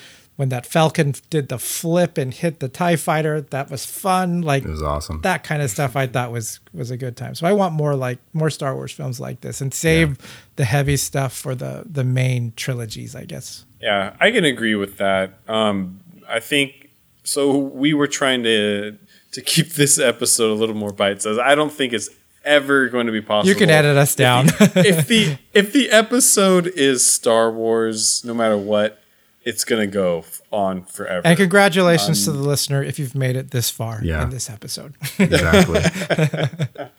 [0.42, 4.42] When that Falcon did the flip and hit the Tie Fighter, that was fun.
[4.42, 5.22] Like It was awesome.
[5.22, 7.36] that kind of stuff I thought was was a good time.
[7.36, 10.18] So I want more like more Star Wars films like this and save
[10.56, 13.66] the heavy stuff for the the main trilogies, I guess.
[13.80, 15.34] Yeah, I can agree with that.
[15.48, 16.90] Um, I think
[17.24, 17.56] so.
[17.56, 18.98] We were trying to
[19.34, 21.40] to keep this episode a little more bite sized.
[21.40, 22.10] I don't think it's
[22.44, 23.50] ever going to be possible.
[23.50, 24.48] You can edit us down.
[24.76, 29.01] if the if the episode is Star Wars, no matter what,
[29.44, 31.22] it's gonna go on forever.
[31.26, 34.24] and congratulations to the listener if you've made it this far Yeah.
[34.24, 34.94] in this episode.
[35.20, 35.82] Exactly.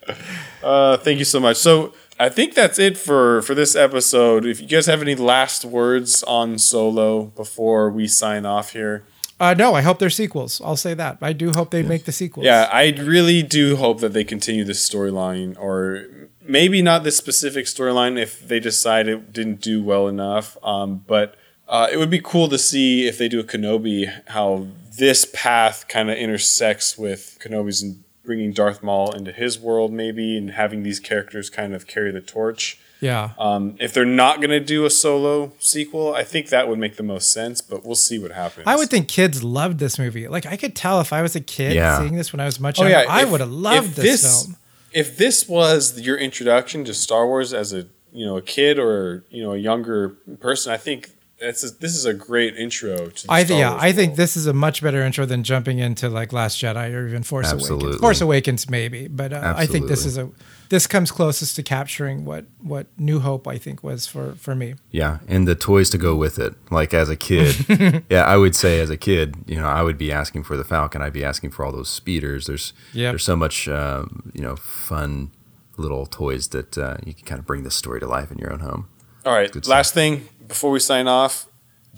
[0.63, 1.57] Uh, thank you so much.
[1.57, 4.45] So I think that's it for for this episode.
[4.45, 9.03] If you guys have any last words on Solo before we sign off here.
[9.41, 10.61] uh, no, I hope they're sequels.
[10.63, 11.17] I'll say that.
[11.21, 12.45] I do hope they make the sequels.
[12.45, 16.05] Yeah, I really do hope that they continue this storyline, or
[16.41, 20.55] maybe not this specific storyline if they decide it didn't do well enough.
[20.63, 21.35] Um, but
[21.67, 24.67] uh, it would be cool to see if they do a Kenobi, how
[24.97, 30.37] this path kind of intersects with Kenobi's and bringing Darth Maul into his world, maybe,
[30.37, 32.79] and having these characters kind of carry the torch.
[33.01, 33.31] Yeah.
[33.37, 36.95] Um, if they're not going to do a solo sequel, I think that would make
[36.95, 38.65] the most sense, but we'll see what happens.
[38.65, 40.29] I would think kids loved this movie.
[40.29, 41.99] Like I could tell if I was a kid Yeah.
[41.99, 44.21] seeing this when I was much Oh, younger, yeah, I would have loved if this,
[44.21, 44.55] this- film.
[44.93, 49.23] if this was your introduction to Star Wars as a you know a kid or
[49.31, 50.09] you know a younger
[50.39, 51.09] person, I think
[51.43, 53.27] it's a, this is a great intro to.
[53.27, 55.43] The I Star think yeah, Wars I think this is a much better intro than
[55.43, 57.69] jumping into like Last Jedi or even Force Awakens.
[57.69, 57.97] Absolutely.
[57.99, 60.29] Force Awakens maybe, but uh, I think this is a
[60.69, 64.75] this comes closest to capturing what what New Hope I think was for for me.
[64.91, 66.55] Yeah, and the toys to go with it.
[66.71, 69.97] Like as a kid, yeah, I would say as a kid, you know, I would
[69.97, 71.01] be asking for the Falcon.
[71.01, 72.47] I'd be asking for all those speeders.
[72.47, 73.11] There's Yep.
[73.11, 75.31] there's so much, um, you know, fun
[75.77, 78.51] little toys that uh, you can kind of bring this story to life in your
[78.53, 78.87] own home.
[79.25, 79.67] All right.
[79.67, 81.47] Last thing before we sign off,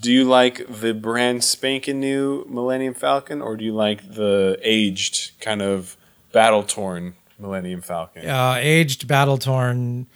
[0.00, 5.38] do you like the brand spanking new Millennium Falcon, or do you like the aged
[5.40, 5.96] kind of
[6.32, 8.26] battle torn Millennium Falcon?
[8.26, 10.06] Uh, aged, battle torn.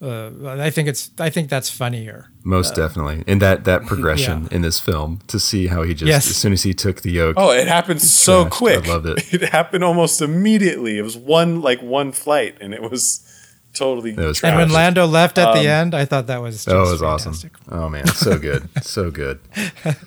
[0.00, 2.28] Uh, I think it's I think that's funnier.
[2.44, 4.56] Most definitely, and that that progression Yeah.
[4.56, 6.28] in this film to see how he just Yes.
[6.28, 7.36] as soon as he took the yoke.
[7.38, 8.76] Oh, it happened so quick.
[8.76, 8.88] I quick.
[8.88, 9.32] loved it.
[9.42, 10.98] It happened almost immediately.
[10.98, 13.20] It was one like one flight, and it was
[13.76, 14.10] totally.
[14.10, 16.68] It was And when Lando left at Um, the end, I thought that was just
[16.68, 17.50] oh, it was awesome.
[17.70, 19.38] Oh man, so good, so good.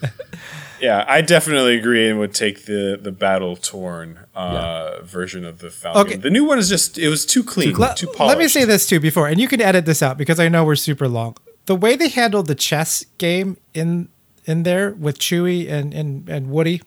[0.82, 5.70] Yeah, I definitely agree and would take the the battle torn uh, version of the
[5.70, 6.02] Falcon.
[6.02, 6.16] Okay.
[6.16, 8.30] The new one is just it was too clean, Let, too polished.
[8.30, 10.64] let me say this too before, and you can edit this out because I know
[10.64, 11.36] we're super long.
[11.66, 14.08] The way they handled the chess game in
[14.46, 16.82] in there with Chewie and and, and Woody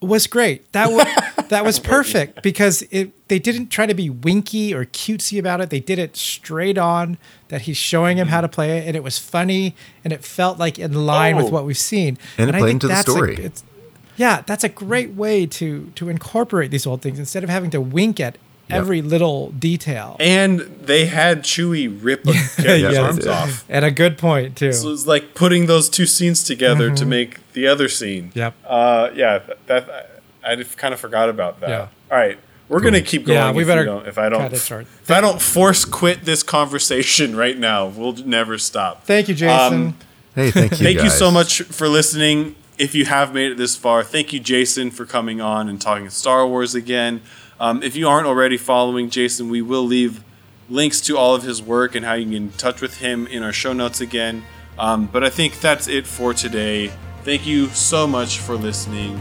[0.00, 0.64] was great.
[0.72, 1.06] That was
[1.48, 5.70] that was perfect because it they didn't try to be winky or cutesy about it.
[5.70, 7.18] They did it straight on
[7.48, 9.74] that he's showing him how to play it, and it was funny
[10.04, 11.50] and it felt like in line with Oh.
[11.50, 12.18] what we've seen.
[12.38, 13.34] And it I played into the a- story.
[13.34, 13.64] it's-
[14.16, 17.80] yeah, that's a great way to to incorporate these old things instead of having to
[17.80, 18.38] wink at
[18.72, 20.16] every little detail.
[20.20, 22.96] And they had Chewie rip a character's Yes.
[22.98, 23.64] arms off.
[23.68, 24.72] And a good point too.
[24.72, 28.28] So it's like putting those two scenes together to make the other scene.
[28.30, 28.38] Mm-hmm.
[28.38, 28.54] Yep.
[28.66, 31.68] Uh, yeah, th- that I, I kind of forgot about that.
[31.68, 31.88] Yeah.
[32.10, 32.38] All right,
[32.68, 33.38] we're gonna keep going.
[33.38, 34.82] Yeah, we if better you don't, if I don't, cut it short.
[35.02, 39.04] if I don't force quit this conversation right now, we'll never stop.
[39.04, 39.74] Thank you, Jason.
[39.88, 39.96] Um,
[40.34, 40.76] Hey, thank you.
[40.78, 42.54] Thank you so much for listening.
[42.78, 46.08] If you have made it this far, thank you, Jason, for coming on and talking
[46.08, 47.20] Star Wars again.
[47.60, 50.24] Um, if you aren't already following Jason, we will leave
[50.70, 53.26] links to all of his work and how you can get in touch with him
[53.26, 54.44] in our show notes again.
[54.78, 56.90] Um, but I think that's it for today.
[57.22, 59.20] Thank you so much for listening.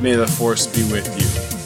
[0.00, 1.08] May the Force be with
[1.54, 1.59] you.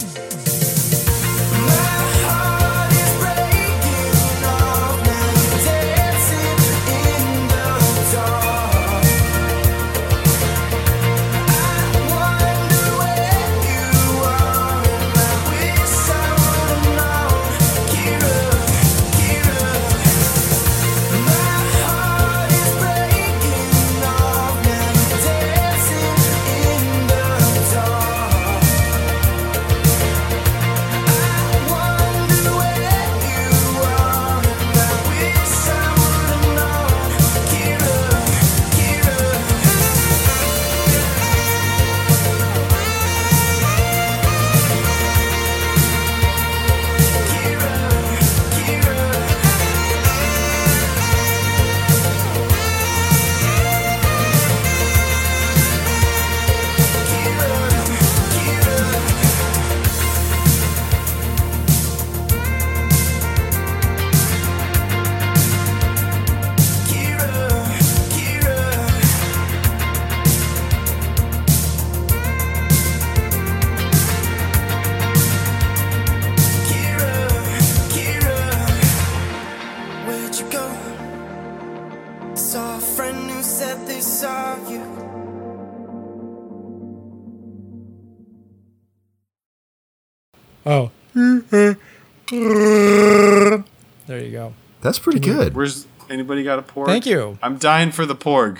[94.84, 95.54] That's pretty good.
[95.56, 96.84] Where's anybody got a porg?
[96.84, 97.38] Thank you.
[97.42, 98.58] I'm dying for the porg.